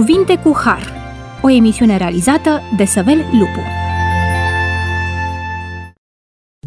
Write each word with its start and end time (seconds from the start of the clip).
Cuvinte 0.00 0.36
cu 0.36 0.56
Har, 0.64 0.92
o 1.42 1.50
emisiune 1.50 1.96
realizată 1.96 2.60
de 2.76 2.84
Săvel 2.84 3.16
Lupu. 3.16 3.60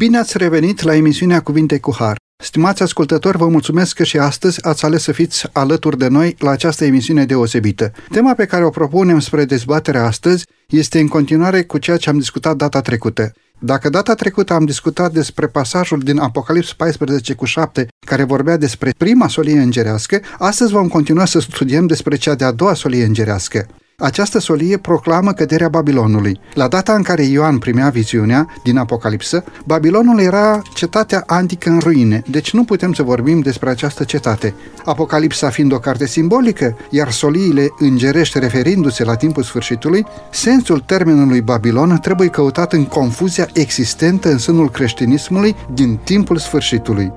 Bine 0.00 0.18
ați 0.18 0.38
revenit 0.38 0.82
la 0.82 0.94
emisiunea 0.94 1.40
Cuvinte 1.40 1.78
cu 1.78 1.94
Har. 1.98 2.16
Stimați 2.42 2.82
ascultători, 2.82 3.36
vă 3.36 3.48
mulțumesc 3.48 3.96
că 3.96 4.04
și 4.04 4.18
astăzi 4.18 4.64
ați 4.64 4.84
ales 4.84 5.02
să 5.02 5.12
fiți 5.12 5.46
alături 5.52 5.98
de 5.98 6.08
noi 6.08 6.36
la 6.38 6.50
această 6.50 6.84
emisiune 6.84 7.24
deosebită. 7.24 7.92
Tema 8.10 8.34
pe 8.34 8.46
care 8.46 8.64
o 8.64 8.70
propunem 8.70 9.18
spre 9.18 9.44
dezbatere 9.44 9.98
astăzi 9.98 10.44
este 10.68 10.98
în 10.98 11.08
continuare 11.08 11.62
cu 11.62 11.78
ceea 11.78 11.96
ce 11.96 12.10
am 12.10 12.18
discutat 12.18 12.56
data 12.56 12.80
trecută. 12.80 13.32
Dacă 13.58 13.88
data 13.88 14.14
trecută 14.14 14.52
am 14.52 14.64
discutat 14.64 15.12
despre 15.12 15.46
pasajul 15.46 15.98
din 15.98 16.18
Apocalips 16.18 16.72
14 16.72 17.34
cu 17.34 17.44
7, 17.44 17.88
care 18.06 18.22
vorbea 18.22 18.56
despre 18.56 18.90
prima 18.98 19.28
solie 19.28 19.60
îngerească, 19.60 20.20
astăzi 20.38 20.72
vom 20.72 20.88
continua 20.88 21.24
să 21.24 21.38
studiem 21.40 21.86
despre 21.86 22.16
cea 22.16 22.34
de-a 22.34 22.52
doua 22.52 22.74
solie 22.74 23.04
îngerească. 23.04 23.66
Această 23.98 24.38
solie 24.38 24.76
proclamă 24.76 25.32
căderea 25.32 25.68
Babilonului. 25.68 26.40
La 26.54 26.68
data 26.68 26.92
în 26.92 27.02
care 27.02 27.22
Ioan 27.22 27.58
primea 27.58 27.88
viziunea 27.88 28.46
din 28.64 28.76
Apocalipsă, 28.76 29.44
Babilonul 29.64 30.20
era 30.20 30.62
cetatea 30.74 31.22
antică 31.26 31.70
în 31.70 31.78
ruine, 31.78 32.22
deci 32.26 32.52
nu 32.52 32.64
putem 32.64 32.92
să 32.92 33.02
vorbim 33.02 33.40
despre 33.40 33.70
această 33.70 34.04
cetate. 34.04 34.54
Apocalipsa 34.84 35.48
fiind 35.48 35.72
o 35.72 35.78
carte 35.78 36.06
simbolică, 36.06 36.76
iar 36.90 37.10
soliile 37.10 37.68
îngerești 37.78 38.38
referindu-se 38.38 39.04
la 39.04 39.16
timpul 39.16 39.42
sfârșitului, 39.42 40.06
sensul 40.30 40.80
termenului 40.80 41.40
Babilon 41.40 41.98
trebuie 41.98 42.28
căutat 42.28 42.72
în 42.72 42.84
confuzia 42.84 43.48
existentă 43.52 44.30
în 44.30 44.38
sânul 44.38 44.70
creștinismului 44.70 45.56
din 45.72 46.00
timpul 46.04 46.38
sfârșitului. 46.38 47.12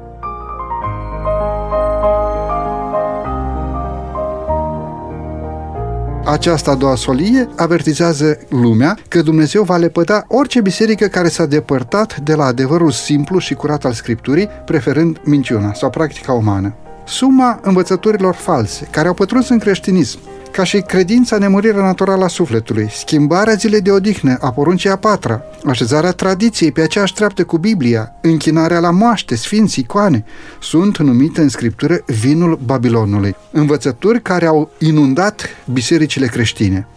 Această 6.27 6.69
a 6.69 6.75
doua 6.75 6.95
solie 6.95 7.49
avertizează 7.55 8.39
lumea 8.49 8.97
că 9.07 9.21
Dumnezeu 9.21 9.63
va 9.63 9.77
lepăda 9.77 10.25
orice 10.27 10.61
biserică 10.61 11.05
care 11.07 11.27
s-a 11.27 11.45
depărtat 11.45 12.19
de 12.19 12.33
la 12.33 12.43
adevărul 12.43 12.91
simplu 12.91 13.39
și 13.39 13.53
curat 13.53 13.85
al 13.85 13.93
Scripturii, 13.93 14.47
preferând 14.65 15.21
minciuna 15.23 15.73
sau 15.73 15.89
practica 15.89 16.33
umană. 16.33 16.75
Suma 17.07 17.59
învățăturilor 17.61 18.35
false, 18.35 18.87
care 18.91 19.07
au 19.07 19.13
pătruns 19.13 19.49
în 19.49 19.59
creștinism, 19.59 20.19
ca 20.51 20.63
și 20.63 20.81
credința 20.81 21.37
nemurirea 21.37 21.81
naturală 21.81 22.23
a 22.23 22.27
sufletului, 22.27 22.89
schimbarea 22.91 23.53
zilei 23.53 23.81
de 23.81 23.91
odihnă 23.91 24.37
a 24.41 24.51
poruncii 24.51 24.89
a 24.89 24.95
patra, 24.95 25.41
așezarea 25.65 26.11
tradiției 26.11 26.71
pe 26.71 26.81
aceeași 26.81 27.13
treaptă 27.13 27.43
cu 27.43 27.57
Biblia, 27.57 28.11
închinarea 28.21 28.79
la 28.79 28.91
moaște, 28.91 29.35
sfinți, 29.35 29.79
icoane, 29.79 30.25
sunt 30.61 30.97
numite 30.97 31.41
în 31.41 31.49
scriptură 31.49 32.03
vinul 32.05 32.59
Babilonului, 32.65 33.35
învățături 33.51 34.21
care 34.21 34.45
au 34.45 34.69
inundat 34.79 35.45
bisericile 35.71 36.27
creștine. 36.27 36.87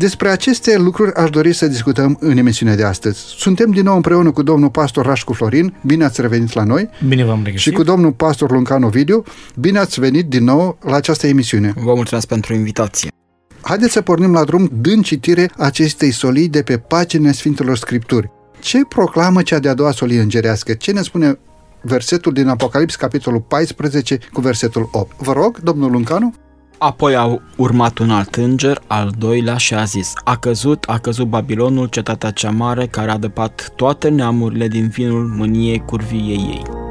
Despre 0.00 0.28
aceste 0.28 0.76
lucruri 0.78 1.14
aș 1.14 1.30
dori 1.30 1.52
să 1.52 1.66
discutăm 1.66 2.16
în 2.20 2.36
emisiunea 2.36 2.76
de 2.76 2.84
astăzi. 2.84 3.18
Suntem 3.36 3.70
din 3.70 3.82
nou 3.82 3.94
împreună 3.94 4.30
cu 4.30 4.42
domnul 4.42 4.70
pastor 4.70 5.06
Rașcu 5.06 5.32
Florin, 5.32 5.74
bine 5.86 6.04
ați 6.04 6.20
revenit 6.20 6.52
la 6.52 6.64
noi. 6.64 6.88
Bine 7.08 7.24
v-am 7.24 7.42
regăsit. 7.44 7.60
Și 7.60 7.70
cu 7.70 7.82
domnul 7.82 8.12
pastor 8.12 8.50
Luncanu 8.50 8.86
Ovidiu, 8.86 9.22
bine 9.56 9.78
ați 9.78 10.00
venit 10.00 10.28
din 10.28 10.44
nou 10.44 10.78
la 10.82 10.96
această 10.96 11.26
emisiune. 11.26 11.72
Vă 11.76 11.94
mulțumesc 11.94 12.26
pentru 12.26 12.54
invitație. 12.54 13.10
Haideți 13.60 13.92
să 13.92 14.00
pornim 14.00 14.32
la 14.32 14.44
drum 14.44 14.70
dând 14.72 15.04
citire 15.04 15.50
acestei 15.56 16.10
solii 16.10 16.48
de 16.48 16.62
pe 16.62 16.78
paginile 16.78 17.32
Sfintelor 17.32 17.76
Scripturi. 17.76 18.30
Ce 18.60 18.84
proclamă 18.88 19.42
cea 19.42 19.58
de-a 19.58 19.74
doua 19.74 19.90
solie 19.90 20.20
îngerească? 20.20 20.72
Ce 20.72 20.92
ne 20.92 21.02
spune 21.02 21.38
versetul 21.82 22.32
din 22.32 22.48
Apocalips, 22.48 22.96
capitolul 22.96 23.40
14, 23.40 24.18
cu 24.32 24.40
versetul 24.40 24.88
8? 24.92 25.16
Vă 25.16 25.32
rog, 25.32 25.58
domnul 25.58 25.90
Luncanu. 25.90 26.34
Apoi 26.82 27.14
a 27.14 27.40
urmat 27.56 27.98
un 27.98 28.10
alt 28.10 28.34
înger, 28.34 28.80
al 28.86 29.12
doilea, 29.18 29.56
și 29.56 29.74
a 29.74 29.84
zis, 29.84 30.12
A 30.24 30.36
căzut, 30.36 30.84
a 30.88 30.98
căzut 30.98 31.26
Babilonul, 31.26 31.86
cetatea 31.86 32.30
cea 32.30 32.50
mare, 32.50 32.86
care 32.86 33.10
a 33.10 33.18
dăpat 33.18 33.72
toate 33.76 34.08
neamurile 34.08 34.68
din 34.68 34.88
vinul 34.88 35.26
mâniei 35.26 35.78
curviei 35.78 36.36
ei. 36.36 36.89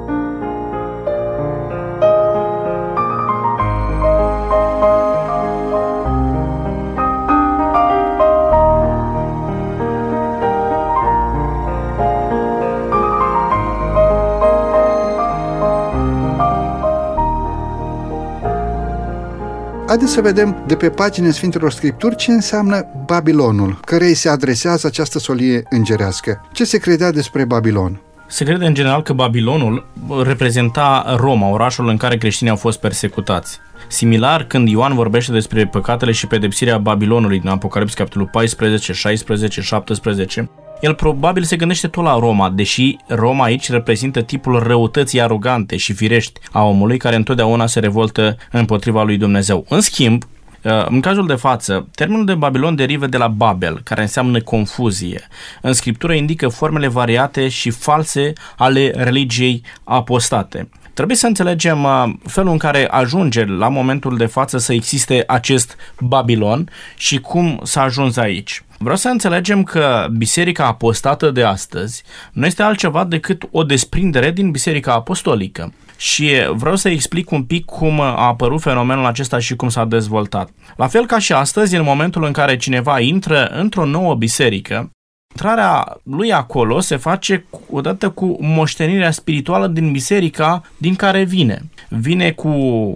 Haideți 19.90 20.12
să 20.12 20.22
vedem 20.22 20.64
de 20.68 20.76
pe 20.76 20.90
paginile 20.90 21.32
Sfintelor 21.32 21.72
Scripturi 21.72 22.16
ce 22.16 22.32
înseamnă 22.32 22.86
Babilonul, 23.06 23.80
cărei 23.86 24.14
se 24.14 24.30
adresează 24.30 24.88
această 24.88 25.20
solie 25.20 25.64
îngerească. 25.70 26.46
Ce 26.52 26.64
se 26.64 26.78
credea 26.78 27.12
despre 27.12 27.46
Babilon? 27.46 28.02
Se 28.28 28.44
crede 28.44 28.66
în 28.66 28.74
general 28.74 29.02
că 29.02 29.14
Babilonul 29.14 29.88
reprezenta 30.24 31.16
Roma, 31.18 31.50
orașul 31.50 31.88
în 31.88 31.98
care 31.98 32.18
creștinii 32.18 32.52
au 32.52 32.58
fost 32.58 32.80
persecutați. 32.80 33.60
Similar, 33.88 34.44
când 34.44 34.68
Ioan 34.68 34.96
vorbește 34.96 35.32
despre 35.32 35.68
păcatele 35.68 36.12
și 36.12 36.28
pedepsirea 36.28 36.78
Babilonului 36.78 37.40
din 37.40 37.50
Apocalips, 37.50 37.94
capitolul 37.94 38.28
14, 38.32 38.94
16, 38.94 39.62
17, 39.62 40.50
el 40.80 40.94
probabil 40.94 41.44
se 41.44 41.56
gândește 41.56 41.88
tot 41.88 42.04
la 42.04 42.20
Roma, 42.20 42.50
deși 42.50 42.98
Roma 43.08 43.44
aici 43.44 43.70
reprezintă 43.70 44.22
tipul 44.22 44.60
răutății 44.60 45.22
arogante 45.22 45.78
și 45.78 45.94
firești 45.94 46.40
a 46.52 46.64
omului 46.64 46.98
care 46.98 47.16
întotdeauna 47.16 47.66
se 47.66 47.80
revoltă 47.80 48.38
împotriva 48.52 49.04
lui 49.04 49.18
Dumnezeu. 49.18 49.66
În 49.70 49.82
schimb, 49.82 50.24
uh, 50.64 50.86
în 50.88 51.00
cazul 51.00 51.28
de 51.28 51.36
față, 51.36 51.88
termenul 51.96 52.26
de 52.26 52.36
Babilon 52.36 52.76
derivă 52.76 53.08
de 53.08 53.18
la 53.18 53.28
Babel, 53.28 53.82
care 53.84 54.02
înseamnă 54.02 54.42
confuzie. 54.42 55.28
În 55.62 55.74
scriptură 55.74 56.14
indică 56.14 56.48
formele 56.48 56.88
variate 56.88 57.48
și 57.48 57.70
false 57.70 58.34
ale 58.58 58.92
religiei 58.96 59.62
apostate. 59.84 60.70
Trebuie 60.94 61.18
să 61.18 61.28
înțelegem 61.28 61.84
uh, 61.84 62.04
felul 62.24 62.52
în 62.52 62.58
care 62.58 62.88
ajunge 62.88 63.46
la 63.46 63.68
momentul 63.68 64.18
de 64.18 64.26
față 64.26 64.58
să 64.58 64.74
existe 64.74 65.24
acest 65.28 65.76
Babilon 66.00 66.70
și 66.96 67.20
cum 67.20 67.60
s-a 67.64 67.82
ajuns 67.82 68.18
aici. 68.18 68.64
Vreau 68.78 68.96
să 68.96 69.08
înțelegem 69.08 69.64
că 69.64 70.08
biserica 70.18 70.66
apostată 70.66 71.32
de 71.32 71.44
astăzi 71.44 72.04
nu 72.32 72.46
este 72.46 72.64
altceva 72.64 73.04
decât 73.04 73.48
o 73.52 73.64
desprindere 73.64 74.32
din 74.32 74.52
biserica 74.52 74.94
apostolică. 74.94 75.74
Și 75.98 76.32
vreau 76.50 76.76
să 76.76 76.90
explic 76.90 77.32
un 77.32 77.44
pic 77.44 77.66
cum 77.66 78.00
a 78.00 78.28
apărut 78.28 78.62
fenomenul 78.62 79.06
acesta 79.06 79.40
și 79.40 79.56
cum 79.56 79.70
s-a 79.70 79.86
dezvoltat. 79.86 80.50
La 80.76 80.88
fel 80.88 81.06
ca 81.06 81.20
și 81.20 81.34
astăzi, 81.34 81.76
în 81.76 81.84
momentul 81.84 82.24
în 82.24 82.32
care 82.32 82.58
cineva 82.58 83.00
intră 83.00 83.46
într-o 83.46 83.86
nouă 83.86 84.16
biserică, 84.16 84.90
Intrarea 85.32 86.00
lui 86.04 86.34
acolo 86.34 86.80
se 86.80 86.96
face 86.96 87.46
odată 87.72 88.10
cu 88.10 88.38
moștenirea 88.40 89.12
spirituală 89.12 89.68
din 89.68 89.92
biserica 89.92 90.62
din 90.78 90.96
care 90.96 91.24
vine. 91.24 91.62
Vine 91.90 92.32
cu 92.32 92.48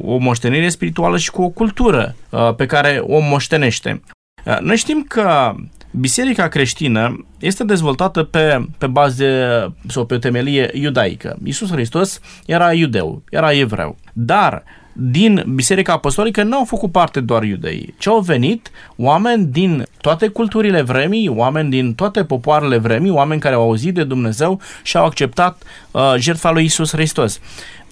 o 0.06 0.18
moștenire 0.18 0.70
spirituală 0.70 1.18
și 1.18 1.32
cu 1.32 1.42
o 1.42 1.50
cultură 1.50 2.16
uh, 2.30 2.56
pe 2.56 2.66
care 2.66 3.02
o 3.08 3.20
moștenește. 3.20 4.02
Uh, 4.46 4.58
noi 4.60 4.78
știm 4.78 5.06
că 5.08 5.56
biserica 5.92 6.48
creștină 6.48 7.26
este 7.40 7.64
dezvoltată 7.64 8.24
pe, 8.24 8.66
pe 8.78 8.88
bază 8.88 9.26
sau 9.88 10.06
pe 10.06 10.14
o 10.14 10.18
temelie 10.18 10.70
iudaică. 10.74 11.38
Iisus 11.44 11.72
Hristos 11.72 12.20
era 12.46 12.74
iudeu, 12.74 13.22
era 13.30 13.54
evreu. 13.54 13.98
Dar 14.14 14.64
din 14.94 15.44
Biserica 15.56 15.94
Apostolică 15.94 16.44
nu 16.44 16.58
au 16.58 16.66
făcut 16.66 16.92
parte 16.92 17.20
doar 17.20 17.44
iudei, 17.44 17.94
ci 17.98 18.08
au 18.08 18.20
venit 18.20 18.72
oameni 18.96 19.46
din 19.46 19.88
toate 20.02 20.28
culturile 20.28 20.82
vremii, 20.82 21.28
oameni 21.28 21.70
din 21.70 21.94
toate 21.94 22.24
popoarele 22.24 22.78
vremii, 22.78 23.10
oameni 23.10 23.42
care 23.42 23.56
au 23.56 23.62
auzit 23.62 23.94
de 23.94 24.04
Dumnezeu 24.04 24.62
și 24.84 24.98
au 24.98 25.06
acceptat 25.06 25.64
uh, 25.92 26.14
jertfa 26.18 26.52
lui 26.52 26.64
Isus 26.64 26.92
Hristos. 26.92 27.40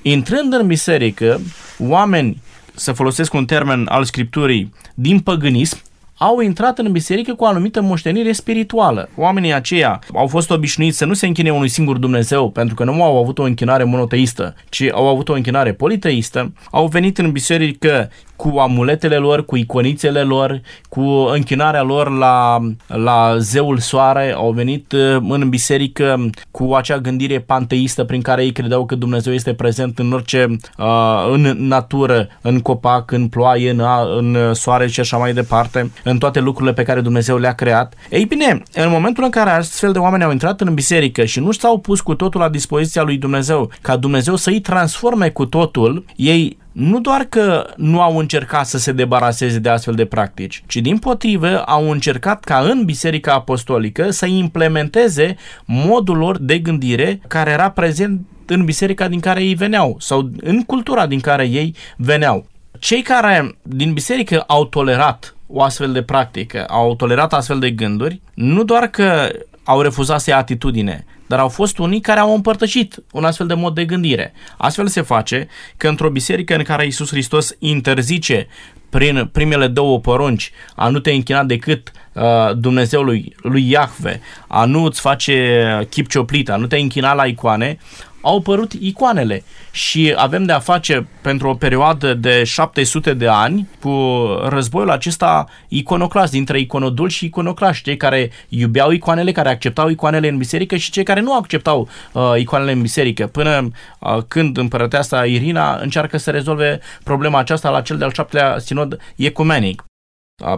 Intrând 0.01 0.53
în 0.53 0.67
biserică, 0.67 1.41
oameni, 1.79 2.41
să 2.75 2.91
folosesc 2.91 3.33
un 3.33 3.45
termen 3.45 3.85
al 3.89 4.03
Scripturii, 4.03 4.73
din 4.93 5.19
păgânism, 5.19 5.77
au 6.23 6.39
intrat 6.39 6.77
în 6.77 6.91
biserică 6.91 7.33
cu 7.33 7.43
o 7.43 7.47
anumită 7.47 7.81
moștenire 7.81 8.31
spirituală. 8.31 9.09
Oamenii 9.15 9.53
aceia 9.53 9.99
au 10.13 10.27
fost 10.27 10.51
obișnuiți 10.51 10.97
să 10.97 11.05
nu 11.05 11.13
se 11.13 11.25
închine 11.25 11.49
unui 11.49 11.67
singur 11.67 11.97
Dumnezeu, 11.97 12.49
pentru 12.49 12.75
că 12.75 12.83
nu 12.83 13.03
au 13.03 13.17
avut 13.17 13.39
o 13.39 13.43
închinare 13.43 13.83
monoteistă, 13.83 14.55
ci 14.69 14.83
au 14.91 15.07
avut 15.07 15.29
o 15.29 15.33
închinare 15.33 15.73
politeistă, 15.73 16.53
au 16.71 16.87
venit 16.87 17.17
în 17.17 17.31
biserică 17.31 18.09
cu 18.41 18.57
amuletele 18.57 19.15
lor, 19.15 19.45
cu 19.45 19.55
iconițele 19.55 20.21
lor, 20.21 20.61
cu 20.89 21.01
închinarea 21.33 21.81
lor 21.81 22.09
la, 22.09 22.59
la 22.87 23.35
zeul 23.37 23.77
soare, 23.77 24.33
au 24.35 24.51
venit 24.51 24.91
uh, 24.91 25.17
în 25.29 25.49
biserică 25.49 26.29
cu 26.51 26.73
acea 26.73 26.97
gândire 26.97 27.39
panteistă 27.39 28.03
prin 28.03 28.21
care 28.21 28.43
ei 28.43 28.51
credeau 28.51 28.85
că 28.85 28.95
Dumnezeu 28.95 29.33
este 29.33 29.53
prezent 29.53 29.99
în 29.99 30.11
orice, 30.11 30.47
uh, 30.77 31.29
în 31.31 31.41
natură, 31.57 32.27
în 32.41 32.59
copac, 32.59 33.11
în 33.11 33.27
ploaie, 33.27 33.69
în, 33.69 33.81
în 34.17 34.53
soare 34.53 34.87
și 34.87 34.99
așa 34.99 35.17
mai 35.17 35.33
departe, 35.33 35.91
în 36.11 36.17
toate 36.17 36.39
lucrurile 36.39 36.73
pe 36.73 36.83
care 36.83 37.01
Dumnezeu 37.01 37.37
le-a 37.37 37.53
creat. 37.53 37.93
Ei 38.09 38.25
bine, 38.25 38.63
în 38.73 38.89
momentul 38.89 39.23
în 39.23 39.29
care 39.29 39.49
astfel 39.49 39.91
de 39.91 39.99
oameni 39.99 40.23
au 40.23 40.31
intrat 40.31 40.61
în 40.61 40.73
biserică 40.73 41.25
și 41.25 41.39
nu 41.39 41.51
s-au 41.51 41.79
pus 41.79 42.01
cu 42.01 42.15
totul 42.15 42.39
la 42.39 42.49
dispoziția 42.49 43.01
lui 43.01 43.17
Dumnezeu, 43.17 43.71
ca 43.81 43.95
Dumnezeu 43.95 44.35
să 44.35 44.49
îi 44.49 44.61
transforme 44.61 45.29
cu 45.29 45.45
totul, 45.45 46.05
ei 46.15 46.57
nu 46.71 46.99
doar 46.99 47.23
că 47.23 47.65
nu 47.75 48.01
au 48.01 48.17
încercat 48.17 48.65
să 48.65 48.77
se 48.77 48.91
debaraseze 48.91 49.59
de 49.59 49.69
astfel 49.69 49.93
de 49.93 50.05
practici, 50.05 50.63
ci 50.67 50.75
din 50.75 50.97
potrivă 50.97 51.61
au 51.61 51.91
încercat 51.91 52.43
ca 52.43 52.57
în 52.57 52.85
Biserica 52.85 53.33
Apostolică 53.33 54.09
să 54.09 54.25
implementeze 54.25 55.35
modul 55.65 56.17
lor 56.17 56.37
de 56.37 56.59
gândire 56.59 57.21
care 57.27 57.51
era 57.51 57.69
prezent 57.69 58.21
în 58.45 58.65
biserica 58.65 59.07
din 59.07 59.19
care 59.19 59.43
ei 59.43 59.53
veneau 59.53 59.95
sau 59.99 60.29
în 60.41 60.63
cultura 60.63 61.07
din 61.07 61.19
care 61.19 61.47
ei 61.47 61.75
veneau. 61.97 62.45
Cei 62.79 63.01
care 63.01 63.55
din 63.61 63.93
biserică 63.93 64.43
au 64.47 64.65
tolerat 64.65 65.35
o 65.51 65.61
astfel 65.61 65.91
de 65.91 66.01
practică, 66.01 66.65
au 66.65 66.95
tolerat 66.95 67.33
astfel 67.33 67.59
de 67.59 67.71
gânduri, 67.71 68.21
nu 68.33 68.63
doar 68.63 68.87
că 68.87 69.29
au 69.63 69.81
refuzat 69.81 70.21
să 70.21 70.29
ia 70.29 70.37
atitudine, 70.37 71.05
dar 71.27 71.39
au 71.39 71.49
fost 71.49 71.77
unii 71.77 71.99
care 71.99 72.19
au 72.19 72.33
împărtășit 72.33 73.03
un 73.11 73.23
astfel 73.23 73.47
de 73.47 73.53
mod 73.53 73.75
de 73.75 73.85
gândire. 73.85 74.33
Astfel 74.57 74.87
se 74.87 75.01
face 75.01 75.47
că 75.77 75.87
într-o 75.87 76.09
biserică 76.09 76.55
în 76.55 76.63
care 76.63 76.85
Isus 76.85 77.09
Hristos 77.09 77.55
interzice 77.59 78.47
prin 78.89 79.29
primele 79.31 79.67
două 79.67 79.99
porunci 79.99 80.51
a 80.75 80.89
nu 80.89 80.99
te 80.99 81.11
închina 81.11 81.43
decât 81.43 81.91
uh, 82.13 82.23
Dumnezeului 82.55 83.35
lui 83.37 83.69
Iahve, 83.69 84.21
a 84.47 84.65
nu 84.65 84.83
îți 84.83 84.99
face 84.99 85.87
chip 85.89 86.09
cioplit, 86.09 86.49
a 86.49 86.55
nu 86.55 86.67
te 86.67 86.77
închina 86.77 87.13
la 87.13 87.25
icoane, 87.25 87.77
au 88.21 88.37
apărut 88.37 88.71
icoanele. 88.73 89.43
Și 89.71 90.13
avem 90.17 90.43
de 90.43 90.51
a 90.51 90.59
face 90.59 91.07
pentru 91.21 91.49
o 91.49 91.53
perioadă 91.53 92.13
de 92.13 92.43
700 92.43 93.13
de 93.13 93.27
ani 93.27 93.67
cu 93.81 93.89
războiul 94.49 94.89
acesta 94.89 95.45
iconoclast, 95.67 96.31
dintre 96.31 96.59
iconodul 96.59 97.09
și 97.09 97.25
iconoclași, 97.25 97.83
cei 97.83 97.97
care 97.97 98.31
iubeau 98.49 98.91
icoanele, 98.91 99.31
care 99.31 99.49
acceptau 99.49 99.89
icoanele 99.89 100.27
în 100.27 100.37
biserică 100.37 100.75
și 100.75 100.91
cei 100.91 101.03
care 101.03 101.19
nu 101.19 101.35
acceptau 101.35 101.89
uh, 102.11 102.33
icoanele 102.37 102.71
în 102.71 102.81
biserică, 102.81 103.27
până 103.27 103.69
uh, 103.99 104.17
când 104.27 104.57
împărăteasa 104.57 105.25
Irina 105.25 105.75
încearcă 105.75 106.17
să 106.17 106.31
rezolve 106.31 106.79
problema 107.03 107.39
aceasta 107.39 107.69
la 107.69 107.81
cel 107.81 107.97
de-al 107.97 108.13
șaptelea 108.13 108.57
sinod 108.59 108.99
ecumenic 109.15 109.83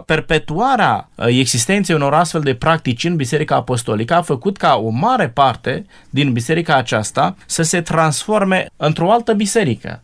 perpetuarea 0.06 1.08
existenței 1.16 1.94
unor 1.94 2.14
astfel 2.14 2.40
de 2.40 2.54
practici 2.54 3.04
în 3.04 3.16
Biserica 3.16 3.54
Apostolică 3.54 4.14
a 4.14 4.22
făcut 4.22 4.56
ca 4.56 4.74
o 4.74 4.88
mare 4.88 5.28
parte 5.28 5.86
din 6.10 6.32
biserica 6.32 6.74
aceasta 6.76 7.36
să 7.46 7.62
se 7.62 7.80
transforme 7.80 8.66
într-o 8.76 9.12
altă 9.12 9.32
biserică. 9.32 10.02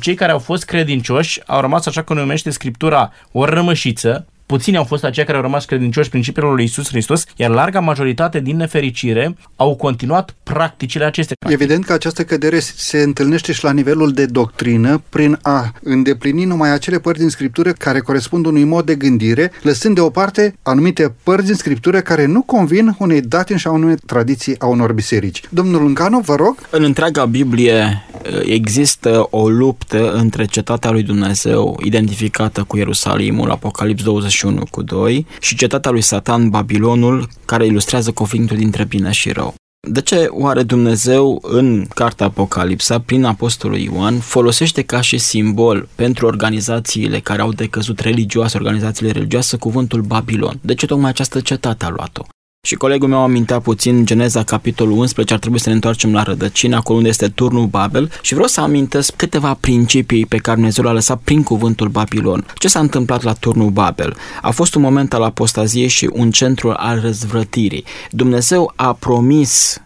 Cei 0.00 0.14
care 0.14 0.32
au 0.32 0.38
fost 0.38 0.64
credincioși 0.64 1.40
au 1.46 1.60
rămas, 1.60 1.86
așa 1.86 2.02
cum 2.02 2.16
numește 2.16 2.50
Scriptura, 2.50 3.12
o 3.32 3.44
rămășiță, 3.44 4.26
Puțini 4.46 4.76
au 4.76 4.84
fost 4.84 5.04
aceia 5.04 5.26
care 5.26 5.36
au 5.36 5.42
rămas 5.42 5.64
credincioși 5.64 6.08
principiilor 6.08 6.54
lui 6.54 6.64
Isus 6.64 6.88
Hristos, 6.88 7.24
iar 7.36 7.50
larga 7.50 7.80
majoritate 7.80 8.40
din 8.40 8.56
nefericire 8.56 9.36
au 9.56 9.76
continuat 9.76 10.34
practicile 10.42 11.04
acestea. 11.04 11.36
Evident 11.48 11.84
că 11.84 11.92
această 11.92 12.24
cădere 12.24 12.58
se 12.58 12.98
întâlnește 12.98 13.52
și 13.52 13.64
la 13.64 13.72
nivelul 13.72 14.12
de 14.12 14.26
doctrină 14.26 15.02
prin 15.08 15.38
a 15.42 15.72
îndeplini 15.82 16.44
numai 16.44 16.72
acele 16.72 16.98
părți 16.98 17.20
din 17.20 17.28
Scriptură 17.28 17.72
care 17.72 18.00
corespund 18.00 18.46
unui 18.46 18.64
mod 18.64 18.86
de 18.86 18.94
gândire, 18.94 19.52
lăsând 19.62 19.94
deoparte 19.94 20.54
anumite 20.62 21.14
părți 21.22 21.46
din 21.46 21.54
Scriptură 21.54 22.00
care 22.00 22.26
nu 22.26 22.42
convin 22.42 22.96
unei 22.98 23.20
datini 23.20 23.58
și 23.58 23.66
a 23.66 23.70
unei 23.70 23.96
tradiții 24.06 24.54
a 24.58 24.66
unor 24.66 24.92
biserici. 24.92 25.42
Domnul 25.48 25.82
Lunganu, 25.82 26.20
vă 26.20 26.34
rog. 26.34 26.56
În 26.70 26.82
întreaga 26.82 27.24
Biblie 27.24 28.06
eh, 28.22 28.40
există 28.44 29.26
o 29.30 29.48
luptă 29.48 30.12
între 30.12 30.44
cetatea 30.44 30.90
lui 30.90 31.02
Dumnezeu 31.02 31.80
identificată 31.84 32.64
cu 32.66 32.76
Ierusalimul, 32.76 33.50
Apocalips 33.50 34.02
20 34.02 34.35
21 34.42 34.66
cu 34.70 34.82
2 34.82 35.26
și 35.40 35.56
cetatea 35.56 35.90
lui 35.90 36.00
Satan, 36.00 36.48
Babilonul, 36.48 37.28
care 37.44 37.66
ilustrează 37.66 38.10
conflictul 38.12 38.56
dintre 38.56 38.84
bine 38.84 39.10
și 39.10 39.30
rău. 39.32 39.54
De 39.88 40.00
ce 40.00 40.26
oare 40.30 40.62
Dumnezeu 40.62 41.38
în 41.42 41.86
cartea 41.94 42.26
Apocalipsa, 42.26 43.00
prin 43.00 43.24
Apostolul 43.24 43.78
Ioan, 43.78 44.18
folosește 44.18 44.82
ca 44.82 45.00
și 45.00 45.18
simbol 45.18 45.88
pentru 45.94 46.26
organizațiile 46.26 47.20
care 47.20 47.42
au 47.42 47.52
decăzut 47.52 48.00
religioase, 48.00 48.56
organizațiile 48.56 49.12
religioase, 49.12 49.56
cuvântul 49.56 50.00
Babilon? 50.00 50.58
De 50.60 50.74
ce 50.74 50.86
tocmai 50.86 51.10
această 51.10 51.40
cetate 51.40 51.84
a 51.84 51.88
luat-o? 51.88 52.26
Și 52.66 52.74
colegul 52.74 53.08
meu 53.08 53.18
amintea 53.18 53.60
puțin 53.60 54.06
Geneza 54.06 54.42
capitolul 54.42 54.98
11, 54.98 55.34
ar 55.34 55.40
trebui 55.40 55.60
să 55.60 55.68
ne 55.68 55.74
întoarcem 55.74 56.12
la 56.12 56.22
rădăcină, 56.22 56.76
acolo 56.76 56.96
unde 56.96 57.08
este 57.08 57.28
turnul 57.28 57.66
Babel 57.66 58.10
și 58.20 58.32
vreau 58.32 58.48
să 58.48 58.60
amintesc 58.60 59.16
câteva 59.16 59.56
principii 59.60 60.26
pe 60.26 60.36
care 60.36 60.56
Dumnezeu 60.56 60.84
le-a 60.84 60.92
lăsat 60.92 61.20
prin 61.24 61.42
cuvântul 61.42 61.88
Babilon. 61.88 62.46
Ce 62.54 62.68
s-a 62.68 62.78
întâmplat 62.78 63.22
la 63.22 63.32
turnul 63.32 63.70
Babel? 63.70 64.16
A 64.42 64.50
fost 64.50 64.74
un 64.74 64.82
moment 64.82 65.14
al 65.14 65.22
apostaziei 65.22 65.88
și 65.88 66.10
un 66.12 66.30
centru 66.30 66.74
al 66.76 67.00
răzvrătirii. 67.00 67.84
Dumnezeu 68.10 68.72
a 68.76 68.92
promis 68.92 69.82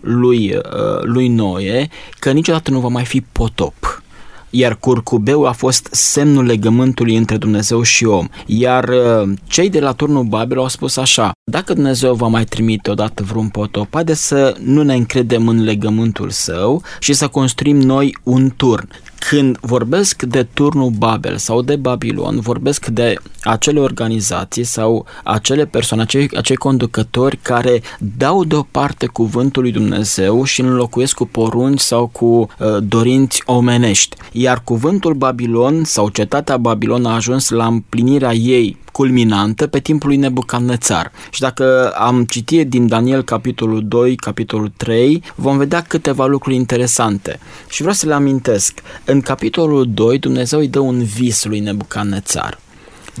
lui, 0.00 0.54
uh, 0.54 1.02
lui 1.02 1.28
Noe 1.28 1.88
că 2.18 2.32
niciodată 2.32 2.70
nu 2.70 2.80
va 2.80 2.88
mai 2.88 3.04
fi 3.04 3.20
potop 3.20 4.02
iar 4.50 4.76
curcubeu 4.76 5.46
a 5.46 5.52
fost 5.52 5.88
semnul 5.90 6.44
legământului 6.44 7.16
între 7.16 7.36
Dumnezeu 7.36 7.82
și 7.82 8.04
om. 8.04 8.28
Iar 8.46 8.88
uh, 8.88 9.32
cei 9.46 9.70
de 9.70 9.80
la 9.80 9.92
turnul 9.92 10.24
Babel 10.24 10.58
au 10.58 10.68
spus 10.68 10.96
așa, 10.96 11.32
dacă 11.50 11.74
Dumnezeu 11.74 12.14
va 12.14 12.26
mai 12.26 12.44
trimite 12.44 12.90
odată 12.90 13.22
vreun 13.22 13.48
potop, 13.48 13.86
haide 13.90 14.14
să 14.14 14.56
nu 14.64 14.82
ne 14.82 14.94
încredem 14.94 15.48
în 15.48 15.64
legământul 15.64 16.30
său 16.30 16.82
și 17.00 17.12
să 17.12 17.28
construim 17.28 17.80
noi 17.80 18.16
un 18.22 18.52
turn. 18.56 18.88
Când 19.18 19.58
vorbesc 19.60 20.22
de 20.22 20.42
turnul 20.42 20.90
Babel 20.90 21.36
sau 21.36 21.62
de 21.62 21.76
Babilon, 21.76 22.40
vorbesc 22.40 22.86
de 22.86 23.14
acele 23.42 23.80
organizații 23.80 24.64
sau 24.64 25.06
acele 25.24 25.66
persoane, 25.66 26.02
acei, 26.02 26.28
acei 26.36 26.56
conducători 26.56 27.38
care 27.42 27.82
dau 28.16 28.44
deoparte 28.44 29.06
cuvântul 29.06 29.62
lui 29.62 29.72
Dumnezeu 29.72 30.44
și 30.44 30.60
înlocuiesc 30.60 31.14
cu 31.14 31.26
porunci 31.26 31.80
sau 31.80 32.06
cu 32.06 32.26
uh, 32.26 32.46
dorinți 32.82 33.42
omenești. 33.46 34.16
Iar 34.32 34.60
cuvântul 34.64 35.14
Babilon 35.14 35.84
sau 35.84 36.08
cetatea 36.08 36.56
Babilon 36.56 37.06
a 37.06 37.14
ajuns 37.14 37.48
la 37.48 37.66
împlinirea 37.66 38.34
ei 38.34 38.78
culminantă 38.98 39.66
pe 39.66 39.80
timpul 39.80 40.08
lui 40.08 40.16
Nebucadnețar. 40.16 41.12
Și 41.30 41.40
dacă 41.40 41.90
am 41.90 42.24
citit 42.24 42.68
din 42.68 42.86
Daniel 42.86 43.22
capitolul 43.22 43.88
2, 43.88 44.16
capitolul 44.16 44.72
3, 44.76 45.22
vom 45.34 45.56
vedea 45.58 45.82
câteva 45.82 46.26
lucruri 46.26 46.56
interesante. 46.56 47.38
Și 47.68 47.80
vreau 47.80 47.94
să 47.94 48.06
le 48.06 48.14
amintesc. 48.14 48.78
În 49.10 49.20
capitolul 49.20 49.86
2, 49.92 50.18
Dumnezeu 50.18 50.58
îi 50.58 50.68
dă 50.68 50.78
un 50.78 51.02
vis 51.02 51.44
lui 51.44 51.60
Nebucadnețar. 51.60 52.60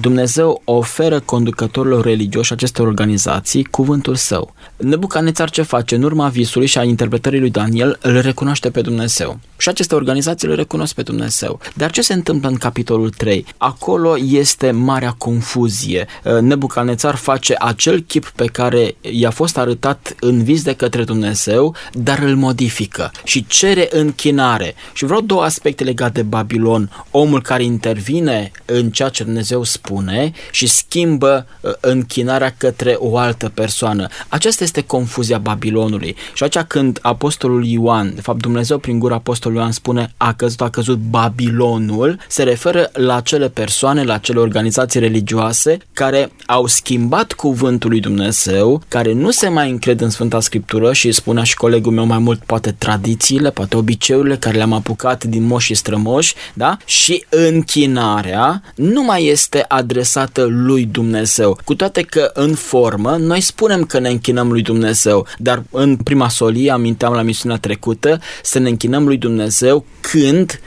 Dumnezeu 0.00 0.62
oferă 0.64 1.20
conducătorilor 1.20 2.04
religioși 2.04 2.52
acestor 2.52 2.86
organizații 2.86 3.64
cuvântul 3.64 4.14
său. 4.14 4.54
Nebucanețar 4.76 5.50
ce 5.50 5.62
face? 5.62 5.94
În 5.94 6.02
urma 6.02 6.28
visului 6.28 6.66
și 6.66 6.78
a 6.78 6.82
interpretării 6.82 7.40
lui 7.40 7.50
Daniel 7.50 7.98
îl 8.02 8.20
recunoaște 8.20 8.70
pe 8.70 8.80
Dumnezeu. 8.80 9.38
Și 9.56 9.68
aceste 9.68 9.94
organizații 9.94 10.48
îl 10.48 10.54
recunosc 10.54 10.94
pe 10.94 11.02
Dumnezeu. 11.02 11.60
Dar 11.74 11.90
ce 11.90 12.00
se 12.00 12.12
întâmplă 12.12 12.48
în 12.48 12.56
capitolul 12.56 13.10
3? 13.10 13.46
Acolo 13.56 14.16
este 14.18 14.70
marea 14.70 15.14
confuzie. 15.18 16.06
Nebucanețar 16.40 17.14
face 17.14 17.54
acel 17.58 18.00
chip 18.00 18.28
pe 18.36 18.44
care 18.44 18.94
i-a 19.00 19.30
fost 19.30 19.58
arătat 19.58 20.14
în 20.20 20.42
vis 20.42 20.62
de 20.62 20.72
către 20.72 21.04
Dumnezeu, 21.04 21.74
dar 21.92 22.18
îl 22.18 22.36
modifică 22.36 23.10
și 23.24 23.46
cere 23.46 23.88
închinare. 23.90 24.74
Și 24.92 25.04
vreau 25.04 25.20
două 25.20 25.42
aspecte 25.42 25.84
legate 25.84 26.20
de 26.20 26.22
Babilon. 26.22 26.90
Omul 27.10 27.42
care 27.42 27.64
intervine 27.64 28.50
în 28.64 28.90
ceea 28.90 29.08
ce 29.08 29.24
Dumnezeu 29.24 29.62
spune 29.62 29.86
spune 29.88 30.32
și 30.50 30.66
schimbă 30.66 31.46
uh, 31.60 31.72
închinarea 31.80 32.54
către 32.56 32.96
o 32.98 33.16
altă 33.16 33.50
persoană. 33.54 34.08
Aceasta 34.28 34.64
este 34.64 34.80
confuzia 34.80 35.38
Babilonului. 35.38 36.16
Și 36.34 36.42
atunci 36.42 36.64
când 36.64 36.98
apostolul 37.02 37.64
Ioan, 37.64 38.14
de 38.14 38.20
fapt 38.20 38.40
Dumnezeu 38.40 38.78
prin 38.78 38.98
gura 38.98 39.14
apostolului 39.14 39.60
Ioan 39.62 39.72
spune 39.72 40.12
a 40.16 40.32
căzut, 40.32 40.60
a 40.60 40.70
căzut 40.70 40.98
Babilonul, 40.98 42.18
se 42.28 42.42
referă 42.42 42.90
la 42.92 43.16
acele 43.16 43.48
persoane, 43.48 44.02
la 44.02 44.14
acele 44.14 44.38
organizații 44.38 45.00
religioase 45.00 45.78
care 45.92 46.32
au 46.46 46.66
schimbat 46.66 47.32
cuvântul 47.32 47.90
lui 47.90 48.00
Dumnezeu, 48.00 48.82
care 48.88 49.12
nu 49.12 49.30
se 49.30 49.48
mai 49.48 49.70
încred 49.70 50.00
în 50.00 50.10
Sfânta 50.10 50.40
Scriptură 50.40 50.92
și 50.92 51.12
spunea 51.12 51.42
și 51.42 51.56
colegul 51.56 51.92
meu 51.92 52.06
mai 52.06 52.18
mult 52.18 52.42
poate 52.46 52.74
tradițiile, 52.78 53.50
poate 53.50 53.76
obiceiurile 53.76 54.36
care 54.36 54.56
le-am 54.56 54.72
apucat 54.72 55.24
din 55.24 55.42
moși 55.42 55.66
și 55.66 55.74
strămoși, 55.74 56.34
da? 56.54 56.76
Și 56.84 57.24
închinarea 57.28 58.62
nu 58.74 59.02
mai 59.02 59.24
este 59.24 59.64
adresată 59.78 60.44
lui 60.44 60.84
Dumnezeu. 60.84 61.58
Cu 61.64 61.74
toate 61.74 62.02
că 62.02 62.30
în 62.34 62.54
formă 62.54 63.16
noi 63.16 63.40
spunem 63.40 63.84
că 63.84 63.98
ne 63.98 64.08
închinăm 64.08 64.50
lui 64.52 64.62
Dumnezeu, 64.62 65.26
dar 65.38 65.62
în 65.70 65.96
prima 65.96 66.28
solie, 66.28 66.70
aminteam 66.70 67.12
la 67.12 67.22
misiunea 67.22 67.58
trecută, 67.58 68.20
să 68.42 68.58
ne 68.58 68.68
închinăm 68.68 69.06
lui 69.06 69.16
Dumnezeu 69.16 69.84
când 70.00 70.60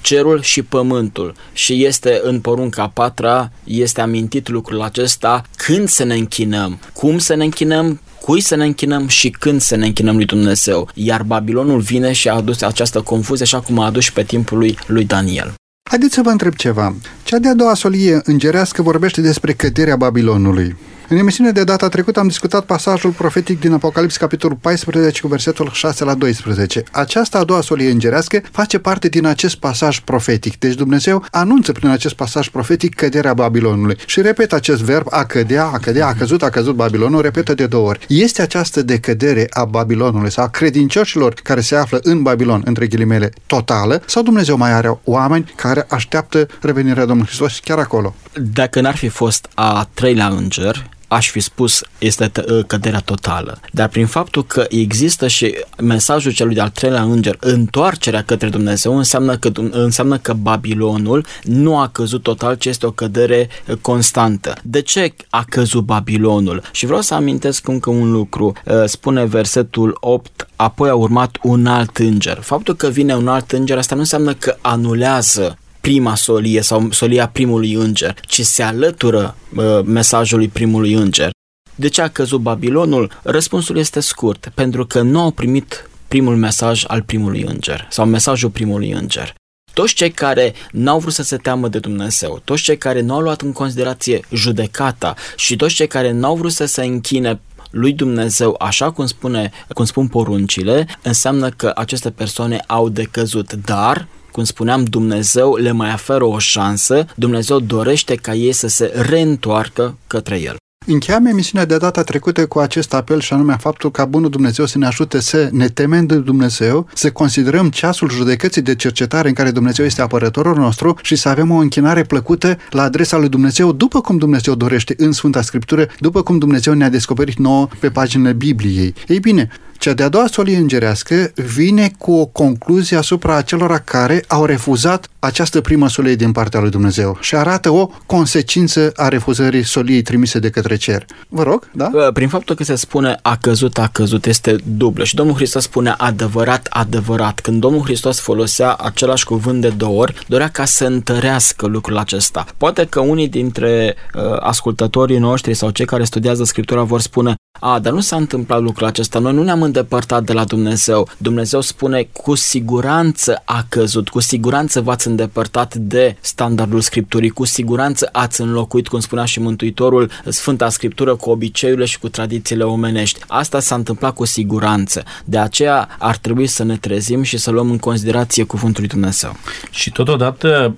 cerul 0.00 0.42
și 0.42 0.62
pământul. 0.62 1.34
Și 1.52 1.84
este 1.84 2.20
în 2.22 2.40
porunca 2.40 2.88
patra, 2.94 3.52
este 3.64 4.00
amintit 4.00 4.48
lucrul 4.48 4.82
acesta 4.82 5.42
când 5.56 5.88
să 5.88 6.04
ne 6.04 6.14
închinăm, 6.14 6.80
cum 6.92 7.18
să 7.18 7.34
ne 7.34 7.44
închinăm, 7.44 8.00
cui 8.20 8.40
să 8.40 8.54
ne 8.54 8.64
închinăm 8.64 9.08
și 9.08 9.30
când 9.30 9.60
să 9.60 9.76
ne 9.76 9.86
închinăm 9.86 10.16
lui 10.16 10.24
Dumnezeu. 10.24 10.88
Iar 10.94 11.22
Babilonul 11.22 11.80
vine 11.80 12.12
și 12.12 12.28
a 12.28 12.34
adus 12.34 12.60
această 12.62 13.00
confuzie 13.00 13.44
așa 13.44 13.60
cum 13.60 13.78
a 13.78 13.84
adus 13.84 14.02
și 14.02 14.12
pe 14.12 14.22
timpul 14.22 14.58
lui, 14.58 14.78
lui 14.86 15.04
Daniel. 15.04 15.54
Haideți 15.90 16.14
să 16.14 16.22
vă 16.22 16.30
întreb 16.30 16.54
ceva. 16.54 16.94
Cea 17.24 17.38
de-a 17.38 17.54
doua 17.54 17.74
solie 17.74 18.20
îngerească 18.24 18.82
vorbește 18.82 19.20
despre 19.20 19.52
căderea 19.52 19.96
Babilonului. 19.96 20.76
În 21.08 21.16
emisiunea 21.16 21.52
de 21.52 21.64
data 21.64 21.88
trecută 21.88 22.20
am 22.20 22.26
discutat 22.26 22.64
pasajul 22.64 23.10
profetic 23.10 23.60
din 23.60 23.72
Apocalips, 23.72 24.16
capitolul 24.16 24.56
14, 24.60 25.20
cu 25.20 25.28
versetul 25.28 25.70
6 25.72 26.04
la 26.04 26.14
12. 26.14 26.82
Aceasta 26.92 27.38
a 27.38 27.44
doua 27.44 27.60
solie 27.60 27.90
îngerească 27.90 28.40
face 28.52 28.78
parte 28.78 29.08
din 29.08 29.26
acest 29.26 29.56
pasaj 29.56 30.00
profetic. 30.00 30.58
Deci 30.58 30.74
Dumnezeu 30.74 31.24
anunță 31.30 31.72
prin 31.72 31.88
acest 31.88 32.14
pasaj 32.14 32.48
profetic 32.48 32.94
căderea 32.94 33.34
Babilonului. 33.34 33.96
Și 34.06 34.20
repet 34.20 34.52
acest 34.52 34.82
verb 34.82 35.06
a 35.10 35.24
cădea, 35.24 35.64
a 35.64 35.78
cădea, 35.78 36.06
a 36.06 36.14
căzut, 36.14 36.42
a 36.42 36.48
căzut 36.48 36.74
Babilonul, 36.74 37.22
repetă 37.22 37.54
de 37.54 37.66
două 37.66 37.88
ori. 37.88 38.06
Este 38.08 38.42
această 38.42 38.82
decădere 38.82 39.46
a 39.50 39.64
Babilonului 39.64 40.30
sau 40.30 40.44
a 40.44 40.48
credincioșilor 40.48 41.34
care 41.42 41.60
se 41.60 41.76
află 41.76 41.98
în 42.02 42.22
Babilon, 42.22 42.62
între 42.64 42.86
ghilimele, 42.86 43.32
totală, 43.46 44.02
sau 44.06 44.22
Dumnezeu 44.22 44.56
mai 44.56 44.72
are 44.72 45.00
oameni 45.04 45.52
care 45.56 45.86
așteaptă 45.88 46.46
revenirea 46.60 47.04
Domnului 47.04 47.26
Hristos 47.26 47.58
chiar 47.58 47.78
acolo? 47.78 48.14
Dacă 48.52 48.80
n-ar 48.80 48.96
fi 48.96 49.08
fost 49.08 49.48
a 49.54 49.88
treilea 49.94 50.26
înger, 50.26 50.90
aș 51.12 51.30
fi 51.30 51.40
spus 51.40 51.82
este 51.98 52.30
ă, 52.48 52.62
căderea 52.62 53.00
totală. 53.00 53.60
Dar 53.72 53.88
prin 53.88 54.06
faptul 54.06 54.44
că 54.44 54.66
există 54.68 55.28
și 55.28 55.54
mesajul 55.82 56.32
celui 56.32 56.54
de-al 56.54 56.68
treilea 56.68 57.02
înger, 57.02 57.36
întoarcerea 57.40 58.22
către 58.22 58.48
Dumnezeu, 58.48 58.96
înseamnă 58.96 59.36
că, 59.36 59.50
înseamnă 59.70 60.18
că 60.18 60.32
Babilonul 60.32 61.26
nu 61.42 61.78
a 61.78 61.88
căzut 61.88 62.22
total, 62.22 62.54
ci 62.54 62.64
este 62.64 62.86
o 62.86 62.90
cădere 62.90 63.48
ă, 63.68 63.74
constantă. 63.74 64.54
De 64.62 64.80
ce 64.80 65.14
a 65.30 65.44
căzut 65.48 65.84
Babilonul? 65.84 66.62
Și 66.72 66.86
vreau 66.86 67.00
să 67.00 67.14
amintesc 67.14 67.68
încă 67.68 67.90
un 67.90 68.12
lucru. 68.12 68.52
Ă, 68.66 68.86
spune 68.86 69.24
versetul 69.24 69.96
8, 70.00 70.48
apoi 70.56 70.88
a 70.88 70.94
urmat 70.94 71.38
un 71.42 71.66
alt 71.66 71.96
înger. 71.96 72.38
Faptul 72.40 72.74
că 72.74 72.88
vine 72.88 73.14
un 73.14 73.28
alt 73.28 73.52
înger, 73.52 73.78
asta 73.78 73.94
nu 73.94 74.00
înseamnă 74.00 74.32
că 74.34 74.56
anulează 74.60 75.56
prima 75.82 76.14
solie 76.14 76.60
sau 76.60 76.90
solia 76.90 77.28
primului 77.28 77.72
înger, 77.72 78.14
ci 78.26 78.40
se 78.40 78.62
alătură 78.62 79.36
uh, 79.56 79.64
mesajului 79.84 80.48
primului 80.48 80.92
înger. 80.92 81.30
De 81.74 81.88
ce 81.88 82.02
a 82.02 82.08
căzut 82.08 82.40
Babilonul? 82.40 83.12
Răspunsul 83.22 83.76
este 83.76 84.00
scurt, 84.00 84.52
pentru 84.54 84.86
că 84.86 85.00
nu 85.00 85.20
au 85.20 85.30
primit 85.30 85.90
primul 86.08 86.36
mesaj 86.36 86.84
al 86.86 87.02
primului 87.02 87.42
înger 87.42 87.86
sau 87.90 88.06
mesajul 88.06 88.50
primului 88.50 88.90
înger. 88.90 89.34
Toți 89.72 89.94
cei 89.94 90.10
care 90.10 90.54
n-au 90.72 90.98
vrut 90.98 91.12
să 91.12 91.22
se 91.22 91.36
teamă 91.36 91.68
de 91.68 91.78
Dumnezeu, 91.78 92.40
toți 92.44 92.62
cei 92.62 92.78
care 92.78 93.00
nu 93.00 93.14
au 93.14 93.20
luat 93.20 93.40
în 93.40 93.52
considerație 93.52 94.20
judecata 94.32 95.14
și 95.36 95.56
toți 95.56 95.74
cei 95.74 95.86
care 95.86 96.10
n-au 96.10 96.36
vrut 96.36 96.52
să 96.52 96.64
se 96.64 96.84
închine 96.84 97.40
lui 97.70 97.92
Dumnezeu, 97.92 98.56
așa 98.58 98.90
cum, 98.90 99.06
spune, 99.06 99.50
cum 99.74 99.84
spun 99.84 100.08
poruncile, 100.08 100.86
înseamnă 101.02 101.48
că 101.48 101.72
aceste 101.74 102.10
persoane 102.10 102.64
au 102.66 102.88
decăzut, 102.88 103.52
dar 103.52 104.06
cum 104.32 104.44
spuneam, 104.44 104.84
Dumnezeu 104.84 105.56
le 105.56 105.70
mai 105.70 105.92
oferă 105.92 106.24
o 106.24 106.38
șansă, 106.38 107.06
Dumnezeu 107.14 107.60
dorește 107.60 108.14
ca 108.14 108.34
ei 108.34 108.52
să 108.52 108.68
se 108.68 108.92
reîntoarcă 109.08 109.96
către 110.06 110.40
El. 110.40 110.56
Încheiam 110.86 111.26
emisiunea 111.26 111.66
de 111.66 111.76
data 111.76 112.02
trecută 112.02 112.46
cu 112.46 112.58
acest 112.58 112.94
apel 112.94 113.20
și 113.20 113.32
anume 113.32 113.56
faptul 113.60 113.90
ca 113.90 114.04
Bunul 114.04 114.30
Dumnezeu 114.30 114.66
să 114.66 114.78
ne 114.78 114.86
ajute 114.86 115.20
să 115.20 115.48
ne 115.52 115.68
temem 115.68 116.06
de 116.06 116.16
Dumnezeu, 116.16 116.86
să 116.94 117.10
considerăm 117.10 117.70
ceasul 117.70 118.10
judecății 118.10 118.62
de 118.62 118.74
cercetare 118.74 119.28
în 119.28 119.34
care 119.34 119.50
Dumnezeu 119.50 119.84
este 119.84 120.02
apărătorul 120.02 120.56
nostru 120.56 120.96
și 121.02 121.16
să 121.16 121.28
avem 121.28 121.50
o 121.50 121.56
închinare 121.56 122.02
plăcută 122.02 122.58
la 122.70 122.82
adresa 122.82 123.16
lui 123.16 123.28
Dumnezeu 123.28 123.72
după 123.72 124.00
cum 124.00 124.16
Dumnezeu 124.16 124.54
dorește 124.54 124.94
în 124.96 125.12
Sfânta 125.12 125.42
Scriptură, 125.42 125.88
după 125.98 126.22
cum 126.22 126.38
Dumnezeu 126.38 126.72
ne-a 126.72 126.90
descoperit 126.90 127.38
nouă 127.38 127.68
pe 127.78 127.90
paginile 127.90 128.32
Bibliei. 128.32 128.94
Ei 129.06 129.20
bine, 129.20 129.48
cea 129.82 129.92
de-a 129.92 130.08
doua 130.08 130.26
solie 130.26 130.56
îngerească 130.56 131.32
vine 131.34 131.90
cu 131.98 132.12
o 132.12 132.26
concluzie 132.26 132.96
asupra 132.96 133.36
acelora 133.36 133.78
care 133.78 134.24
au 134.28 134.44
refuzat 134.44 135.08
această 135.18 135.60
primă 135.60 135.88
solie 135.88 136.14
din 136.14 136.32
partea 136.32 136.60
lui 136.60 136.70
Dumnezeu 136.70 137.16
și 137.20 137.36
arată 137.36 137.70
o 137.70 137.90
consecință 138.06 138.92
a 138.96 139.08
refuzării 139.08 139.64
soliei 139.64 140.02
trimise 140.02 140.38
de 140.38 140.50
către 140.50 140.76
cer. 140.76 141.06
Vă 141.28 141.42
rog, 141.42 141.68
da? 141.72 141.90
Prin 142.12 142.28
faptul 142.28 142.54
că 142.54 142.64
se 142.64 142.74
spune 142.74 143.18
a 143.22 143.36
căzut, 143.36 143.78
a 143.78 143.88
căzut, 143.92 144.26
este 144.26 144.56
dublă 144.76 145.04
și 145.04 145.14
Domnul 145.14 145.34
Hristos 145.34 145.62
spune 145.62 145.94
adevărat, 145.98 146.66
adevărat. 146.70 147.40
Când 147.40 147.60
Domnul 147.60 147.82
Hristos 147.82 148.20
folosea 148.20 148.74
același 148.74 149.24
cuvânt 149.24 149.60
de 149.60 149.68
două 149.68 150.00
ori, 150.00 150.14
dorea 150.28 150.48
ca 150.48 150.64
să 150.64 150.84
întărească 150.84 151.66
lucrul 151.66 151.96
acesta. 151.96 152.46
Poate 152.56 152.86
că 152.86 153.00
unii 153.00 153.28
dintre 153.28 153.94
uh, 154.14 154.22
ascultătorii 154.40 155.18
noștri 155.18 155.54
sau 155.54 155.70
cei 155.70 155.86
care 155.86 156.04
studiază 156.04 156.44
Scriptura 156.44 156.82
vor 156.82 157.00
spune 157.00 157.34
a, 157.64 157.78
dar 157.78 157.92
nu 157.92 158.00
s-a 158.00 158.16
întâmplat 158.16 158.60
lucrul 158.60 158.86
acesta, 158.86 159.18
noi 159.18 159.32
nu 159.32 159.42
ne-am 159.42 159.62
îndepărtat 159.62 160.24
de 160.24 160.32
la 160.32 160.44
Dumnezeu. 160.44 161.08
Dumnezeu 161.16 161.60
spune, 161.60 162.08
cu 162.12 162.34
siguranță 162.34 163.42
a 163.44 163.66
căzut, 163.68 164.08
cu 164.08 164.20
siguranță 164.20 164.80
v-ați 164.80 165.08
îndepărtat 165.08 165.74
de 165.74 166.16
standardul 166.20 166.80
Scripturii, 166.80 167.30
cu 167.30 167.44
siguranță 167.44 168.08
ați 168.12 168.40
înlocuit, 168.40 168.88
cum 168.88 169.00
spunea 169.00 169.24
și 169.24 169.40
Mântuitorul, 169.40 170.10
Sfânta 170.28 170.68
Scriptură 170.68 171.14
cu 171.14 171.30
obiceiurile 171.30 171.86
și 171.86 171.98
cu 171.98 172.08
tradițiile 172.08 172.64
omenești. 172.64 173.20
Asta 173.26 173.60
s-a 173.60 173.74
întâmplat 173.74 174.14
cu 174.14 174.24
siguranță. 174.24 175.02
De 175.24 175.38
aceea 175.38 175.88
ar 175.98 176.16
trebui 176.16 176.46
să 176.46 176.64
ne 176.64 176.76
trezim 176.76 177.22
și 177.22 177.36
să 177.36 177.50
luăm 177.50 177.70
în 177.70 177.78
considerație 177.78 178.44
cuvântul 178.44 178.80
lui 178.80 178.90
Dumnezeu. 178.90 179.36
Și 179.70 179.90
totodată 179.90 180.74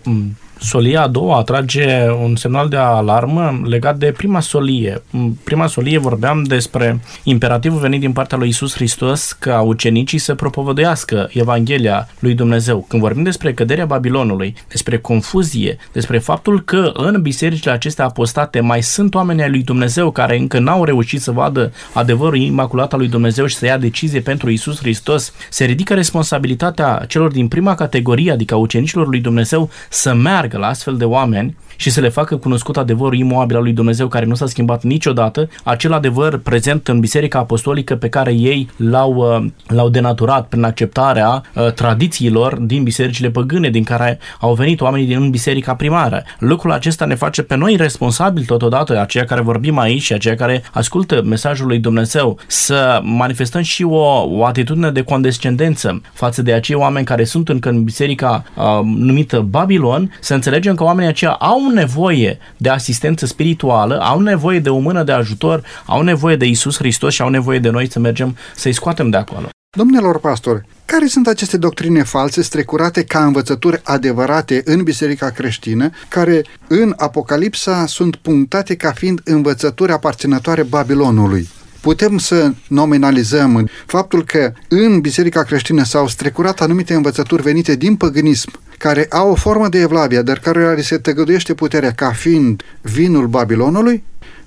Solia 0.61 1.03
a 1.03 1.09
doua 1.09 1.39
atrage 1.39 2.11
un 2.23 2.37
semnal 2.37 2.69
de 2.69 2.77
alarmă 2.77 3.61
legat 3.65 3.97
de 3.97 4.13
prima 4.17 4.41
solie. 4.41 5.03
În 5.11 5.33
prima 5.45 5.67
solie 5.67 5.99
vorbeam 5.99 6.43
despre 6.43 7.01
imperativul 7.23 7.79
venit 7.79 8.01
din 8.01 8.13
partea 8.13 8.39
lui 8.39 8.49
Isus 8.49 8.75
Hristos 8.75 9.33
ca 9.33 9.61
ucenicii 9.61 10.19
să 10.19 10.35
propovăduiască 10.35 11.29
Evanghelia 11.33 12.09
lui 12.19 12.35
Dumnezeu. 12.35 12.85
Când 12.89 13.03
vorbim 13.03 13.23
despre 13.23 13.53
căderea 13.53 13.87
Babilonului, 13.87 14.55
despre 14.69 14.99
confuzie, 14.99 15.77
despre 15.93 16.19
faptul 16.19 16.61
că 16.61 16.91
în 16.95 17.23
bisericile 17.23 17.73
acestea 17.73 18.05
apostate 18.05 18.61
mai 18.61 18.83
sunt 18.83 19.15
oameni 19.15 19.43
ai 19.43 19.51
lui 19.51 19.63
Dumnezeu 19.63 20.11
care 20.11 20.39
încă 20.39 20.59
n-au 20.59 20.85
reușit 20.85 21.21
să 21.21 21.31
vadă 21.31 21.73
adevărul 21.93 22.39
imaculat 22.39 22.93
al 22.93 22.99
lui 22.99 23.09
Dumnezeu 23.09 23.47
și 23.47 23.57
să 23.57 23.67
ia 23.67 23.79
decizie 23.79 24.21
pentru 24.21 24.51
Isus 24.51 24.79
Hristos, 24.79 25.33
se 25.51 25.65
ridică 25.65 25.95
responsabilitatea 25.95 27.05
celor 27.09 27.31
din 27.31 27.49
prima 27.49 27.75
categorie, 27.75 28.33
adică 28.33 28.55
a 28.55 28.59
ucenicilor 28.59 29.09
lui 29.09 29.21
Dumnezeu, 29.21 29.71
să 29.89 30.15
meargă 30.15 30.44
la 30.53 30.69
astfel 30.69 30.99
de 30.99 31.05
oameni 31.05 31.57
și 31.77 31.91
să 31.91 32.01
le 32.01 32.09
facă 32.09 32.37
cunoscut 32.37 32.77
adevărul 32.77 33.19
imoabil 33.19 33.57
al 33.57 33.63
lui 33.63 33.73
Dumnezeu 33.73 34.09
care 34.09 34.25
nu 34.25 34.35
s-a 34.35 34.47
schimbat 34.47 34.83
niciodată, 34.83 35.49
acel 35.65 35.93
adevăr 35.93 36.39
prezent 36.39 36.89
în 36.89 37.01
Biserica 37.01 37.39
Apostolică 37.39 37.97
pe 37.97 38.09
care 38.09 38.33
ei 38.33 38.69
l-au, 38.77 39.15
uh, 39.15 39.47
l-au 39.67 39.89
denaturat 39.89 40.47
prin 40.47 40.63
acceptarea 40.63 41.43
uh, 41.55 41.73
tradițiilor 41.73 42.55
din 42.55 42.83
bisericile 42.83 43.31
păgâne 43.31 43.69
din 43.69 43.85
care 43.85 44.19
au 44.41 44.55
venit 44.55 44.81
oamenii 44.81 45.07
din 45.07 45.31
biserica 45.31 45.75
primară. 45.75 46.23
Lucrul 46.39 46.73
acesta 46.73 47.05
ne 47.05 47.15
face 47.15 47.43
pe 47.43 47.57
noi 47.57 47.77
responsabili 47.77 48.47
totodată, 48.47 49.01
aceia 49.01 49.25
care 49.25 49.41
vorbim 49.41 49.79
aici 49.79 50.03
și 50.03 50.13
aceia 50.13 50.35
care 50.35 50.63
ascultă 50.73 51.23
mesajul 51.25 51.67
lui 51.67 51.79
Dumnezeu, 51.79 52.39
să 52.47 53.01
manifestăm 53.03 53.63
și 53.63 53.83
o, 53.83 54.23
o 54.23 54.45
atitudine 54.45 54.91
de 54.91 55.03
condescendență 55.03 56.01
față 56.13 56.43
de 56.43 56.53
acei 56.53 56.77
oameni 56.77 57.07
care 57.07 57.25
sunt 57.25 57.49
încă 57.49 57.69
în 57.69 57.85
biserica 57.85 58.45
uh, 58.57 58.65
numită 58.85 59.41
Babilon, 59.41 60.13
să 60.21 60.35
înțelegem 60.35 60.75
că 60.75 60.85
oamenii 60.85 61.11
aceia 61.11 61.31
au 61.31 61.64
nevoie 61.71 62.39
de 62.57 62.69
asistență 62.69 63.27
spirituală, 63.27 64.01
au 64.01 64.21
nevoie 64.21 64.59
de 64.59 64.69
o 64.69 64.79
mână 64.79 65.03
de 65.03 65.13
ajutor, 65.13 65.63
au 65.87 66.03
nevoie 66.03 66.37
de 66.37 66.47
Isus 66.47 66.77
Hristos 66.77 67.15
și 67.15 67.23
au 67.23 67.29
nevoie 67.29 67.59
de 67.59 67.71
noi 67.71 67.91
să 67.91 67.99
mergem 67.99 68.37
să-i 68.57 68.73
scoatem 68.73 69.11
de 69.11 69.17
acolo. 69.17 69.49
Domnilor 69.77 70.21
pastori, 70.21 70.67
care 70.85 71.07
sunt 71.07 71.27
aceste 71.27 71.57
doctrine 71.57 72.03
false 72.03 72.43
strecurate 72.43 73.05
ca 73.05 73.25
învățături 73.25 73.81
adevărate 73.85 74.63
în 74.65 74.83
biserica 74.83 75.31
creștină, 75.31 75.91
care 76.09 76.45
în 76.67 76.95
Apocalipsa 76.97 77.87
sunt 77.87 78.17
punctate 78.17 78.75
ca 78.75 78.93
fiind 78.93 79.21
învățături 79.25 79.93
aparținătoare 79.93 80.63
Babilonului? 80.63 81.49
putem 81.85 82.19
să 82.19 82.53
nominalizăm 82.69 83.69
faptul 83.87 84.25
că 84.25 84.53
în 84.69 85.01
biserica 85.01 85.43
creștină 85.43 85.85
s-au 85.85 86.09
strecurat 86.09 86.61
anumite 86.61 86.95
învățături 86.95 87.43
venite 87.43 87.75
din 87.77 87.97
păgânism, 87.97 88.51
care 88.85 89.07
au 89.11 89.31
o 89.31 89.35
formă 89.35 89.69
de 89.69 89.79
evlavia, 89.79 90.23
dar 90.23 90.39
care 90.39 90.81
se 90.81 90.99
tăgăduiește 90.99 91.55
puterea 91.55 91.91
ca 91.91 92.13
fiind 92.13 92.63
vinul 92.81 93.27
Babilonului, 93.27 94.05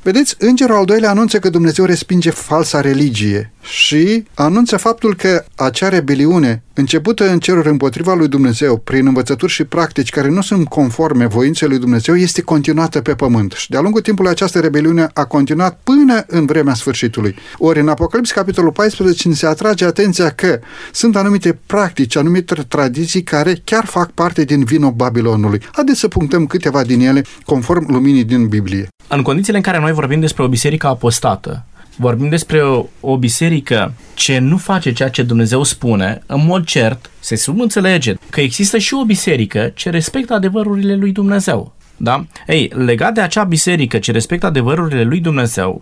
Vedeți, 0.08 0.36
îngerul 0.40 0.76
al 0.76 0.86
doilea 0.86 1.10
anunță 1.10 1.40
că 1.40 1.50
Dumnezeu 1.50 1.86
respinge 1.86 2.30
falsa 2.30 2.82
religie 2.82 3.52
și 3.62 4.24
anunță 4.34 4.78
faptul 4.78 5.16
că 5.16 5.44
acea 5.56 5.90
rebeliune 5.90 6.64
începută 6.74 7.30
în 7.30 7.40
ceruri 7.40 7.70
împotriva 7.70 8.14
lui 8.14 8.28
Dumnezeu 8.28 8.78
prin 8.78 9.08
învățături 9.08 9.52
și 9.52 9.64
practici 9.64 10.10
care 10.10 10.30
nu 10.30 10.42
sunt 10.42 10.68
conforme 10.68 11.26
voinței 11.26 11.68
lui 11.68 11.78
Dumnezeu 11.78 12.16
este 12.16 12.42
continuată 12.42 13.02
pe 13.02 13.16
pământ. 13.16 13.52
Și 13.52 13.70
de-a 13.70 13.82
lungul 13.82 14.02
timpului 14.02 14.32
această 14.32 14.60
rebeliune 14.60 15.10
a 15.14 15.26
continuat 15.26 15.80
până 15.84 16.24
în 16.28 16.46
vremea 16.46 16.74
sfârșitului. 16.74 17.36
Ori 17.58 17.80
în 17.80 17.88
Apocalips, 17.88 18.32
capitolul 18.32 18.72
14, 18.72 19.32
se 19.32 19.46
atrage 19.46 19.86
atenția 19.86 20.30
că 20.30 20.60
sunt 20.92 21.16
anumite 21.16 21.60
practici, 21.66 22.16
anumite 22.16 22.56
tradiții 22.68 23.24
care 23.24 23.62
chiar 23.64 23.86
fac 23.86 24.12
parte 24.12 24.44
din 24.44 24.64
vinul 24.64 24.92
Babilonului. 24.92 25.62
Haideți 25.72 26.00
să 26.00 26.08
punctăm 26.08 26.46
câteva 26.46 26.84
din 26.84 27.00
ele 27.00 27.24
conform 27.46 27.92
luminii 27.92 28.24
din 28.24 28.48
Biblie. 28.48 28.88
În 29.08 29.22
condițiile 29.22 29.58
în 29.58 29.64
care 29.64 29.80
noi 29.80 29.92
vorbim 29.92 30.20
despre 30.20 30.44
o 30.44 30.48
biserică 30.48 30.88
apostată, 30.88 31.66
vorbim 31.96 32.30
despre 32.30 32.64
o, 32.64 32.86
o 33.00 33.18
biserică 33.18 33.94
ce 34.14 34.40
nu 34.40 34.58
face 34.58 34.94
ceea 34.94 35.10
ce 35.10 35.24
Dumnezeu 35.24 35.64
spune, 35.64 36.24
în 36.26 36.46
mod 36.46 36.66
cert, 36.66 37.10
se 37.20 37.36
subînțelege 37.36 38.14
că 38.30 38.42
există 38.42 38.78
și 38.78 38.94
o 38.94 39.06
biserică 39.06 39.72
ce 39.76 39.90
respectă 39.90 40.34
adevărurile 40.34 40.96
lui 40.96 41.12
Dumnezeu. 41.12 41.76
Da? 41.98 42.26
Ei, 42.48 42.72
legat 42.76 43.14
de 43.14 43.22
acea 43.22 43.44
biserică 43.44 44.00
ce 44.00 44.12
respectă 44.12 44.46
adevărurile 44.46 45.04
lui 45.04 45.20
Dumnezeu, 45.20 45.82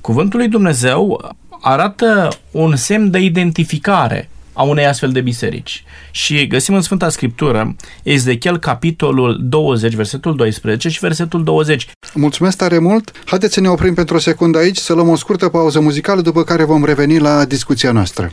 cuvântul 0.00 0.38
lui 0.38 0.48
Dumnezeu 0.48 1.34
arată 1.60 2.28
un 2.50 2.76
semn 2.76 3.10
de 3.10 3.18
identificare 3.18 4.28
a 4.52 4.62
unei 4.62 4.86
astfel 4.86 5.12
de 5.12 5.20
biserici. 5.20 5.84
Și 6.10 6.46
găsim 6.46 6.74
în 6.74 6.80
Sfânta 6.80 7.08
Scriptură 7.08 7.76
Ezechiel 8.02 8.58
capitolul 8.58 9.38
20, 9.42 9.94
versetul 9.94 10.36
12 10.36 10.88
și 10.88 10.98
versetul 10.98 11.44
20. 11.44 11.88
Mulțumesc 12.14 12.56
tare 12.56 12.78
mult! 12.78 13.12
Haideți 13.24 13.54
să 13.54 13.60
ne 13.60 13.68
oprim 13.68 13.94
pentru 13.94 14.16
o 14.16 14.18
secundă 14.18 14.58
aici, 14.58 14.76
să 14.76 14.92
luăm 14.92 15.08
o 15.08 15.16
scurtă 15.16 15.48
pauză 15.48 15.80
muzicală, 15.80 16.20
după 16.20 16.44
care 16.44 16.64
vom 16.64 16.84
reveni 16.84 17.18
la 17.18 17.44
discuția 17.44 17.92
noastră. 17.92 18.32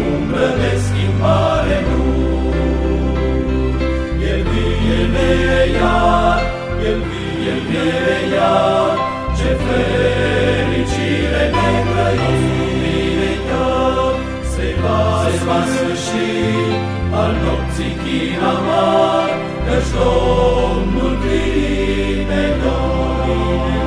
nopții 18.41 18.49
china 18.49 18.59
mari, 18.59 19.33
căci 19.65 19.89
Domnul 19.93 21.17
vine, 21.23 22.43
Domnul 22.63 23.55
vine. 23.63 23.79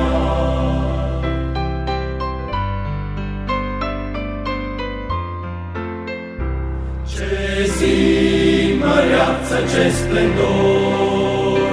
măreață, 8.79 9.55
ce 9.71 9.89
splendor, 9.89 11.71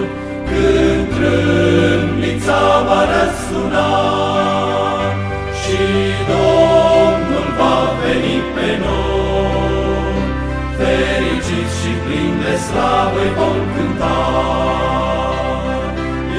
când 0.49 1.09
trâmbița 1.15 2.61
va 2.87 3.01
răsuna 3.13 4.32
slavă 12.67 13.25
vom 13.37 13.59
cânta. 13.73 14.19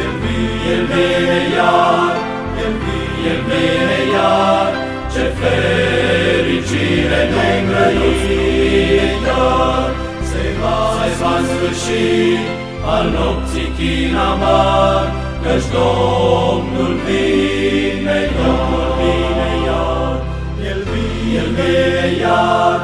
El 0.01 0.13
vine, 0.21 0.71
El 0.73 0.83
vine 0.91 1.41
iar, 1.57 2.15
El 2.63 2.73
vine, 2.83 3.29
El 3.31 3.41
vine 3.49 3.99
iar, 4.13 4.69
ce 5.13 5.23
fericire 5.39 7.21
ne 7.33 7.51
iar 7.67 8.23
va 11.23 11.35
sfârși 11.49 12.37
al 12.95 13.05
nopții 13.15 13.71
chinamar, 13.77 15.05
căci 15.43 15.67
Domnul 15.75 16.93
vine, 17.05 18.19
Domnul 18.37 18.89
vine 18.99 19.51
iar, 19.67 20.15
El 20.69 20.81
vine, 20.89 21.37
El 21.41 21.49
vine 21.57 22.07
iar, 22.21 22.79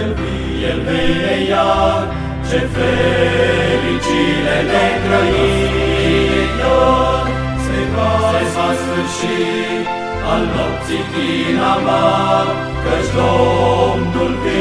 El 0.00 0.10
vine, 0.18 0.66
El 0.70 0.80
vine 0.88 1.34
iar, 1.48 2.00
ce 2.48 2.60
fericire 2.74 4.58
ne 4.70 4.86
grăim 5.04 5.84
iar, 6.60 7.26
se 7.64 7.78
va, 7.94 8.12
se 8.32 8.44
va 8.54 8.68
sfârși 8.80 9.42
al 10.32 10.42
nopții 10.54 11.04
chinamar, 11.12 12.46
căci 12.84 13.10
Domnul 13.18 14.32
vine, 14.42 14.53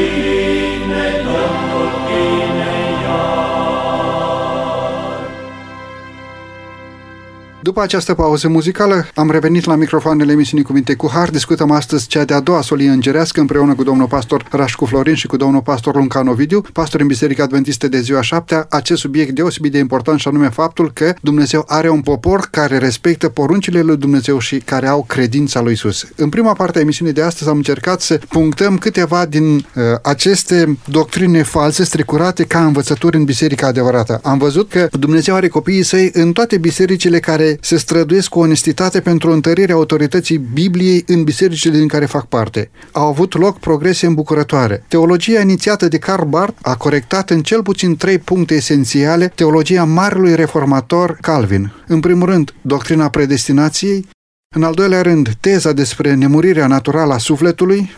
După 7.64 7.82
această 7.82 8.14
pauză 8.14 8.48
muzicală, 8.48 9.08
am 9.16 9.32
revenit 9.32 9.66
la 9.66 9.76
microfoanele 9.76 10.32
emisiunii 10.32 10.66
Cuvinte 10.66 10.94
cu 10.96 11.10
Har. 11.14 11.30
Discutăm 11.30 11.72
astăzi 11.72 12.08
cea 12.08 12.24
de-a 12.24 12.40
doua 12.40 12.62
solie 12.62 12.90
îngerească 12.90 13.40
împreună 13.40 13.74
cu 13.74 13.84
domnul 13.84 14.08
pastor 14.08 14.46
Rașcu 14.52 14.86
Florin 14.86 15.16
și 15.16 15.28
cu 15.28 15.38
domnul 15.38 15.62
pastor 15.62 15.96
Luncan 15.96 16.28
Ovidiu, 16.28 16.62
pastor 16.74 17.02
în 17.02 17.08
Biserica 17.08 17.44
Adventistă 17.44 17.88
de 17.88 18.00
ziua 18.00 18.22
șaptea, 18.22 18.66
acest 18.70 19.02
subiect 19.02 19.32
deosebit 19.32 19.72
de 19.72 19.78
important 19.78 20.20
și 20.20 20.28
anume 20.28 20.50
faptul 20.50 20.92
că 20.94 21.14
Dumnezeu 21.22 21.64
are 21.68 21.90
un 21.90 22.02
popor 22.02 22.48
care 22.52 22.78
respectă 22.78 23.30
poruncile 23.30 23.82
lui 23.82 23.98
Dumnezeu 23.98 24.40
și 24.40 24.58
care 24.58 24.88
au 24.88 25.04
credința 25.08 25.62
lui 25.62 25.74
Isus. 25.74 26.06
În 26.16 26.30
prima 26.30 26.54
parte 26.54 26.78
a 26.78 26.82
emisiunii 26.82 27.14
de 27.14 27.22
astăzi 27.22 27.50
am 27.50 27.56
încercat 27.56 28.02
să 28.02 28.20
punctăm 28.30 28.78
câteva 28.78 29.26
din 29.26 29.56
uh, 29.56 29.84
aceste 30.02 30.78
doctrine 30.86 31.44
false 31.44 31.84
strecurate 31.84 32.44
ca 32.44 32.66
învățături 32.66 33.18
în 33.18 33.24
biserica 33.24 33.68
adevărată. 33.68 34.20
Am 34.24 34.38
văzut 34.38 34.70
că 34.70 34.88
Dumnezeu 34.92 35.36
are 35.36 35.48
copiii 35.48 35.84
săi 35.84 36.10
în 36.14 36.32
toate 36.32 36.58
bisericile 36.58 37.20
care 37.20 37.53
se 37.62 37.78
străduiesc 37.78 38.30
cu 38.30 38.40
onestitate 38.40 39.00
pentru 39.02 39.32
întărirea 39.32 39.76
autorității 39.76 40.38
Bibliei 40.38 41.04
în 41.08 41.24
bisericile 41.24 41.78
din 41.78 41.88
care 41.88 42.06
fac 42.06 42.28
parte. 42.28 42.72
Au 42.92 43.08
avut 43.08 43.38
loc 43.38 43.60
progrese 43.60 44.06
îmbucurătoare. 44.06 44.84
Teologia 44.88 45.42
inițiată 45.42 45.88
de 45.88 45.98
Karl 45.98 46.24
Barth 46.24 46.58
a 46.62 46.76
corectat 46.76 47.30
în 47.30 47.42
cel 47.42 47.64
puțin 47.64 47.96
trei 47.96 48.18
puncte 48.18 48.54
esențiale 48.54 49.32
teologia 49.36 49.84
marelui 49.84 50.36
reformator 50.36 51.18
Calvin. 51.22 51.74
În 51.88 52.00
primul 52.00 52.30
rând, 52.30 52.54
doctrina 52.62 53.10
predestinației, 53.10 54.08
în 54.56 54.64
al 54.64 54.74
doilea 54.74 55.02
rând, 55.02 55.30
teza 55.40 55.72
despre 55.72 56.14
nemurirea 56.14 56.68
naturală 56.68 57.14
a 57.14 57.18
sufletului 57.18 57.92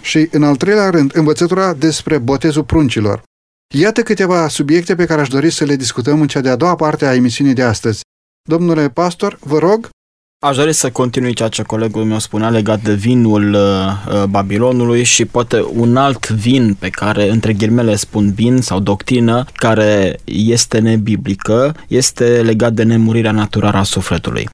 și, 0.00 0.28
în 0.30 0.42
al 0.42 0.56
treilea 0.56 0.90
rând, 0.90 1.10
învățătura 1.14 1.72
despre 1.72 2.18
botezul 2.18 2.64
pruncilor. 2.64 3.22
Iată 3.74 4.02
câteva 4.02 4.48
subiecte 4.48 4.94
pe 4.94 5.04
care 5.04 5.20
aș 5.20 5.28
dori 5.28 5.50
să 5.50 5.64
le 5.64 5.76
discutăm 5.76 6.20
în 6.20 6.26
cea 6.26 6.40
de-a 6.40 6.56
doua 6.56 6.74
parte 6.74 7.06
a 7.06 7.14
emisiunii 7.14 7.54
de 7.54 7.62
astăzi. 7.62 8.00
Domnule 8.50 8.88
pastor, 8.88 9.38
vă 9.40 9.58
rog. 9.58 9.88
Aș 10.46 10.56
dori 10.56 10.72
să 10.72 10.90
continui 10.90 11.34
ceea 11.34 11.48
ce 11.48 11.62
colegul 11.62 12.04
meu 12.04 12.18
spunea 12.18 12.48
legat 12.48 12.82
de 12.82 12.94
vinul 12.94 13.54
uh, 13.54 13.60
uh, 13.60 14.24
Babilonului 14.24 15.04
și 15.04 15.24
poate 15.24 15.64
un 15.74 15.96
alt 15.96 16.28
vin 16.28 16.76
pe 16.78 16.88
care, 16.88 17.30
între 17.30 17.52
ghilmele 17.52 17.96
spun 17.96 18.32
vin 18.32 18.60
sau 18.60 18.80
doctrină, 18.80 19.44
care 19.52 20.18
este 20.24 20.78
nebiblică, 20.78 21.74
este 21.88 22.24
legat 22.24 22.72
de 22.72 22.82
nemurirea 22.82 23.32
naturală 23.32 23.76
a 23.76 23.82
sufletului. 23.82 24.48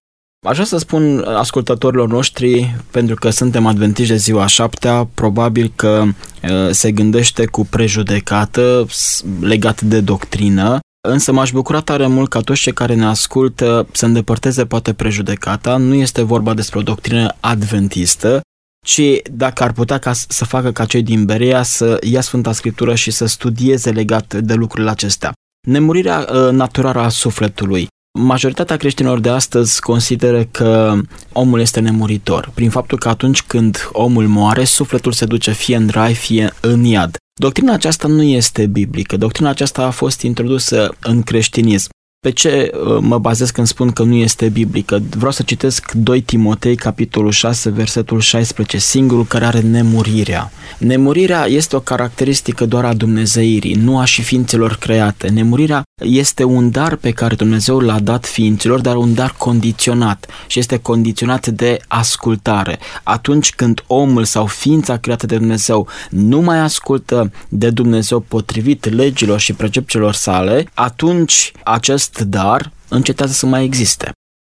Aș 0.47 0.53
vrea 0.53 0.65
să 0.65 0.79
spun 0.79 1.25
ascultătorilor 1.37 2.09
noștri, 2.09 2.75
pentru 2.91 3.15
că 3.15 3.31
suntem 3.31 3.67
adventiști 3.67 4.13
de 4.13 4.19
ziua 4.19 4.47
șaptea, 4.47 5.09
probabil 5.15 5.73
că 5.77 6.03
uh, 6.03 6.71
se 6.71 6.93
gândește 6.93 7.47
cu 7.47 7.67
prejudecată 7.67 8.87
legat 9.41 9.81
de 9.81 10.01
doctrină 10.01 10.79
Însă 11.07 11.33
m-aș 11.33 11.51
bucura 11.53 11.81
tare 11.81 12.07
mult 12.07 12.29
ca 12.29 12.41
toți 12.41 12.61
cei 12.61 12.73
care 12.73 12.95
ne 12.95 13.07
ascultă 13.07 13.87
să 13.93 14.05
îndepărteze 14.05 14.67
poate 14.67 14.93
prejudecata. 14.93 15.77
Nu 15.77 15.95
este 15.95 16.23
vorba 16.23 16.55
despre 16.55 16.79
o 16.79 16.83
doctrină 16.83 17.35
adventistă, 17.41 18.41
ci 18.87 19.01
dacă 19.33 19.63
ar 19.63 19.73
putea 19.73 19.99
ca 19.99 20.13
să 20.13 20.45
facă 20.45 20.73
ca 20.73 20.85
cei 20.85 21.03
din 21.03 21.25
Berea 21.25 21.63
să 21.63 21.99
ia 22.03 22.21
Sfânta 22.21 22.53
Scriptură 22.53 22.95
și 22.95 23.11
să 23.11 23.27
studieze 23.27 23.91
legat 23.91 24.35
de 24.35 24.55
lucrurile 24.55 24.91
acestea. 24.91 25.33
Nemurirea 25.67 26.27
uh, 26.33 26.51
naturală 26.51 27.01
a 27.01 27.09
sufletului. 27.09 27.89
Majoritatea 28.19 28.77
creștinilor 28.77 29.21
de 29.21 29.29
astăzi 29.29 29.81
consideră 29.81 30.45
că 30.45 31.01
omul 31.33 31.61
este 31.61 31.81
nemuritor, 31.81 32.51
prin 32.55 32.71
faptul 32.71 32.99
că 32.99 33.09
atunci 33.09 33.43
când 33.43 33.89
omul 33.93 34.27
moare, 34.27 34.65
sufletul 34.65 35.13
se 35.13 35.25
duce 35.25 35.53
fie 35.53 35.77
în 35.77 35.89
rai, 35.93 36.15
fie 36.15 36.53
în 36.61 36.85
iad. 36.85 37.17
Doctrina 37.39 37.73
aceasta 37.73 38.09
nu 38.09 38.23
este 38.23 38.67
biblică. 38.67 39.17
Doctrina 39.17 39.49
aceasta 39.49 39.83
a 39.83 39.91
fost 39.91 40.23
introdusă 40.23 40.97
în 41.01 41.23
creștinism. 41.23 41.89
Pe 42.27 42.33
ce 42.33 42.71
uh, 42.73 42.99
mă 43.01 43.19
bazez 43.19 43.51
când 43.51 43.67
spun 43.67 43.91
că 43.91 44.03
nu 44.03 44.15
este 44.15 44.49
biblică? 44.49 45.03
Vreau 45.17 45.33
să 45.33 45.43
citesc 45.43 45.93
2 45.93 46.21
Timotei, 46.21 46.77
capitolul 46.77 47.31
6, 47.31 47.71
versetul 47.71 48.21
16, 48.21 48.79
singurul 48.79 49.25
care 49.25 49.45
are 49.45 49.61
nemurirea. 49.61 50.51
Nemurirea 50.79 51.47
este 51.47 51.77
o 51.77 51.81
caracteristică 51.81 52.67
doar 52.67 52.85
a 52.85 52.93
Dumnezeirii, 52.93 53.75
nu 53.75 53.99
a 53.99 54.05
și 54.05 54.23
ființelor 54.23 54.77
create. 54.77 55.29
Nemurirea 55.29 55.83
este 56.05 56.45
un 56.45 56.71
dar 56.71 56.97
pe 56.97 57.11
care 57.11 57.35
Dumnezeu 57.35 57.79
l-a 57.79 57.99
dat 57.99 58.27
ființelor, 58.27 58.81
dar 58.81 58.97
un 58.97 59.15
dar 59.15 59.35
condiționat 59.39 60.27
și 60.47 60.59
este 60.59 60.77
condiționat 60.77 61.47
de 61.47 61.79
ascultare. 61.89 62.79
Atunci 63.03 63.51
când 63.51 63.83
omul 63.87 64.25
sau 64.25 64.47
ființa 64.47 64.97
creată 64.97 65.27
de 65.27 65.37
Dumnezeu 65.37 65.89
nu 66.11 66.41
mai 66.41 66.59
ascultă 66.59 67.31
de 67.49 67.71
Dumnezeu 67.71 68.21
potrivit 68.21 68.95
legilor 68.95 69.39
și 69.39 69.53
preceptelor 69.53 70.15
sale, 70.15 70.67
atunci 70.75 71.53
acest 71.65 72.16
dar 72.25 72.73
încetează 72.89 73.33
să 73.33 73.47
mai 73.47 73.65
existe. 73.65 74.13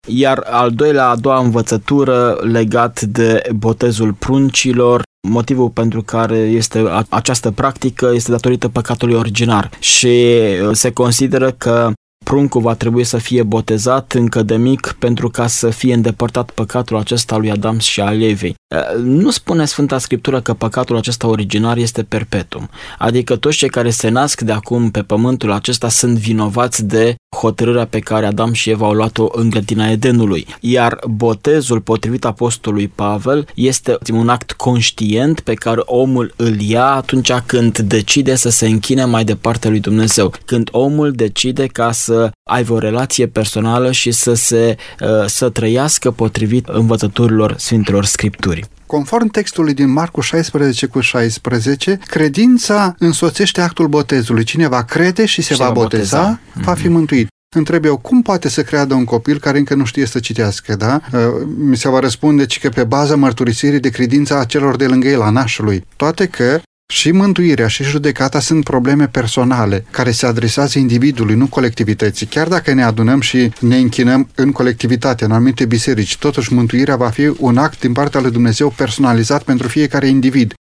Iar 0.08 0.46
al 0.50 0.70
doilea, 0.70 1.08
a 1.08 1.16
doua 1.16 1.38
învățătură 1.38 2.38
legat 2.42 3.00
de 3.00 3.42
botezul 3.54 4.12
pruncilor, 4.12 5.02
motivul 5.28 5.68
pentru 5.68 6.02
care 6.02 6.36
este 6.36 7.04
această 7.08 7.50
practică 7.50 8.10
este 8.14 8.30
datorită 8.30 8.68
păcatului 8.68 9.14
originar 9.14 9.70
și 9.78 10.06
uh, 10.06 10.70
se 10.72 10.92
consideră 10.92 11.50
că 11.50 11.92
pruncul 12.24 12.60
va 12.60 12.74
trebui 12.74 13.04
să 13.04 13.18
fie 13.18 13.42
botezat 13.42 14.12
încă 14.12 14.42
de 14.42 14.56
mic 14.56 14.96
pentru 14.98 15.28
ca 15.28 15.46
să 15.46 15.70
fie 15.70 15.94
îndepărtat 15.94 16.50
păcatul 16.50 16.96
acesta 16.96 17.36
lui 17.36 17.50
Adam 17.50 17.78
și 17.78 18.00
al 18.00 18.22
Evei. 18.22 18.54
Nu 19.02 19.30
spune 19.30 19.64
Sfânta 19.64 19.98
Scriptură 19.98 20.40
că 20.40 20.54
păcatul 20.54 20.96
acesta 20.96 21.26
originar 21.26 21.76
este 21.76 22.02
perpetuum, 22.02 22.68
adică 22.98 23.36
toți 23.36 23.56
cei 23.56 23.68
care 23.68 23.90
se 23.90 24.08
nasc 24.08 24.40
de 24.40 24.52
acum 24.52 24.90
pe 24.90 25.02
pământul 25.02 25.52
acesta 25.52 25.88
sunt 25.88 26.18
vinovați 26.18 26.84
de 26.84 27.14
hotărârea 27.36 27.86
pe 27.86 27.98
care 27.98 28.26
Adam 28.26 28.52
și 28.52 28.70
Eva 28.70 28.86
au 28.86 28.92
luat-o 28.92 29.28
în 29.32 29.50
grădina 29.50 29.90
Edenului. 29.90 30.46
Iar 30.60 30.98
botezul, 31.08 31.80
potrivit 31.80 32.24
apostolului 32.24 32.88
Pavel, 32.88 33.48
este 33.54 33.98
un 34.12 34.28
act 34.28 34.52
conștient 34.52 35.40
pe 35.40 35.54
care 35.54 35.80
omul 35.84 36.32
îl 36.36 36.60
ia 36.60 36.86
atunci 36.86 37.32
când 37.32 37.78
decide 37.78 38.34
să 38.34 38.50
se 38.50 38.66
închine 38.66 39.04
mai 39.04 39.24
departe 39.24 39.68
lui 39.68 39.80
Dumnezeu. 39.80 40.32
Când 40.44 40.68
omul 40.72 41.12
decide 41.12 41.66
ca 41.66 41.92
să 41.92 42.30
aibă 42.50 42.72
o 42.72 42.78
relație 42.78 43.26
personală 43.26 43.92
și 43.92 44.10
să 44.10 44.34
se 44.34 44.76
uh, 45.00 45.26
să 45.26 45.48
trăiască 45.48 46.10
potrivit 46.10 46.68
învățăturilor 46.68 47.54
Sfintelor 47.58 48.04
Scripturii. 48.04 48.59
Conform 48.90 49.26
textului 49.26 49.74
din 49.74 49.90
Marcu 49.90 50.20
16 50.20 50.86
cu 50.86 51.00
16, 51.00 51.98
credința 52.06 52.94
însoțește 52.98 53.60
actul 53.60 53.88
botezului. 53.88 54.44
Cine 54.44 54.68
va 54.68 54.82
crede 54.82 55.26
și 55.26 55.42
se, 55.42 55.54
se 55.54 55.62
va 55.62 55.70
boteza, 55.70 56.18
boteza, 56.18 56.40
va 56.64 56.74
fi 56.74 56.84
mhm. 56.84 56.92
mântuit. 56.92 57.28
Întreb 57.56 57.84
eu, 57.84 57.96
cum 57.96 58.22
poate 58.22 58.48
să 58.48 58.62
creadă 58.62 58.94
un 58.94 59.04
copil 59.04 59.38
care 59.38 59.58
încă 59.58 59.74
nu 59.74 59.84
știe 59.84 60.06
să 60.06 60.18
citească, 60.18 60.76
da? 60.76 61.00
Uh, 61.12 61.20
mi 61.56 61.76
se 61.76 61.88
va 61.88 61.98
răspunde 61.98 62.46
că 62.60 62.68
pe 62.68 62.84
baza 62.84 63.16
mărturisirii 63.16 63.80
de 63.80 63.88
credința 63.88 64.38
a 64.38 64.44
celor 64.44 64.76
de 64.76 64.86
lângă 64.86 65.08
el, 65.08 65.22
a 65.22 65.30
nașului. 65.30 65.84
Toate 65.96 66.26
că 66.26 66.60
și 66.90 67.10
mântuirea 67.10 67.68
și 67.68 67.82
judecata 67.82 68.40
sunt 68.40 68.64
probleme 68.64 69.08
personale 69.08 69.84
care 69.90 70.10
se 70.10 70.26
adresează 70.26 70.78
individului, 70.78 71.34
nu 71.34 71.46
colectivității. 71.46 72.26
Chiar 72.26 72.48
dacă 72.48 72.72
ne 72.72 72.82
adunăm 72.82 73.20
și 73.20 73.52
ne 73.60 73.76
închinăm 73.76 74.28
în 74.34 74.52
colectivitate, 74.52 75.24
în 75.24 75.32
anumite 75.32 75.64
biserici, 75.64 76.18
totuși 76.18 76.52
mântuirea 76.52 76.96
va 76.96 77.08
fi 77.08 77.32
un 77.38 77.56
act 77.56 77.80
din 77.80 77.92
partea 77.92 78.20
lui 78.20 78.30
Dumnezeu 78.30 78.70
personalizat 78.76 79.42
pentru 79.42 79.68
fiecare 79.68 80.06
individ. 80.06 80.54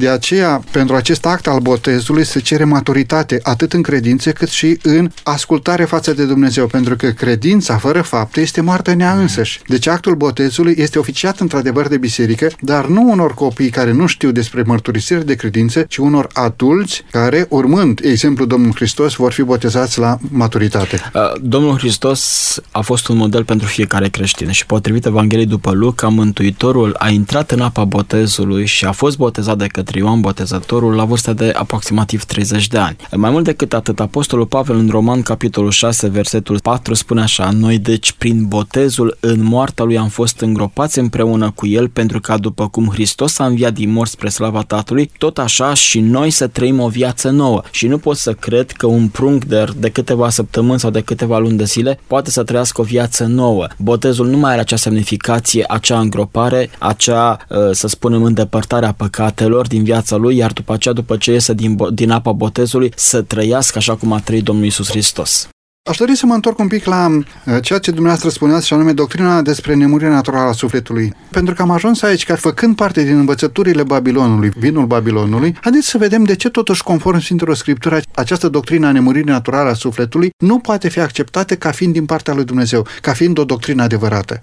De 0.00 0.08
aceea, 0.08 0.62
pentru 0.70 0.94
acest 0.94 1.26
act 1.26 1.46
al 1.46 1.60
botezului 1.60 2.24
se 2.24 2.40
cere 2.40 2.64
maturitate, 2.64 3.40
atât 3.42 3.72
în 3.72 3.82
credințe 3.82 4.32
cât 4.32 4.48
și 4.48 4.78
în 4.82 5.10
ascultare 5.22 5.84
față 5.84 6.12
de 6.12 6.24
Dumnezeu, 6.24 6.66
pentru 6.66 6.96
că 6.96 7.10
credința 7.10 7.76
fără 7.76 8.02
fapte 8.02 8.40
este 8.40 8.60
moartea 8.60 8.92
în 8.92 9.00
ea 9.00 9.12
însăși. 9.18 9.60
Deci 9.68 9.86
actul 9.86 10.14
botezului 10.14 10.74
este 10.78 10.98
oficiat 10.98 11.40
într-adevăr 11.40 11.88
de 11.88 11.96
biserică, 11.96 12.50
dar 12.60 12.86
nu 12.86 13.10
unor 13.10 13.34
copii 13.34 13.70
care 13.70 13.92
nu 13.92 14.06
știu 14.06 14.30
despre 14.30 14.62
mărturisire 14.66 15.20
de 15.20 15.34
credință, 15.34 15.82
ci 15.82 15.96
unor 15.96 16.28
adulți 16.32 17.02
care, 17.10 17.46
urmând 17.48 18.00
exemplul 18.02 18.46
Domnului 18.46 18.76
Hristos, 18.76 19.14
vor 19.14 19.32
fi 19.32 19.42
botezați 19.42 19.98
la 19.98 20.18
maturitate. 20.30 21.10
Uh, 21.14 21.20
Domnul 21.40 21.78
Hristos 21.78 22.60
a 22.70 22.80
fost 22.80 23.08
un 23.08 23.16
model 23.16 23.44
pentru 23.44 23.66
fiecare 23.66 24.08
creștin 24.08 24.50
și 24.50 24.66
potrivit 24.66 25.06
Evangheliei 25.06 25.48
după 25.48 25.70
Luca, 25.70 26.08
Mântuitorul 26.08 26.94
a 26.98 27.08
intrat 27.08 27.50
în 27.50 27.60
apa 27.60 27.84
botezului 27.84 28.66
și 28.66 28.84
a 28.84 28.92
fost 28.92 29.16
botezat 29.16 29.58
de 29.58 29.66
către 29.66 29.82
către 29.84 29.98
Ioan 29.98 30.20
Botezătorul 30.20 30.94
la 30.94 31.04
vârsta 31.04 31.32
de 31.32 31.52
aproximativ 31.56 32.24
30 32.24 32.68
de 32.68 32.78
ani. 32.78 32.96
Mai 33.16 33.30
mult 33.30 33.44
decât 33.44 33.72
atât, 33.72 34.00
Apostolul 34.00 34.46
Pavel 34.46 34.76
în 34.76 34.88
Roman, 34.88 35.22
capitolul 35.22 35.70
6, 35.70 36.08
versetul 36.08 36.60
4, 36.60 36.94
spune 36.94 37.22
așa, 37.22 37.50
Noi 37.50 37.78
deci 37.78 38.12
prin 38.12 38.44
botezul 38.44 39.16
în 39.20 39.42
moartea 39.42 39.84
lui 39.84 39.98
am 39.98 40.08
fost 40.08 40.40
îngropați 40.40 40.98
împreună 40.98 41.52
cu 41.54 41.66
el 41.66 41.88
pentru 41.88 42.20
ca 42.20 42.38
după 42.38 42.68
cum 42.68 42.88
Hristos 42.92 43.38
a 43.38 43.44
înviat 43.44 43.72
din 43.72 43.92
morți 43.92 44.12
spre 44.12 44.28
slava 44.28 44.62
Tatălui, 44.62 45.10
tot 45.18 45.38
așa 45.38 45.74
și 45.74 46.00
noi 46.00 46.30
să 46.30 46.46
trăim 46.46 46.80
o 46.80 46.88
viață 46.88 47.30
nouă. 47.30 47.62
Și 47.70 47.86
nu 47.86 47.98
pot 47.98 48.16
să 48.16 48.32
cred 48.32 48.70
că 48.70 48.86
un 48.86 49.08
prunc 49.08 49.44
de, 49.44 49.64
de 49.76 49.88
câteva 49.90 50.30
săptămâni 50.30 50.80
sau 50.80 50.90
de 50.90 51.00
câteva 51.00 51.38
luni 51.38 51.56
de 51.56 51.64
zile 51.64 52.00
poate 52.06 52.30
să 52.30 52.42
trăiască 52.42 52.80
o 52.80 52.84
viață 52.84 53.24
nouă. 53.24 53.66
Botezul 53.78 54.26
nu 54.26 54.36
mai 54.36 54.52
are 54.52 54.60
acea 54.60 54.76
semnificație, 54.76 55.64
acea 55.68 55.98
îngropare, 55.98 56.70
acea, 56.78 57.38
ă, 57.50 57.72
să 57.72 57.88
spunem, 57.88 58.22
îndepărtare 58.22 58.86
a 58.86 58.92
păcatelor 58.92 59.66
din 59.74 59.84
viața 59.84 60.16
lui, 60.16 60.36
iar 60.36 60.52
după 60.52 60.72
aceea, 60.72 60.94
după 60.94 61.16
ce 61.16 61.32
iese 61.32 61.52
din, 61.52 61.76
din 61.92 62.10
apa 62.10 62.32
botezului, 62.32 62.92
să 62.96 63.22
trăiască 63.22 63.78
așa 63.78 63.96
cum 63.96 64.12
a 64.12 64.20
trăit 64.20 64.42
Domnul 64.42 64.64
Isus 64.64 64.88
Hristos. 64.88 65.48
Aș 65.90 65.96
dori 65.96 66.16
să 66.16 66.26
mă 66.26 66.34
întorc 66.34 66.58
un 66.58 66.66
pic 66.66 66.84
la 66.84 67.06
uh, 67.06 67.56
ceea 67.62 67.78
ce 67.78 67.90
dumneavoastră 67.90 68.28
spuneați 68.28 68.66
și 68.66 68.72
anume 68.72 68.92
doctrina 68.92 69.42
despre 69.42 69.74
nemurirea 69.74 70.12
naturală 70.12 70.48
a 70.48 70.52
sufletului. 70.52 71.12
Pentru 71.30 71.54
că 71.54 71.62
am 71.62 71.70
ajuns 71.70 72.02
aici 72.02 72.24
că 72.24 72.34
făcând 72.34 72.76
parte 72.76 73.02
din 73.02 73.16
învățăturile 73.16 73.82
Babilonului, 73.82 74.52
vinul 74.56 74.86
Babilonului, 74.86 75.56
haideți 75.60 75.86
să 75.86 75.98
vedem 75.98 76.24
de 76.24 76.34
ce 76.34 76.48
totuși 76.48 76.82
conform 76.82 77.18
Sfintelor 77.18 77.56
Scriptură 77.56 78.00
această 78.14 78.48
doctrină 78.48 78.86
a 78.86 78.92
nemuririi 78.92 79.30
naturale 79.30 79.70
a 79.70 79.74
sufletului 79.74 80.30
nu 80.38 80.58
poate 80.58 80.88
fi 80.88 81.00
acceptată 81.00 81.54
ca 81.56 81.70
fiind 81.70 81.92
din 81.92 82.04
partea 82.04 82.34
lui 82.34 82.44
Dumnezeu, 82.44 82.86
ca 83.00 83.12
fiind 83.12 83.38
o 83.38 83.44
doctrină 83.44 83.82
adevărată. 83.82 84.42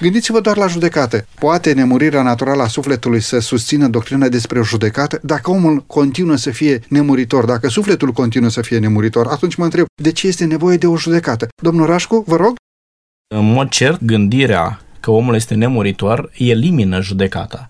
Gândiți-vă 0.00 0.40
doar 0.40 0.56
la 0.56 0.66
judecată. 0.66 1.26
Poate 1.38 1.72
nemurirea 1.72 2.22
naturală 2.22 2.62
a 2.62 2.66
sufletului 2.66 3.20
să 3.20 3.38
susțină 3.38 3.88
doctrina 3.88 4.28
despre 4.28 4.58
o 4.58 4.62
judecată? 4.62 5.18
Dacă 5.22 5.50
omul 5.50 5.84
continuă 5.86 6.36
să 6.36 6.50
fie 6.50 6.80
nemuritor, 6.88 7.44
dacă 7.44 7.68
sufletul 7.68 8.12
continuă 8.12 8.50
să 8.50 8.60
fie 8.60 8.78
nemuritor, 8.78 9.26
atunci 9.26 9.54
mă 9.54 9.64
întreb, 9.64 9.84
de 10.02 10.12
ce 10.12 10.26
este 10.26 10.44
nevoie 10.44 10.76
de 10.76 10.86
o 10.86 10.96
judecată? 10.96 11.48
Domnul 11.62 11.86
Rașcu, 11.86 12.24
vă 12.26 12.36
rog? 12.36 12.54
În 13.34 13.52
mod 13.52 13.68
cert, 13.68 14.04
gândirea 14.04 14.80
că 15.00 15.10
omul 15.10 15.34
este 15.34 15.54
nemuritor 15.54 16.30
elimină 16.34 17.00
judecata. 17.00 17.66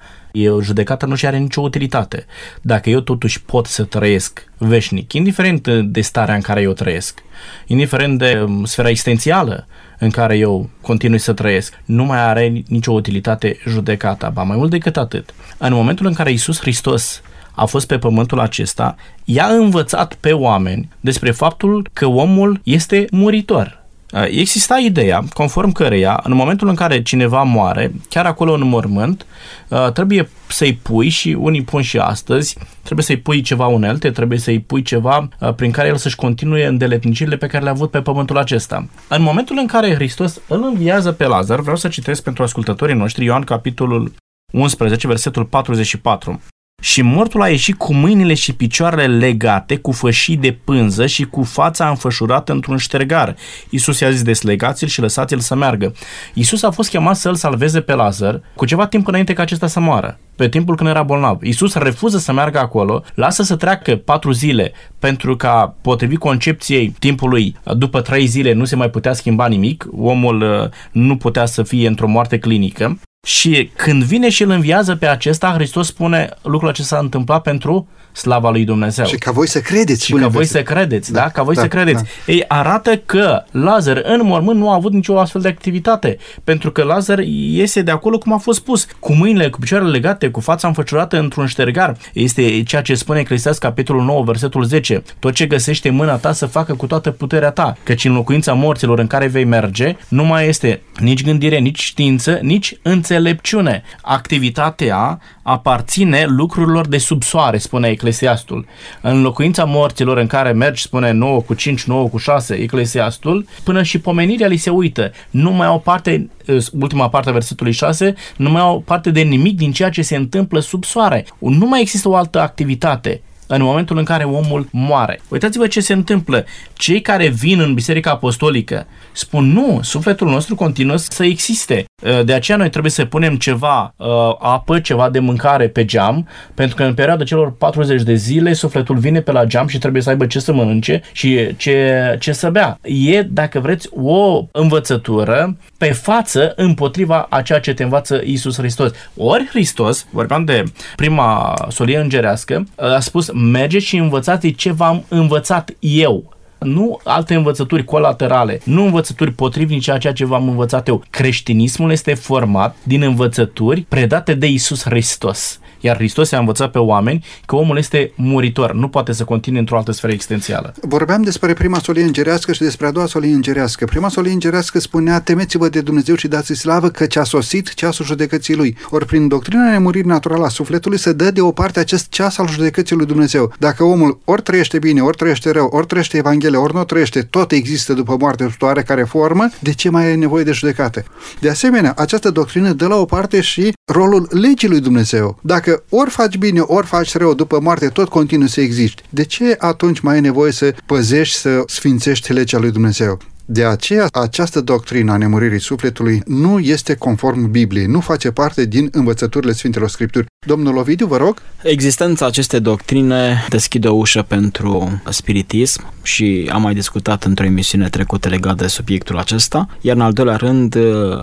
o 0.49 0.63
judecată 0.63 1.07
nu 1.07 1.15
și 1.15 1.27
are 1.27 1.39
nicio 1.39 1.61
utilitate. 1.61 2.27
Dacă 2.63 2.91
eu 2.91 3.01
totuși 3.01 3.43
pot 3.43 3.67
să 3.67 3.85
trăiesc 3.85 4.45
veșnic, 4.59 5.13
indiferent 5.13 5.69
de 5.69 6.01
starea 6.01 6.35
în 6.35 6.41
care 6.41 6.61
eu 6.61 6.73
trăiesc, 6.73 7.23
indiferent 7.67 8.19
de 8.19 8.41
um, 8.45 8.65
sfera 8.65 8.89
existențială 8.89 9.67
în 10.01 10.11
care 10.11 10.37
eu 10.37 10.69
continui 10.81 11.19
să 11.19 11.33
trăiesc, 11.33 11.81
nu 11.85 12.05
mai 12.05 12.19
are 12.19 12.63
nicio 12.67 12.93
utilitate 12.93 13.59
judecata. 13.69 14.29
Ba 14.29 14.43
mai 14.43 14.57
mult 14.57 14.71
decât 14.71 14.97
atât. 14.97 15.35
În 15.59 15.73
momentul 15.73 16.07
în 16.07 16.13
care 16.13 16.31
Isus 16.31 16.61
Hristos 16.61 17.23
a 17.55 17.65
fost 17.65 17.87
pe 17.87 17.99
pământul 17.99 18.41
acesta, 18.41 18.97
i-a 19.25 19.47
învățat 19.47 20.15
pe 20.15 20.33
oameni 20.33 20.89
despre 21.01 21.31
faptul 21.31 21.89
că 21.93 22.07
omul 22.07 22.61
este 22.63 23.05
muritor. 23.11 23.80
Uh, 24.13 24.25
exista 24.29 24.79
ideea 24.79 25.25
conform 25.33 25.73
căreia 25.73 26.21
în 26.25 26.35
momentul 26.35 26.69
în 26.69 26.75
care 26.75 27.03
cineva 27.03 27.43
moare, 27.43 27.93
chiar 28.09 28.27
acolo 28.27 28.53
în 28.53 28.69
mormânt, 28.69 29.27
uh, 29.69 29.93
trebuie 29.93 30.29
să-i 30.49 30.75
pui 30.75 31.09
și 31.09 31.37
unii 31.39 31.63
pun 31.63 31.83
și 31.83 31.99
astăzi, 31.99 32.57
trebuie 32.83 33.05
să-i 33.05 33.17
pui 33.17 33.41
ceva 33.41 33.67
unelte, 33.67 34.11
trebuie 34.11 34.39
să-i 34.39 34.61
pui 34.61 34.83
ceva 34.83 35.29
uh, 35.41 35.55
prin 35.55 35.71
care 35.71 35.89
el 35.89 35.97
să-și 35.97 36.17
continue 36.17 36.67
îndeletnicirile 36.67 37.37
pe 37.37 37.47
care 37.47 37.63
le-a 37.63 37.73
avut 37.73 37.91
pe 37.91 38.01
pământul 38.01 38.39
acesta. 38.39 38.89
În 39.09 39.23
momentul 39.23 39.57
în 39.59 39.67
care 39.67 39.95
Hristos 39.95 40.41
îl 40.49 40.63
înviază 40.63 41.13
pe 41.13 41.27
Lazar, 41.27 41.61
vreau 41.61 41.77
să 41.77 41.89
citesc 41.89 42.23
pentru 42.23 42.43
ascultătorii 42.43 42.95
noștri 42.95 43.25
Ioan 43.25 43.43
capitolul 43.43 44.13
11, 44.53 45.07
versetul 45.07 45.45
44. 45.45 46.41
Și 46.81 47.03
mortul 47.03 47.43
a 47.43 47.49
ieșit 47.49 47.77
cu 47.77 47.95
mâinile 47.95 48.35
și 48.35 48.55
picioarele 48.55 49.17
legate, 49.17 49.77
cu 49.77 49.93
fășii 49.93 50.37
de 50.37 50.59
pânză 50.65 51.07
și 51.07 51.25
cu 51.25 51.43
fața 51.43 51.89
înfășurată 51.89 52.53
într-un 52.53 52.77
ștergar. 52.77 53.37
Iisus 53.71 54.01
i-a 54.01 54.11
zis, 54.11 54.23
deslegați-l 54.23 54.89
și 54.89 55.01
lăsați-l 55.01 55.39
să 55.39 55.55
meargă. 55.55 55.95
Iisus 56.35 56.63
a 56.63 56.71
fost 56.71 56.91
chemat 56.91 57.17
să-l 57.17 57.35
salveze 57.35 57.81
pe 57.81 57.95
Lazar 57.95 58.41
cu 58.55 58.65
ceva 58.65 58.87
timp 58.87 59.07
înainte 59.07 59.33
ca 59.33 59.43
acesta 59.43 59.67
să 59.67 59.81
moară, 59.81 60.19
pe 60.37 60.49
timpul 60.49 60.77
când 60.77 60.89
era 60.89 61.03
bolnav. 61.03 61.43
Iisus 61.43 61.75
refuză 61.75 62.19
să 62.19 62.33
meargă 62.33 62.59
acolo, 62.59 63.03
lasă 63.15 63.43
să 63.43 63.57
treacă 63.57 63.97
patru 63.97 64.33
zile, 64.33 64.73
pentru 64.99 65.37
ca, 65.37 65.77
potrivit 65.81 66.19
concepției 66.19 66.95
timpului, 66.99 67.57
după 67.77 68.01
trei 68.01 68.27
zile 68.27 68.53
nu 68.53 68.65
se 68.65 68.77
mai 68.77 68.91
putea 68.91 69.13
schimba 69.13 69.47
nimic, 69.47 69.87
omul 69.97 70.41
uh, 70.41 70.69
nu 70.93 71.17
putea 71.17 71.47
să 71.47 71.63
fie 71.63 71.87
într-o 71.87 72.09
moarte 72.09 72.39
clinică 72.39 72.99
și 73.23 73.71
când 73.77 74.03
vine 74.03 74.29
și 74.29 74.43
îl 74.43 74.51
înviază 74.51 74.97
pe 74.97 75.07
acesta, 75.07 75.53
Hristos 75.53 75.87
spune 75.87 76.29
lucrul 76.43 76.69
acesta 76.69 76.97
s-a 76.97 77.03
întâmplat 77.03 77.43
pentru 77.43 77.89
slava 78.13 78.51
lui 78.51 78.65
Dumnezeu. 78.65 79.05
Și 79.05 79.17
ca 79.17 79.31
voi 79.31 79.49
să 79.49 79.61
credeți. 79.61 80.05
Și 80.05 80.13
ca 80.13 80.29
voi 80.29 80.45
să 80.45 80.63
credeți, 80.63 81.13
da? 81.13 81.21
da? 81.21 81.29
Ca 81.29 81.43
voi 81.43 81.55
da, 81.55 81.61
să 81.61 81.69
credeți. 81.69 82.03
Da. 82.03 82.33
Ei, 82.33 82.45
arată 82.49 82.97
că 82.97 83.43
Lazar 83.51 84.01
în 84.05 84.21
mormânt 84.25 84.59
nu 84.59 84.71
a 84.71 84.75
avut 84.75 84.93
nicio 84.93 85.19
astfel 85.19 85.41
de 85.41 85.49
activitate, 85.49 86.19
pentru 86.45 86.73
că 86.73 86.83
Lazar 86.83 87.19
iese 87.29 87.83
de 87.83 87.91
acolo 87.91 88.19
cum 88.19 88.33
a 88.33 88.37
fost 88.37 88.59
spus, 88.59 88.87
cu 88.99 89.13
mâinile, 89.13 89.51
cu 89.51 89.59
picioarele 89.59 89.91
legate, 89.91 90.29
cu 90.29 90.41
fața 90.41 90.69
înfăciurată 90.69 91.19
într-un 91.19 91.47
ștergar. 91.47 91.97
Este 92.13 92.63
ceea 92.63 92.83
ce 92.83 92.95
spune 92.95 93.21
Eclesiast 93.21 93.61
capitolul 93.61 94.05
9, 94.05 94.23
versetul 94.23 94.65
10. 94.65 95.03
Tot 95.19 95.33
ce 95.35 95.47
găsește 95.47 95.89
în 95.89 95.95
mâna 95.95 96.17
ta 96.17 96.33
să 96.33 96.47
facă 96.47 96.75
cu 96.75 96.87
toată 96.87 97.11
puterea 97.11 97.51
ta, 97.51 97.77
căci 97.83 98.05
în 98.05 98.13
locuința 98.13 98.53
morților 98.53 98.99
în 98.99 99.07
care 99.07 99.27
vei 99.27 99.45
merge, 99.45 99.97
nu 100.09 100.25
mai 100.25 100.49
este 100.49 100.83
nici 100.99 101.25
gândire, 101.25 101.59
nici 101.59 101.81
știință, 101.81 102.39
nici 102.43 102.75
înțelepciune. 102.83 103.83
Activitatea 104.03 105.21
aparține 105.43 106.25
lucrurilor 106.29 106.87
de 106.87 106.99
sub 106.99 107.23
soare, 107.23 107.59
spune 107.59 107.89
Eclesiastul. 108.01 108.67
În 109.01 109.23
locuința 109.23 109.65
morților 109.65 110.17
în 110.17 110.27
care 110.27 110.53
mergi, 110.53 110.83
spune 110.83 111.11
9 111.11 111.41
cu 111.41 111.55
5, 111.55 111.85
9 111.85 112.09
cu 112.09 112.17
6, 112.17 112.55
Eclesiastul, 112.55 113.47
până 113.65 113.83
și 113.83 113.99
pomenirea 113.99 114.47
li 114.47 114.57
se 114.57 114.71
uită. 114.71 115.13
Nu 115.31 115.51
mai 115.51 115.67
au 115.67 115.81
parte, 115.81 116.31
ultima 116.73 117.09
parte 117.09 117.29
a 117.29 117.33
versetului 117.33 117.73
6, 117.73 118.15
nu 118.37 118.51
mai 118.51 118.61
au 118.61 118.81
parte 118.81 119.11
de 119.11 119.21
nimic 119.21 119.57
din 119.57 119.73
ceea 119.73 119.91
ce 119.91 120.03
se 120.03 120.17
întâmplă 120.17 120.61
sub 120.61 120.85
soare. 120.85 121.27
Nu 121.39 121.67
mai 121.67 121.81
există 121.81 122.09
o 122.09 122.15
altă 122.15 122.41
activitate 122.41 123.21
în 123.55 123.63
momentul 123.63 123.99
în 123.99 124.05
care 124.05 124.25
omul 124.25 124.69
moare. 124.73 125.21
Uitați-vă 125.29 125.67
ce 125.67 125.81
se 125.81 125.93
întâmplă. 125.93 126.45
Cei 126.73 127.01
care 127.01 127.29
vin 127.29 127.61
în 127.61 127.75
Biserica 127.75 128.11
Apostolică 128.11 128.87
spun 129.13 129.53
nu, 129.53 129.81
sufletul 129.83 130.29
nostru 130.29 130.55
continuă 130.55 130.97
să 130.97 131.25
existe. 131.25 131.85
Uh, 132.03 132.25
de 132.25 132.33
aceea 132.33 132.57
noi 132.57 132.71
trebuie 132.71 132.93
să 132.93 133.05
punem 133.05 133.37
ceva 133.37 133.95
uh, 133.97 134.07
apă, 134.39 134.81
ceva 134.81 135.11
de 135.11 135.19
mâncare 135.19 135.69
pe 135.69 135.85
geam, 135.85 136.29
pentru 136.55 136.77
că 136.77 136.83
în 136.83 136.95
perioada 136.95 137.25
celor 137.25 137.57
40 137.57 138.03
de 138.03 138.15
zile 138.15 138.53
sufletul 138.53 138.97
vine 138.97 139.21
pe 139.21 139.33
la 139.33 139.45
geam 139.45 139.67
și 139.67 139.79
trebuie 139.79 140.03
să 140.03 140.09
aibă 140.09 140.27
ce 140.27 140.39
să 140.39 140.53
mănânce 140.53 141.03
și 141.13 141.57
ce, 141.57 142.17
ce 142.21 142.33
să 142.33 142.51
bea. 142.51 142.79
E, 142.83 143.23
dacă 143.23 143.61
vreți, 143.61 143.89
o 143.93 144.45
învățătură 144.53 145.57
pe 145.79 145.93
față 145.93 146.53
împotriva 146.57 147.27
a 147.31 147.43
ceea 147.43 147.61
ce 147.61 147.75
te 147.75 147.83
învață 147.83 148.21
Isus 148.25 148.57
Hristos. 148.57 148.91
Ori 149.17 149.47
Hristos, 149.49 150.07
vorbeam 150.11 150.45
de 150.45 150.65
prima 150.97 151.55
solie 151.69 151.99
îngerească, 151.99 152.67
a 152.77 152.99
spus 152.99 153.31
mergeți 153.41 153.85
și 153.85 153.97
învățați 153.97 154.51
ce 154.51 154.73
v-am 154.73 155.05
învățat 155.09 155.75
eu 155.79 156.35
nu 156.61 157.01
alte 157.05 157.35
învățături 157.35 157.85
colaterale, 157.85 158.61
nu 158.65 158.85
învățături 158.85 159.33
potrivnice 159.33 159.93
a 159.93 159.99
ceea 159.99 160.13
ce 160.13 160.25
v-am 160.25 160.49
învățat 160.49 160.89
eu. 160.89 161.03
Creștinismul 161.11 161.91
este 161.91 162.15
format 162.15 162.77
din 162.83 163.03
învățături 163.03 163.81
predate 163.89 164.35
de 164.35 164.47
Isus 164.47 164.83
Hristos. 164.83 165.61
Iar 165.81 165.97
Hristos 165.97 166.33
a 166.33 166.39
învățat 166.39 166.71
pe 166.71 166.79
oameni 166.79 167.25
că 167.47 167.57
omul 167.57 167.79
este 167.79 168.13
muritor, 168.17 168.75
nu 168.75 168.89
poate 168.89 169.13
să 169.13 169.25
continue 169.25 169.59
într-o 169.61 169.77
altă 169.77 169.93
sferă 169.93 170.13
existențială. 170.13 170.75
Vorbeam 170.81 171.23
despre 171.23 171.53
prima 171.53 171.79
solie 171.79 172.03
îngerească 172.03 172.53
și 172.53 172.61
despre 172.61 172.87
a 172.87 172.91
doua 172.91 173.07
solie 173.07 173.35
îngerească. 173.35 173.85
Prima 173.85 174.09
solie 174.09 174.33
îngerească 174.33 174.81
spunea, 174.81 175.21
temeți-vă 175.21 175.69
de 175.69 175.81
Dumnezeu 175.81 176.15
și 176.15 176.29
dați 176.29 176.55
slavă 176.55 176.89
că 176.89 177.07
ce 177.07 177.19
a 177.19 177.25
sosit 177.25 177.75
ceasul 177.75 178.05
judecății 178.05 178.55
lui. 178.55 178.77
Ori 178.91 179.07
prin 179.07 179.29
doctrina 179.29 179.71
nemuririi 179.71 180.09
naturală 180.09 180.45
a 180.45 180.49
sufletului 180.49 180.99
se 180.99 181.13
dă 181.13 181.31
deoparte 181.31 181.81
acest 181.81 182.09
ceas 182.09 182.39
al 182.39 182.49
judecății 182.49 182.97
lui 182.97 183.07
Dumnezeu. 183.07 183.53
Dacă 183.59 183.85
omul 183.85 184.21
ori 184.25 184.43
trăiește 184.43 184.79
bine, 184.79 185.01
ori 185.01 185.17
trăiește 185.17 185.51
rău, 185.51 185.67
ori 185.67 185.87
trăiește 185.87 186.17
Evanghelia, 186.17 186.61
ori 186.61 186.75
nu 186.75 186.85
trăiește, 186.85 187.23
tot 187.23 187.53
există 187.53 187.93
după 187.93 188.17
moarte 188.19 188.55
care 188.59 188.83
care 188.83 189.03
formă, 189.03 189.49
de 189.61 189.73
ce 189.73 189.91
mai 189.91 190.11
e 190.11 190.15
nevoie 190.15 190.45
de 190.45 190.53
judecată? 190.53 191.05
De 191.41 191.51
asemenea, 191.51 191.95
această 191.97 192.31
doctrină 192.31 192.73
dă 192.73 192.87
la 192.87 192.97
o 192.97 193.05
parte 193.05 193.41
și 193.41 193.73
rolul 193.85 194.29
legii 194.31 194.69
lui 194.69 194.81
Dumnezeu. 194.81 195.39
Dacă 195.43 195.70
ori 195.89 196.11
faci 196.11 196.37
bine, 196.37 196.61
ori 196.61 196.87
faci 196.87 197.17
rău, 197.17 197.35
după 197.35 197.61
moarte 197.61 197.89
tot 197.89 198.09
continuu 198.09 198.47
să 198.47 198.61
existi, 198.61 199.03
de 199.11 199.25
ce 199.25 199.57
atunci 199.59 200.01
mai 200.01 200.17
e 200.17 200.21
nevoie 200.21 200.53
să 200.53 200.75
păzești, 200.87 201.37
să 201.37 201.63
sfințești 201.67 202.33
legea 202.33 202.59
lui 202.59 202.71
Dumnezeu? 202.71 203.19
De 203.53 203.65
aceea, 203.65 204.07
această 204.13 204.61
doctrină 204.61 205.13
a 205.13 205.17
nemuririi 205.17 205.61
sufletului 205.61 206.23
nu 206.27 206.59
este 206.59 206.95
conform 206.95 207.51
Bibliei, 207.51 207.87
nu 207.87 208.01
face 208.01 208.31
parte 208.31 208.65
din 208.65 208.89
învățăturile 208.93 209.53
Sfintelor 209.53 209.89
Scripturi. 209.89 210.27
Domnul 210.47 210.77
Ovidiu, 210.77 211.07
vă 211.07 211.17
rog. 211.17 211.43
Existența 211.63 212.27
acestei 212.27 212.61
doctrine 212.61 213.47
deschide 213.49 213.89
o 213.89 213.95
ușă 213.95 214.23
pentru 214.23 215.01
spiritism 215.09 215.93
și 216.03 216.51
am 216.53 216.63
mai 216.63 216.75
discutat 216.75 217.25
într-o 217.25 217.45
emisiune 217.45 217.89
trecută 217.89 218.29
legat 218.29 218.57
de 218.57 218.67
subiectul 218.67 219.19
acesta, 219.19 219.69
iar 219.81 219.97
în 219.97 220.03
al 220.03 220.13
doilea 220.13 220.37
rând 220.37 220.77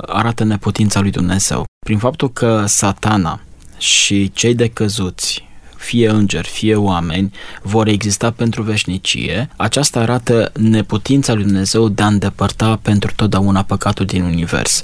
arată 0.05 0.43
neputința 0.43 1.01
lui 1.01 1.11
Dumnezeu. 1.11 1.65
Prin 1.85 1.97
faptul 1.97 2.31
că 2.31 2.63
satana 2.65 3.41
și 3.77 4.31
cei 4.33 4.55
decăzuți 4.55 5.45
fie 5.77 6.09
îngeri, 6.09 6.47
fie 6.47 6.75
oameni, 6.75 7.31
vor 7.61 7.87
exista 7.87 8.31
pentru 8.31 8.61
veșnicie, 8.61 9.49
aceasta 9.55 9.99
arată 9.99 10.51
neputința 10.59 11.33
lui 11.33 11.43
Dumnezeu 11.43 11.87
de 11.87 12.01
a 12.01 12.07
îndepărta 12.07 12.79
pentru 12.81 13.11
totdeauna 13.15 13.63
păcatul 13.63 14.05
din 14.05 14.23
univers. 14.23 14.83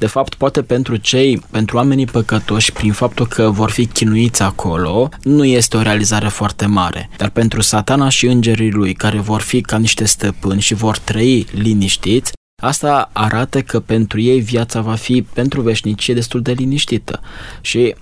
De 0.00 0.06
fapt, 0.06 0.34
poate 0.34 0.62
pentru 0.62 0.96
cei, 0.96 1.42
pentru 1.50 1.76
oamenii 1.76 2.06
păcătoși, 2.06 2.72
prin 2.72 2.92
faptul 2.92 3.26
că 3.26 3.50
vor 3.50 3.70
fi 3.70 3.86
chinuiți 3.86 4.42
acolo, 4.42 5.08
nu 5.22 5.44
este 5.44 5.76
o 5.76 5.82
realizare 5.82 6.28
foarte 6.28 6.66
mare. 6.66 7.10
Dar 7.16 7.30
pentru 7.30 7.60
satana 7.60 8.08
și 8.08 8.26
îngerii 8.26 8.70
lui, 8.70 8.94
care 8.94 9.18
vor 9.18 9.40
fi 9.40 9.60
ca 9.60 9.78
niște 9.78 10.04
stăpâni 10.04 10.60
și 10.60 10.74
vor 10.74 10.98
trăi 10.98 11.46
liniștiți, 11.52 12.32
Asta 12.62 13.10
arată 13.12 13.62
că 13.62 13.80
pentru 13.80 14.20
ei 14.20 14.40
viața 14.40 14.80
va 14.80 14.94
fi 14.94 15.22
pentru 15.22 15.60
veșnicie 15.60 16.14
destul 16.14 16.42
de 16.42 16.52
liniștită. 16.52 17.20
Și 17.60 17.94
ă, 17.94 17.98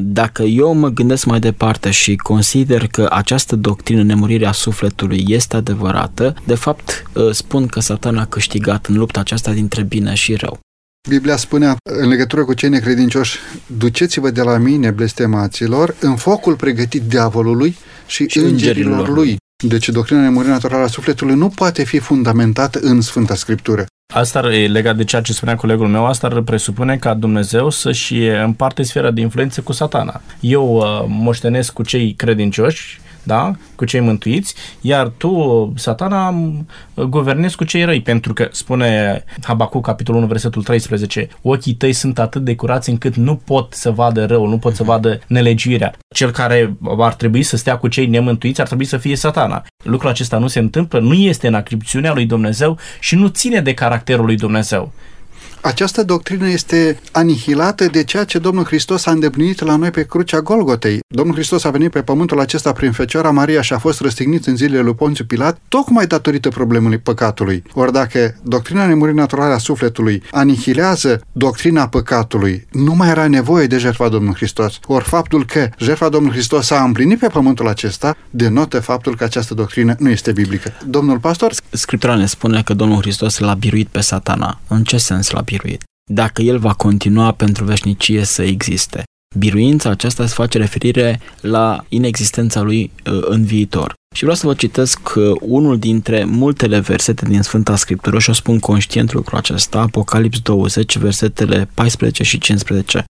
dacă 0.00 0.42
eu 0.42 0.72
mă 0.72 0.88
gândesc 0.88 1.24
mai 1.24 1.40
departe 1.40 1.90
și 1.90 2.16
consider 2.16 2.86
că 2.86 3.08
această 3.10 3.56
doctrină 3.56 4.02
nemurirea 4.02 4.52
sufletului 4.52 5.24
este 5.28 5.56
adevărată, 5.56 6.34
de 6.44 6.54
fapt 6.54 7.02
ă, 7.16 7.32
spun 7.32 7.66
că 7.66 7.80
Satan 7.80 8.16
a 8.16 8.24
câștigat 8.24 8.86
în 8.86 8.96
lupta 8.96 9.20
aceasta 9.20 9.52
dintre 9.52 9.82
bine 9.82 10.14
și 10.14 10.34
rău. 10.34 10.58
Biblia 11.08 11.36
spunea 11.36 11.76
în 11.90 12.08
legătură 12.08 12.44
cu 12.44 12.54
cei 12.54 12.68
necredincioși, 12.68 13.38
duceți-vă 13.66 14.30
de 14.30 14.42
la 14.42 14.56
mine, 14.56 14.90
blestemaților, 14.90 15.94
în 16.00 16.16
focul 16.16 16.56
pregătit 16.56 17.02
diavolului 17.02 17.76
și, 18.06 18.28
și 18.28 18.38
îngerilor, 18.38 18.92
îngerilor 18.92 19.08
lui. 19.08 19.36
Deci 19.68 19.88
doctrina 19.88 20.20
nemuririi 20.20 20.52
naturală 20.52 20.84
a 20.84 20.86
sufletului 20.86 21.34
nu 21.34 21.48
poate 21.48 21.84
fi 21.84 21.98
fundamentată 21.98 22.78
în 22.82 23.00
Sfânta 23.00 23.34
Scriptură. 23.34 23.86
Asta 24.14 24.38
e 24.38 24.66
legat 24.66 24.96
de 24.96 25.04
ceea 25.04 25.22
ce 25.22 25.32
spunea 25.32 25.56
colegul 25.56 25.88
meu, 25.88 26.06
asta 26.06 26.26
ar 26.26 26.40
presupune 26.40 26.96
ca 26.96 27.14
Dumnezeu 27.14 27.70
să-și 27.70 28.16
împarte 28.26 28.82
sfera 28.82 29.10
de 29.10 29.20
influență 29.20 29.60
cu 29.60 29.72
satana. 29.72 30.20
Eu 30.40 30.76
uh, 30.76 31.04
moștenesc 31.08 31.72
cu 31.72 31.82
cei 31.82 32.14
credincioși 32.14 33.00
da? 33.26 33.52
cu 33.74 33.84
cei 33.84 34.00
mântuiți, 34.00 34.54
iar 34.80 35.12
tu, 35.16 35.72
satana, 35.76 36.34
guvernezi 36.94 37.56
cu 37.56 37.64
cei 37.64 37.84
răi, 37.84 38.00
pentru 38.00 38.32
că 38.32 38.48
spune 38.50 39.24
Habacuc, 39.42 39.84
capitolul 39.84 40.20
1, 40.20 40.28
versetul 40.28 40.62
13, 40.62 41.28
ochii 41.42 41.74
tăi 41.74 41.92
sunt 41.92 42.18
atât 42.18 42.44
de 42.44 42.54
curați 42.54 42.90
încât 42.90 43.14
nu 43.14 43.36
pot 43.36 43.72
să 43.72 43.90
vadă 43.90 44.26
rău, 44.26 44.46
nu 44.46 44.58
pot 44.58 44.74
să 44.74 44.82
vadă 44.82 45.20
nelegiuirea. 45.26 45.94
Cel 46.14 46.30
care 46.30 46.76
ar 46.98 47.14
trebui 47.14 47.42
să 47.42 47.56
stea 47.56 47.76
cu 47.76 47.88
cei 47.88 48.06
nemântuiți 48.06 48.60
ar 48.60 48.66
trebui 48.66 48.84
să 48.84 48.96
fie 48.96 49.16
satana. 49.16 49.64
Lucrul 49.84 50.10
acesta 50.10 50.38
nu 50.38 50.46
se 50.46 50.58
întâmplă, 50.58 50.98
nu 50.98 51.14
este 51.14 51.46
în 51.46 51.54
acripțiunea 51.54 52.12
lui 52.12 52.26
Dumnezeu 52.26 52.78
și 53.00 53.14
nu 53.14 53.28
ține 53.28 53.60
de 53.60 53.74
caracterul 53.74 54.24
lui 54.24 54.36
Dumnezeu. 54.36 54.92
Această 55.66 56.02
doctrină 56.02 56.48
este 56.48 56.98
anihilată 57.12 57.86
de 57.86 58.04
ceea 58.04 58.24
ce 58.24 58.38
Domnul 58.38 58.64
Hristos 58.64 59.06
a 59.06 59.10
îndeplinit 59.10 59.64
la 59.64 59.76
noi 59.76 59.90
pe 59.90 60.06
crucea 60.06 60.40
Golgotei. 60.40 60.98
Domnul 61.08 61.34
Hristos 61.34 61.64
a 61.64 61.70
venit 61.70 61.90
pe 61.90 62.02
pământul 62.02 62.40
acesta 62.40 62.72
prin 62.72 62.92
Fecioara 62.92 63.30
Maria 63.30 63.60
și 63.60 63.72
a 63.72 63.78
fost 63.78 64.00
răstignit 64.00 64.46
în 64.46 64.56
zilele 64.56 64.82
lui 64.82 64.94
Ponțiu 64.94 65.24
Pilat, 65.24 65.58
tocmai 65.68 66.06
datorită 66.06 66.48
problemului 66.48 66.98
păcatului. 66.98 67.62
Ori 67.74 67.92
dacă 67.92 68.34
doctrina 68.42 68.86
nemuririi 68.86 69.18
naturale 69.18 69.52
a 69.52 69.58
sufletului 69.58 70.22
anihilează 70.30 71.20
doctrina 71.32 71.88
păcatului, 71.88 72.66
nu 72.72 72.94
mai 72.94 73.08
era 73.08 73.26
nevoie 73.28 73.66
de 73.66 73.78
jertfa 73.78 74.08
Domnului 74.08 74.36
Hristos. 74.36 74.78
Ori 74.86 75.04
faptul 75.04 75.46
că 75.46 75.68
jertfa 75.78 76.08
Domnului 76.08 76.36
Hristos 76.36 76.66
s-a 76.66 76.82
împlinit 76.82 77.18
pe 77.18 77.26
pământul 77.26 77.68
acesta, 77.68 78.16
denotă 78.30 78.80
faptul 78.80 79.16
că 79.16 79.24
această 79.24 79.54
doctrină 79.54 79.94
nu 79.98 80.10
este 80.10 80.32
biblică. 80.32 80.72
Domnul 80.86 81.18
pastor? 81.18 81.52
Scriptura 81.70 82.14
ne 82.14 82.26
spune 82.26 82.62
că 82.62 82.74
Domnul 82.74 83.00
Hristos 83.00 83.38
l-a 83.38 83.54
biruit 83.54 83.88
pe 83.88 84.00
satana. 84.00 84.60
În 84.68 84.84
ce 84.84 84.96
sens 84.96 85.30
l-a 85.30 85.40
biruit? 85.40 85.54
Dacă 86.10 86.42
el 86.42 86.58
va 86.58 86.72
continua 86.72 87.32
pentru 87.32 87.64
veșnicie 87.64 88.24
să 88.24 88.42
existe. 88.42 89.02
Biruința 89.38 89.90
aceasta 89.90 90.26
se 90.26 90.34
face 90.34 90.58
referire 90.58 91.20
la 91.40 91.84
inexistența 91.88 92.60
lui 92.60 92.90
uh, 93.06 93.18
în 93.20 93.44
viitor. 93.44 93.94
Și 94.14 94.22
vreau 94.22 94.36
să 94.36 94.46
vă 94.46 94.54
citesc 94.54 95.14
uh, 95.16 95.36
unul 95.40 95.78
dintre 95.78 96.24
multele 96.24 96.78
versete 96.78 97.24
din 97.24 97.42
Sfânta 97.42 97.76
Scriptură 97.76 98.18
și 98.18 98.30
o 98.30 98.32
spun 98.32 98.58
conștient 98.58 99.12
lucrul 99.12 99.38
acesta, 99.38 99.80
Apocalips 99.80 100.40
20, 100.40 100.98
versetele 100.98 101.68
14 101.74 102.22
și 102.22 102.38
15. 102.38 103.04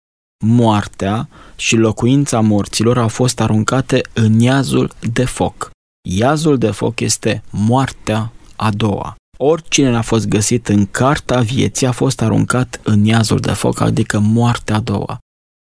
Moartea 0.44 1.28
și 1.56 1.76
locuința 1.76 2.40
morților 2.40 2.98
au 2.98 3.08
fost 3.08 3.40
aruncate 3.40 4.00
în 4.12 4.40
iazul 4.40 4.92
de 5.12 5.24
foc. 5.24 5.70
Iazul 6.08 6.58
de 6.58 6.70
foc 6.70 7.00
este 7.00 7.42
moartea 7.50 8.32
a 8.56 8.70
doua. 8.70 9.16
Oricine 9.36 9.96
a 9.96 10.02
fost 10.02 10.28
găsit 10.28 10.68
în 10.68 10.86
carta 10.86 11.40
vieții 11.40 11.86
a 11.86 11.92
fost 11.92 12.22
aruncat 12.22 12.80
în 12.82 13.04
iazul 13.04 13.38
de 13.38 13.52
foc, 13.52 13.80
adică 13.80 14.18
moartea 14.18 14.74
a 14.74 14.80
doua. 14.80 15.18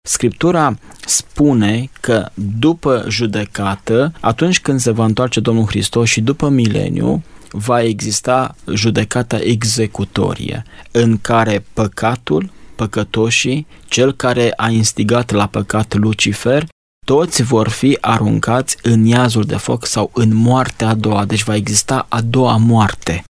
Scriptura 0.07 0.77
spune 1.05 1.89
că 2.01 2.29
după 2.59 3.05
judecată, 3.07 4.13
atunci 4.19 4.59
când 4.59 4.79
se 4.79 4.91
va 4.91 5.05
întoarce 5.05 5.39
Domnul 5.39 5.65
Hristos 5.65 6.09
și 6.09 6.21
după 6.21 6.49
mileniu, 6.49 7.23
va 7.51 7.81
exista 7.81 8.55
judecata 8.73 9.37
executorie, 9.37 10.63
în 10.91 11.17
care 11.21 11.65
păcatul, 11.73 12.51
păcătoșii, 12.75 13.67
cel 13.87 14.13
care 14.13 14.53
a 14.55 14.69
instigat 14.69 15.31
la 15.31 15.47
păcat 15.47 15.95
Lucifer, 15.95 16.67
toți 17.05 17.43
vor 17.43 17.69
fi 17.69 17.97
aruncați 18.01 18.77
în 18.81 19.05
iazul 19.05 19.43
de 19.43 19.55
foc 19.55 19.85
sau 19.85 20.11
în 20.13 20.35
moartea 20.35 20.87
a 20.87 20.93
doua, 20.93 21.25
deci 21.25 21.43
va 21.43 21.55
exista 21.55 22.05
a 22.09 22.21
doua 22.21 22.57
moarte. 22.57 23.23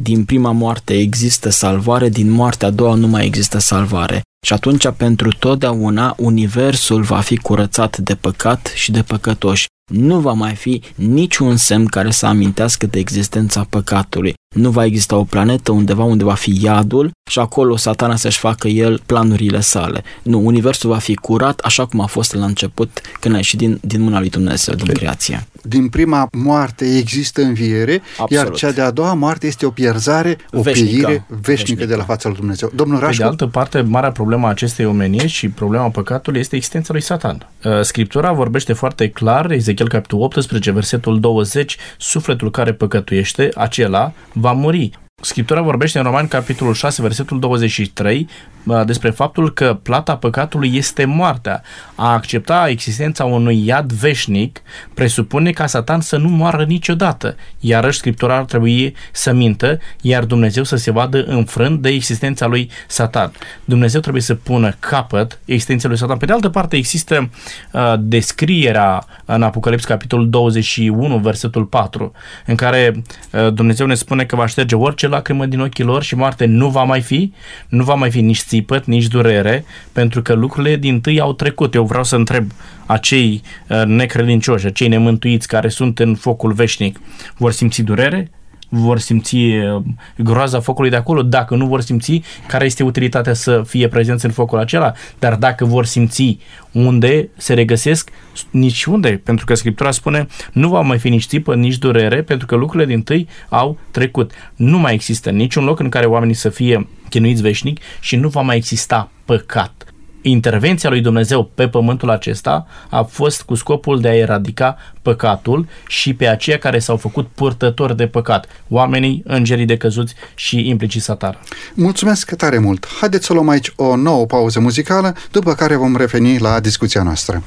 Din 0.00 0.24
prima 0.24 0.50
moarte 0.50 0.94
există 0.94 1.50
salvare, 1.50 2.08
din 2.08 2.30
moartea 2.30 2.68
a 2.68 2.70
doua 2.70 2.94
nu 2.94 3.06
mai 3.06 3.26
există 3.26 3.58
salvare. 3.58 4.22
Și 4.46 4.52
atunci, 4.52 4.88
pentru 4.96 5.32
totdeauna, 5.32 6.14
universul 6.18 7.02
va 7.02 7.20
fi 7.20 7.36
curățat 7.36 7.98
de 7.98 8.14
păcat 8.14 8.72
și 8.74 8.90
de 8.90 9.02
păcătoși. 9.02 9.66
Nu 9.92 10.20
va 10.20 10.32
mai 10.32 10.54
fi 10.54 10.82
niciun 10.94 11.56
semn 11.56 11.86
care 11.86 12.10
să 12.10 12.26
amintească 12.26 12.86
de 12.86 12.98
existența 12.98 13.66
păcatului. 13.70 14.34
Nu 14.54 14.70
va 14.70 14.84
exista 14.84 15.16
o 15.16 15.24
planetă 15.24 15.72
undeva 15.72 16.02
unde 16.02 16.24
va 16.24 16.34
fi 16.34 16.58
iadul 16.62 17.10
și 17.30 17.38
acolo 17.38 17.76
satana 17.76 18.16
să-și 18.16 18.38
facă 18.38 18.68
el 18.68 19.02
planurile 19.06 19.60
sale. 19.60 20.02
Nu, 20.22 20.46
universul 20.46 20.90
va 20.90 20.98
fi 20.98 21.14
curat 21.14 21.58
așa 21.58 21.86
cum 21.86 22.00
a 22.00 22.06
fost 22.06 22.34
la 22.34 22.44
început 22.44 23.00
când 23.20 23.34
a 23.34 23.36
ieșit 23.36 23.58
din, 23.58 23.78
din 23.82 24.00
mâna 24.00 24.18
lui 24.18 24.30
Dumnezeu, 24.30 24.74
din 24.74 24.86
creație. 24.86 25.46
Din 25.62 25.88
prima 25.88 26.28
moarte 26.32 26.96
există 26.96 27.42
înviere, 27.42 28.02
Absolut. 28.18 28.30
iar 28.30 28.50
cea 28.50 28.70
de-a 28.70 28.90
doua 28.90 29.14
moarte 29.14 29.46
este 29.46 29.66
o 29.66 29.70
pierzare, 29.70 30.36
o 30.52 30.60
Veșnică. 30.62 30.88
pierire 30.90 31.06
veșnică, 31.28 31.40
Veșnică. 31.40 31.84
de 31.84 31.94
la 31.94 32.02
fața 32.04 32.28
lui 32.28 32.38
Dumnezeu. 32.38 32.70
Domnul 32.74 32.96
Pe 32.98 33.00
de 33.02 33.06
Rașcu, 33.06 33.22
altă 33.24 33.46
parte, 33.46 33.80
marea 33.80 34.12
problemă 34.12 34.46
a 34.46 34.50
acestei 34.50 34.84
omeniri 34.84 35.26
și 35.26 35.48
problema 35.48 35.88
păcatului 35.90 36.40
este 36.40 36.56
existența 36.56 36.92
lui 36.92 37.02
Satan. 37.02 37.48
Uh, 37.64 37.80
Scriptura 37.80 38.32
vorbește 38.32 38.72
foarte 38.72 39.08
clar, 39.08 39.50
Ezechiel 39.50 39.88
capitolul 39.88 40.24
18, 40.24 40.70
versetul 40.70 41.20
20, 41.20 41.76
sufletul 41.98 42.50
care 42.50 42.72
păcătuiește, 42.72 43.48
acela 43.54 44.12
va 44.32 44.52
muri. 44.52 44.90
Scriptura 45.22 45.60
vorbește 45.62 45.98
în 45.98 46.04
Roman 46.04 46.28
capitolul 46.28 46.74
6, 46.74 47.02
versetul 47.02 47.38
23, 47.38 48.26
uh, 48.28 48.61
despre 48.86 49.10
faptul 49.10 49.52
că 49.52 49.78
plata 49.82 50.16
păcatului 50.16 50.76
este 50.76 51.04
moartea. 51.04 51.62
A 51.94 52.12
accepta 52.12 52.68
existența 52.68 53.24
unui 53.24 53.66
iad 53.66 53.92
veșnic 53.92 54.62
presupune 54.94 55.50
ca 55.50 55.66
Satan 55.66 56.00
să 56.00 56.16
nu 56.16 56.28
moară 56.28 56.64
niciodată. 56.64 57.36
Iarăși 57.60 57.98
Scriptura 57.98 58.36
ar 58.36 58.44
trebui 58.44 58.94
să 59.12 59.32
mintă, 59.32 59.78
iar 60.00 60.24
Dumnezeu 60.24 60.64
să 60.64 60.76
se 60.76 60.90
vadă 60.90 61.24
înfrânt 61.24 61.82
de 61.82 61.88
existența 61.88 62.46
lui 62.46 62.70
Satan. 62.86 63.32
Dumnezeu 63.64 64.00
trebuie 64.00 64.22
să 64.22 64.34
pună 64.34 64.74
capăt 64.78 65.38
existenței 65.44 65.88
lui 65.88 65.98
Satan. 65.98 66.16
Pe 66.16 66.26
de 66.26 66.32
altă 66.32 66.48
parte, 66.48 66.76
există 66.76 67.30
uh, 67.72 67.94
descrierea 67.98 69.06
în 69.24 69.42
Apocalips 69.42 69.84
capitolul 69.84 70.30
21, 70.30 71.18
versetul 71.18 71.64
4, 71.64 72.12
în 72.46 72.54
care 72.54 73.02
uh, 73.30 73.52
Dumnezeu 73.52 73.86
ne 73.86 73.94
spune 73.94 74.24
că 74.24 74.36
va 74.36 74.46
șterge 74.46 74.74
orice 74.74 75.08
lacrimă 75.08 75.46
din 75.46 75.60
ochii 75.60 75.84
lor 75.84 76.02
și 76.02 76.14
moarte 76.14 76.44
nu 76.44 76.68
va 76.68 76.82
mai 76.82 77.00
fi, 77.00 77.32
nu 77.68 77.84
va 77.84 77.94
mai 77.94 78.10
fi 78.10 78.20
nici 78.20 78.36
țipăt, 78.52 78.84
nici 78.84 79.06
durere, 79.06 79.64
pentru 79.92 80.22
că 80.22 80.32
lucrurile 80.32 80.76
din 80.76 81.00
tâi 81.00 81.20
au 81.20 81.32
trecut. 81.32 81.74
Eu 81.74 81.84
vreau 81.84 82.04
să 82.04 82.16
întreb 82.16 82.50
acei 82.86 83.42
uh, 83.68 83.82
necredincioși, 83.86 84.66
acei 84.66 84.88
nemântuiți 84.88 85.48
care 85.48 85.68
sunt 85.68 85.98
în 85.98 86.14
focul 86.14 86.52
veșnic, 86.52 87.00
vor 87.36 87.52
simți 87.52 87.82
durere? 87.82 88.30
Vor 88.74 88.98
simți 88.98 89.36
uh, 89.36 89.82
groaza 90.16 90.60
focului 90.60 90.90
de 90.90 90.96
acolo, 90.96 91.22
dacă 91.22 91.54
nu 91.54 91.66
vor 91.66 91.80
simți, 91.80 92.22
care 92.46 92.64
este 92.64 92.82
utilitatea 92.82 93.34
să 93.34 93.62
fie 93.66 93.88
prezenți 93.88 94.24
în 94.24 94.30
focul 94.30 94.58
acela, 94.58 94.92
dar 95.18 95.34
dacă 95.34 95.64
vor 95.64 95.84
simți 95.84 96.38
unde 96.72 97.28
se 97.36 97.54
regăsesc, 97.54 98.10
nici 98.50 98.84
unde, 98.84 99.20
pentru 99.24 99.44
că 99.44 99.54
Scriptura 99.54 99.90
spune 99.90 100.26
nu 100.52 100.68
va 100.68 100.80
mai 100.80 100.98
fi 100.98 101.08
nici 101.08 101.26
țipă, 101.26 101.54
nici 101.54 101.78
durere, 101.78 102.22
pentru 102.22 102.46
că 102.46 102.54
lucrurile 102.54 102.88
din 102.88 103.02
tâi 103.02 103.28
au 103.48 103.78
trecut. 103.90 104.30
Nu 104.56 104.78
mai 104.78 104.94
există 104.94 105.30
niciun 105.30 105.64
loc 105.64 105.78
în 105.78 105.88
care 105.88 106.06
oamenii 106.06 106.34
să 106.34 106.48
fie 106.48 106.88
chinuiți 107.08 107.42
veșnic 107.42 107.80
și 108.00 108.16
nu 108.16 108.28
va 108.28 108.40
mai 108.40 108.56
exista 108.56 109.10
păcat 109.24 109.91
intervenția 110.22 110.90
lui 110.90 111.00
Dumnezeu 111.00 111.50
pe 111.54 111.68
pământul 111.68 112.10
acesta 112.10 112.66
a 112.90 113.02
fost 113.02 113.42
cu 113.42 113.54
scopul 113.54 114.00
de 114.00 114.08
a 114.08 114.16
eradica 114.16 114.76
păcatul 115.02 115.66
și 115.86 116.14
pe 116.14 116.26
aceia 116.26 116.58
care 116.58 116.78
s-au 116.78 116.96
făcut 116.96 117.28
purtători 117.34 117.96
de 117.96 118.06
păcat, 118.06 118.46
oamenii, 118.68 119.22
îngerii 119.26 119.66
de 119.66 119.76
căzuți 119.76 120.14
și 120.34 120.68
implicit 120.68 121.02
satana. 121.02 121.38
mulțumesc 121.74 122.34
tare 122.34 122.58
mult. 122.58 122.86
Haideți 123.00 123.26
să 123.26 123.32
luăm 123.32 123.48
aici 123.48 123.72
o 123.76 123.96
nouă 123.96 124.26
pauză 124.26 124.60
muzicală, 124.60 125.14
după 125.30 125.54
care 125.54 125.76
vom 125.76 125.96
reveni 125.96 126.38
la 126.38 126.60
discuția 126.60 127.02
noastră. 127.02 127.42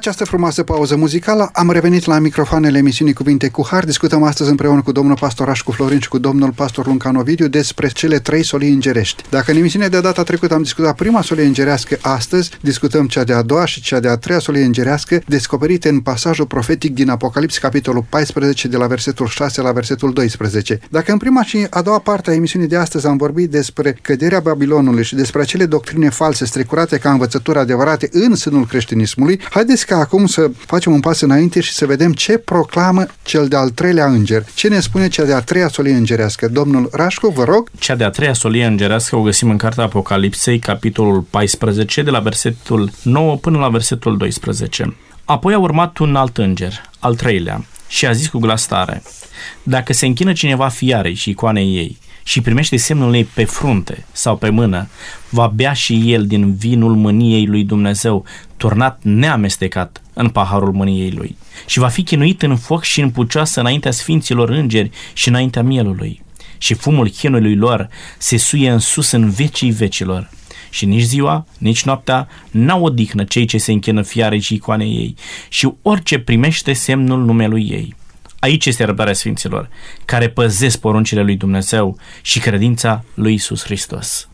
Această 0.00 0.24
frumoasă 0.24 0.62
pauză 0.62 0.96
muzicală, 0.96 1.50
am 1.52 1.70
revenit 1.70 2.04
la 2.04 2.18
microfoanele 2.18 2.78
emisiunii 2.78 3.12
Cuvinte 3.12 3.48
cu 3.48 3.66
Har. 3.70 3.84
Discutăm 3.84 4.22
astăzi 4.22 4.50
împreună 4.50 4.82
cu 4.82 4.92
domnul 4.92 5.16
pastor 5.20 5.60
cu 5.64 5.72
Florin 5.72 6.00
și 6.00 6.08
cu 6.08 6.18
domnul 6.18 6.52
pastor 6.52 6.86
Luncan 6.86 7.16
Ovidiu 7.16 7.48
despre 7.48 7.88
cele 7.88 8.18
trei 8.18 8.44
solii 8.44 8.72
îngerești. 8.72 9.22
Dacă 9.30 9.50
în 9.50 9.56
emisiunea 9.56 9.88
de 9.88 10.00
data 10.00 10.22
trecută 10.22 10.54
am 10.54 10.62
discutat 10.62 10.94
prima 10.96 11.22
solie 11.22 11.44
îngerească, 11.44 11.98
astăzi 12.00 12.50
discutăm 12.60 13.06
cea 13.06 13.24
de-a 13.24 13.42
doua 13.42 13.64
și 13.64 13.80
cea 13.80 14.00
de-a 14.00 14.16
treia 14.16 14.38
solie 14.38 14.64
îngerească, 14.64 15.22
descoperite 15.26 15.88
în 15.88 16.00
pasajul 16.00 16.46
profetic 16.46 16.94
din 16.94 17.10
Apocalips, 17.10 17.58
capitolul 17.58 18.04
14, 18.08 18.68
de 18.68 18.76
la 18.76 18.86
versetul 18.86 19.26
6 19.26 19.60
la 19.60 19.72
versetul 19.72 20.12
12. 20.12 20.80
Dacă 20.90 21.12
în 21.12 21.18
prima 21.18 21.42
și 21.42 21.66
a 21.70 21.82
doua 21.82 21.98
parte 21.98 22.30
a 22.30 22.34
emisiunii 22.34 22.68
de 22.68 22.76
astăzi 22.76 23.06
am 23.06 23.16
vorbit 23.16 23.50
despre 23.50 23.98
căderea 24.02 24.40
Babilonului 24.40 25.04
și 25.04 25.14
despre 25.14 25.40
acele 25.40 25.66
doctrine 25.66 26.08
false 26.08 26.44
strecurate 26.44 26.98
ca 26.98 27.10
învățături 27.10 27.58
adevărate 27.58 28.08
în 28.12 28.34
sânul 28.34 28.66
creștinismului, 28.66 29.40
haideți 29.50 29.88
ca 29.90 29.96
acum 29.96 30.26
să 30.26 30.50
facem 30.56 30.92
un 30.92 31.00
pas 31.00 31.20
înainte 31.20 31.60
și 31.60 31.72
să 31.72 31.86
vedem 31.86 32.12
ce 32.12 32.38
proclamă 32.38 33.06
cel 33.22 33.48
de-al 33.48 33.70
treilea 33.70 34.06
înger. 34.06 34.44
Ce 34.54 34.68
ne 34.68 34.80
spune 34.80 35.08
cea 35.08 35.24
de-a 35.24 35.40
treia 35.40 35.68
solie 35.68 35.92
îngerească? 35.92 36.48
Domnul 36.48 36.88
Rașcu, 36.92 37.28
vă 37.28 37.44
rog. 37.44 37.68
Cea 37.78 37.94
de-a 37.94 38.10
treia 38.10 38.32
solie 38.32 38.64
îngerească 38.64 39.16
o 39.16 39.22
găsim 39.22 39.50
în 39.50 39.56
Cartea 39.56 39.84
Apocalipsei, 39.84 40.58
capitolul 40.58 41.20
14, 41.20 42.02
de 42.02 42.10
la 42.10 42.18
versetul 42.18 42.90
9 43.02 43.36
până 43.36 43.58
la 43.58 43.68
versetul 43.68 44.16
12. 44.16 44.96
Apoi 45.24 45.54
a 45.54 45.58
urmat 45.58 45.98
un 45.98 46.16
alt 46.16 46.38
înger, 46.38 46.90
al 46.98 47.14
treilea, 47.14 47.64
și 47.88 48.06
a 48.06 48.12
zis 48.12 48.28
cu 48.28 48.38
glas 48.38 48.66
tare, 48.66 49.02
Dacă 49.62 49.92
se 49.92 50.06
închină 50.06 50.32
cineva 50.32 50.68
fiarei 50.68 51.14
și 51.14 51.30
icoanei 51.30 51.76
ei 51.76 51.98
și 52.22 52.40
primește 52.40 52.76
semnul 52.76 53.14
ei 53.14 53.24
pe 53.24 53.44
frunte 53.44 54.06
sau 54.12 54.36
pe 54.36 54.48
mână, 54.48 54.88
va 55.28 55.52
bea 55.54 55.72
și 55.72 56.12
el 56.12 56.26
din 56.26 56.54
vinul 56.54 56.94
mâniei 56.94 57.46
lui 57.46 57.64
Dumnezeu, 57.64 58.24
turnat 58.60 58.98
neamestecat 59.02 60.02
în 60.12 60.28
paharul 60.28 60.72
mâniei 60.72 61.10
lui, 61.10 61.36
și 61.66 61.78
va 61.78 61.88
fi 61.88 62.02
chinuit 62.02 62.42
în 62.42 62.56
foc 62.56 62.82
și 62.82 63.00
în 63.00 63.10
pucioasă 63.10 63.60
înaintea 63.60 63.90
sfinților 63.90 64.48
îngeri 64.48 64.90
și 65.12 65.28
înaintea 65.28 65.62
mielului. 65.62 66.22
Și 66.58 66.74
fumul 66.74 67.08
chinului 67.08 67.56
lor 67.56 67.88
se 68.18 68.36
suie 68.36 68.70
în 68.70 68.78
sus 68.78 69.10
în 69.10 69.30
vecii 69.30 69.70
vecilor. 69.70 70.30
Și 70.70 70.86
nici 70.86 71.02
ziua, 71.02 71.46
nici 71.58 71.84
noaptea 71.84 72.28
n-au 72.50 72.84
odihnă 72.84 73.24
cei 73.24 73.44
ce 73.44 73.58
se 73.58 73.72
închină 73.72 74.02
fiarei 74.02 74.40
și 74.40 74.54
icoanei 74.54 74.90
ei 74.90 75.14
și 75.48 75.72
orice 75.82 76.18
primește 76.18 76.72
semnul 76.72 77.24
numelui 77.24 77.68
ei. 77.70 77.94
Aici 78.38 78.66
este 78.66 78.84
răbdarea 78.84 79.12
Sfinților, 79.12 79.68
care 80.04 80.28
păzesc 80.28 80.80
poruncile 80.80 81.22
lui 81.22 81.36
Dumnezeu 81.36 81.98
și 82.22 82.38
credința 82.38 83.04
lui 83.14 83.34
Isus 83.34 83.64
Hristos. 83.64 84.28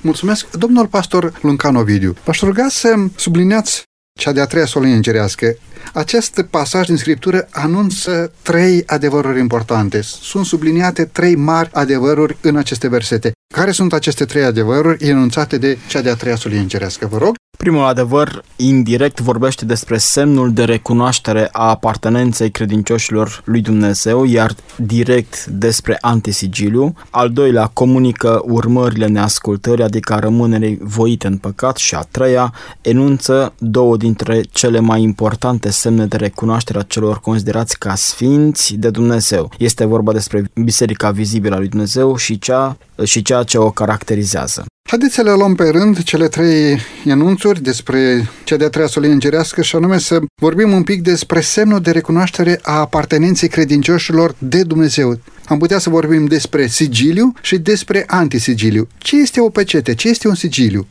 Mulțumesc. 0.00 0.50
Domnul 0.50 0.86
pastor 0.86 1.32
Luncan 1.42 1.76
Ovidiu, 1.76 2.16
v-aș 2.24 2.40
ruga 2.40 2.66
să 2.68 2.94
subliniați 3.16 3.82
cea 4.18 4.32
de-a 4.32 4.46
treia 4.46 4.66
solie 4.66 4.94
îngerească. 4.94 5.56
Acest 5.92 6.44
pasaj 6.50 6.86
din 6.86 6.96
Scriptură 6.96 7.48
anunță 7.50 8.32
trei 8.42 8.82
adevăruri 8.86 9.38
importante. 9.38 10.02
Sunt 10.02 10.46
subliniate 10.46 11.04
trei 11.04 11.34
mari 11.34 11.70
adevăruri 11.72 12.36
în 12.40 12.56
aceste 12.56 12.88
versete. 12.88 13.32
Care 13.54 13.70
sunt 13.70 13.92
aceste 13.92 14.24
trei 14.24 14.44
adevăruri 14.44 15.08
enunțate 15.08 15.58
de 15.58 15.78
cea 15.88 16.00
de-a 16.00 16.14
treia 16.14 16.36
solie 16.36 16.58
îngerească? 16.58 17.06
Vă 17.06 17.18
rog. 17.18 17.34
Primul 17.58 17.84
adevăr, 17.84 18.44
indirect, 18.56 19.20
vorbește 19.20 19.64
despre 19.64 19.98
semnul 19.98 20.52
de 20.52 20.64
recunoaștere 20.64 21.48
a 21.52 21.68
apartenenței 21.68 22.50
credincioșilor 22.50 23.42
lui 23.44 23.60
Dumnezeu, 23.60 24.24
iar 24.24 24.54
direct 24.76 25.44
despre 25.46 25.98
antisigiliu. 26.00 26.94
Al 27.10 27.30
doilea, 27.30 27.66
comunică 27.66 28.42
urmările 28.44 29.06
neascultării, 29.06 29.84
adică 29.84 30.12
a 30.12 30.18
rămânerii 30.18 30.78
voite 30.80 31.26
în 31.26 31.36
păcat. 31.36 31.76
Și 31.76 31.94
a 31.94 32.00
treia, 32.10 32.54
enunță 32.80 33.52
două 33.58 33.96
dintre 33.96 34.40
cele 34.40 34.80
mai 34.80 35.02
importante 35.02 35.70
semne 35.70 36.06
de 36.06 36.16
recunoaștere 36.16 36.78
a 36.78 36.82
celor 36.82 37.20
considerați 37.20 37.78
ca 37.78 37.94
sfinți 37.94 38.74
de 38.74 38.90
Dumnezeu. 38.90 39.50
Este 39.58 39.84
vorba 39.84 40.12
despre 40.12 40.50
biserica 40.54 41.10
vizibilă 41.10 41.54
a 41.54 41.58
lui 41.58 41.68
Dumnezeu 41.68 42.16
și, 42.16 42.38
cea, 42.38 42.76
și 43.04 43.22
ceea 43.22 43.42
ce 43.42 43.58
o 43.58 43.70
caracterizează. 43.70 44.64
Haideți 44.90 45.14
să 45.14 45.22
le 45.22 45.32
luăm 45.32 45.54
pe 45.54 45.68
rând 45.68 46.02
cele 46.02 46.28
trei 46.28 46.78
enunțuri 47.04 47.62
despre 47.62 48.28
cea 48.44 48.56
de-a 48.56 48.68
treia 48.68 48.86
solie 48.86 49.10
îngerească 49.10 49.62
și 49.62 49.76
anume 49.76 49.98
să 49.98 50.20
vorbim 50.40 50.72
un 50.72 50.82
pic 50.82 51.02
despre 51.02 51.40
semnul 51.40 51.80
de 51.80 51.90
recunoaștere 51.90 52.58
a 52.62 52.72
apartenenței 52.72 53.48
credincioșilor 53.48 54.34
de 54.38 54.62
Dumnezeu. 54.62 55.20
Am 55.44 55.58
putea 55.58 55.78
să 55.78 55.90
vorbim 55.90 56.26
despre 56.26 56.66
sigiliu 56.66 57.32
și 57.42 57.58
despre 57.58 58.04
antisigiliu. 58.06 58.88
Ce 58.98 59.16
este 59.16 59.40
o 59.40 59.48
pecete? 59.48 59.94
Ce 59.94 60.08
este 60.08 60.28
un 60.28 60.34
sigiliu? 60.34 60.86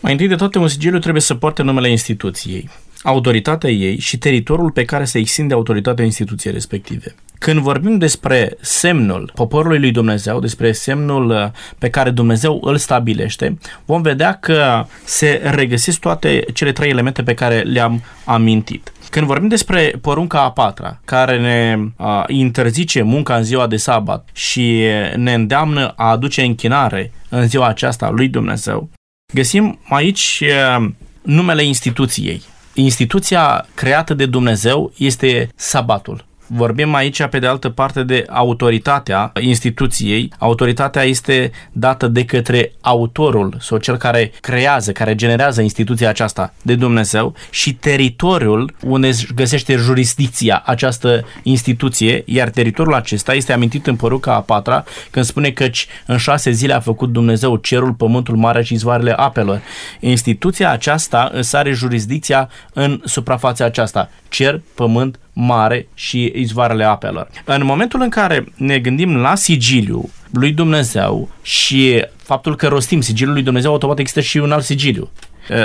Mai 0.00 0.12
întâi 0.12 0.28
de 0.28 0.34
toate, 0.34 0.58
un 0.58 0.68
sigiliu 0.68 0.98
trebuie 0.98 1.22
să 1.22 1.34
poarte 1.34 1.62
numele 1.62 1.90
instituției 1.90 2.70
autoritatea 3.02 3.70
ei 3.70 3.98
și 3.98 4.18
teritoriul 4.18 4.70
pe 4.70 4.84
care 4.84 5.04
se 5.04 5.18
extinde 5.18 5.54
autoritatea 5.54 6.04
instituției 6.04 6.52
respective. 6.52 7.14
Când 7.42 7.58
vorbim 7.60 7.98
despre 7.98 8.56
semnul 8.60 9.30
poporului 9.34 9.78
lui 9.78 9.90
Dumnezeu, 9.90 10.40
despre 10.40 10.72
semnul 10.72 11.30
uh, 11.30 11.46
pe 11.78 11.90
care 11.90 12.10
Dumnezeu 12.10 12.60
îl 12.64 12.76
stabilește, 12.76 13.58
vom 13.84 14.02
vedea 14.02 14.32
că 14.32 14.86
se 15.04 15.40
regăsesc 15.44 16.00
toate 16.00 16.44
cele 16.54 16.72
trei 16.72 16.90
elemente 16.90 17.22
pe 17.22 17.34
care 17.34 17.60
le-am 17.60 18.02
amintit. 18.24 18.92
Când 19.10 19.26
vorbim 19.26 19.48
despre 19.48 19.92
porunca 20.00 20.42
a 20.42 20.50
patra, 20.50 21.00
care 21.04 21.38
ne 21.38 21.76
uh, 21.96 22.24
interzice 22.26 23.02
munca 23.02 23.36
în 23.36 23.42
ziua 23.42 23.66
de 23.66 23.76
sabat 23.76 24.28
și 24.32 24.84
ne 25.16 25.34
îndeamnă 25.34 25.92
a 25.96 26.10
aduce 26.10 26.42
închinare 26.42 27.12
în 27.28 27.48
ziua 27.48 27.66
aceasta 27.66 28.10
lui 28.10 28.28
Dumnezeu, 28.28 28.90
găsim 29.34 29.78
aici 29.88 30.42
uh, 30.42 30.88
numele 31.22 31.64
instituției. 31.64 32.42
Instituția 32.74 33.66
creată 33.74 34.14
de 34.14 34.26
Dumnezeu 34.26 34.92
este 34.96 35.48
sabatul. 35.54 36.30
Vorbim 36.54 36.94
aici, 36.94 37.26
pe 37.26 37.38
de 37.38 37.46
altă 37.46 37.68
parte, 37.68 38.02
de 38.02 38.24
autoritatea 38.28 39.32
instituției. 39.40 40.32
Autoritatea 40.38 41.02
este 41.02 41.50
dată 41.72 42.08
de 42.08 42.24
către 42.24 42.72
autorul 42.80 43.56
sau 43.60 43.78
cel 43.78 43.96
care 43.96 44.32
creează, 44.40 44.92
care 44.92 45.14
generează 45.14 45.62
instituția 45.62 46.08
aceasta 46.08 46.54
de 46.62 46.74
Dumnezeu 46.74 47.34
și 47.50 47.74
teritoriul 47.74 48.74
unde 48.82 49.10
găsește 49.34 49.76
jurisdicția 49.76 50.62
această 50.66 51.24
instituție, 51.42 52.22
iar 52.26 52.48
teritoriul 52.48 52.94
acesta 52.94 53.34
este 53.34 53.52
amintit 53.52 53.86
în 53.86 53.96
poruca 53.96 54.34
a 54.34 54.40
patra 54.40 54.84
când 55.10 55.24
spune 55.24 55.50
că 55.50 55.66
în 56.06 56.16
șase 56.16 56.50
zile 56.50 56.72
a 56.72 56.80
făcut 56.80 57.12
Dumnezeu 57.12 57.56
cerul, 57.56 57.92
pământul, 57.92 58.36
marea 58.36 58.62
și 58.62 58.74
izvoarele 58.74 59.12
apelor. 59.12 59.60
Instituția 60.00 60.70
aceasta 60.70 61.30
îți 61.32 61.56
are 61.56 61.72
jurisdicția 61.72 62.48
în 62.72 63.00
suprafața 63.04 63.64
aceasta. 63.64 64.10
Cer, 64.32 64.60
pământ, 64.74 65.18
mare 65.32 65.88
și 65.94 66.32
izvoarele 66.34 66.84
apelor. 66.84 67.28
În 67.44 67.64
momentul 67.64 68.00
în 68.00 68.08
care 68.08 68.52
ne 68.56 68.78
gândim 68.78 69.16
la 69.16 69.34
sigiliu 69.34 70.10
lui 70.30 70.52
Dumnezeu 70.52 71.28
și 71.42 72.04
faptul 72.16 72.56
că 72.56 72.66
rostim 72.68 73.00
sigiliul 73.00 73.32
lui 73.32 73.42
Dumnezeu, 73.42 73.70
automat 73.70 73.98
există 73.98 74.20
și 74.20 74.38
un 74.38 74.52
alt 74.52 74.64
sigiliu. 74.64 75.10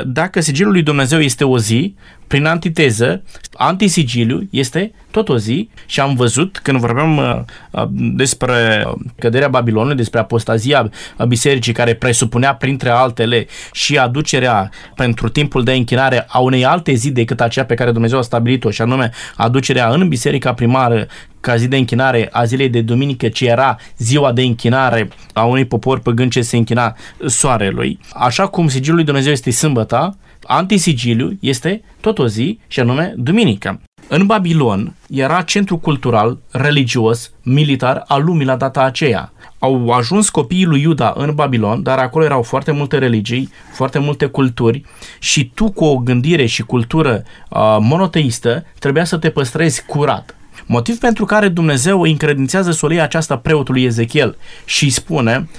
Dacă 0.05 0.41
sigiliul 0.41 0.71
lui 0.71 0.83
Dumnezeu 0.83 1.19
este 1.19 1.43
o 1.43 1.57
zi, 1.57 1.95
prin 2.27 2.45
antiteză, 2.45 3.23
antisigiliu 3.53 4.47
este 4.49 4.91
tot 5.11 5.29
o 5.29 5.37
zi. 5.37 5.69
Și 5.85 5.99
am 5.99 6.15
văzut 6.15 6.59
când 6.63 6.79
vorbeam 6.79 7.17
uh, 7.17 7.39
uh, 7.71 7.83
despre 7.91 8.85
căderea 9.19 9.47
Babilonului, 9.47 9.95
despre 9.95 10.19
apostazia 10.19 10.89
bisericii 11.27 11.73
care 11.73 11.93
presupunea 11.93 12.55
printre 12.55 12.89
altele 12.89 13.47
și 13.71 13.97
aducerea 13.97 14.69
pentru 14.95 15.29
timpul 15.29 15.63
de 15.63 15.73
închinare 15.73 16.25
a 16.27 16.39
unei 16.39 16.65
alte 16.65 16.93
zi 16.93 17.11
decât 17.11 17.41
aceea 17.41 17.65
pe 17.65 17.75
care 17.75 17.91
Dumnezeu 17.91 18.17
a 18.17 18.21
stabilit-o 18.21 18.69
și 18.69 18.81
anume 18.81 19.11
aducerea 19.35 19.89
în 19.89 20.07
biserica 20.07 20.53
primară 20.53 21.07
ca 21.47 21.55
zi 21.55 21.67
de 21.67 21.77
închinare 21.77 22.29
a 22.31 22.43
zilei 22.43 22.69
de 22.69 22.81
duminică, 22.81 23.27
ce 23.27 23.45
era 23.45 23.77
ziua 23.97 24.31
de 24.31 24.41
închinare 24.41 25.09
a 25.33 25.43
unui 25.43 25.65
popor 25.65 25.99
păgân 25.99 26.29
ce 26.29 26.41
se 26.41 26.57
închina 26.57 26.95
soarelui. 27.25 27.99
Așa 28.13 28.47
cum 28.47 28.67
sigilul 28.67 28.95
lui 28.95 29.05
Dumnezeu 29.05 29.31
este 29.31 29.51
sâmbăta, 29.51 30.17
antisigiliu 30.43 31.37
este 31.39 31.81
tot 32.01 32.19
o 32.19 32.27
zi 32.27 32.59
și 32.67 32.79
anume 32.79 33.13
duminică. 33.17 33.81
În 34.07 34.25
Babilon 34.25 34.95
era 35.09 35.41
centru 35.41 35.77
cultural, 35.77 36.37
religios, 36.51 37.31
militar 37.43 38.03
al 38.07 38.23
lumii 38.23 38.45
la 38.45 38.55
data 38.55 38.81
aceea. 38.81 39.31
Au 39.59 39.89
ajuns 39.89 40.29
copiii 40.29 40.65
lui 40.65 40.81
Iuda 40.81 41.13
în 41.17 41.35
Babilon, 41.35 41.83
dar 41.83 41.99
acolo 41.99 42.25
erau 42.25 42.41
foarte 42.41 42.71
multe 42.71 42.97
religii, 42.97 43.49
foarte 43.73 43.99
multe 43.99 44.25
culturi 44.25 44.83
și 45.19 45.51
tu 45.53 45.71
cu 45.71 45.85
o 45.85 45.97
gândire 45.97 46.45
și 46.45 46.61
cultură 46.61 47.23
uh, 47.49 47.77
monoteistă 47.79 48.65
trebuia 48.79 49.03
să 49.03 49.17
te 49.17 49.29
păstrezi 49.29 49.85
curat. 49.85 50.36
Motiv 50.69 50.97
pentru 50.97 51.25
care 51.25 51.47
Dumnezeu 51.47 52.01
îi 52.01 52.11
încredințează 52.11 52.71
solia 52.71 53.03
aceasta 53.03 53.37
preotului 53.37 53.83
Ezechiel 53.83 54.37
și 54.65 54.83
îi 54.83 54.89
spune 54.89 55.49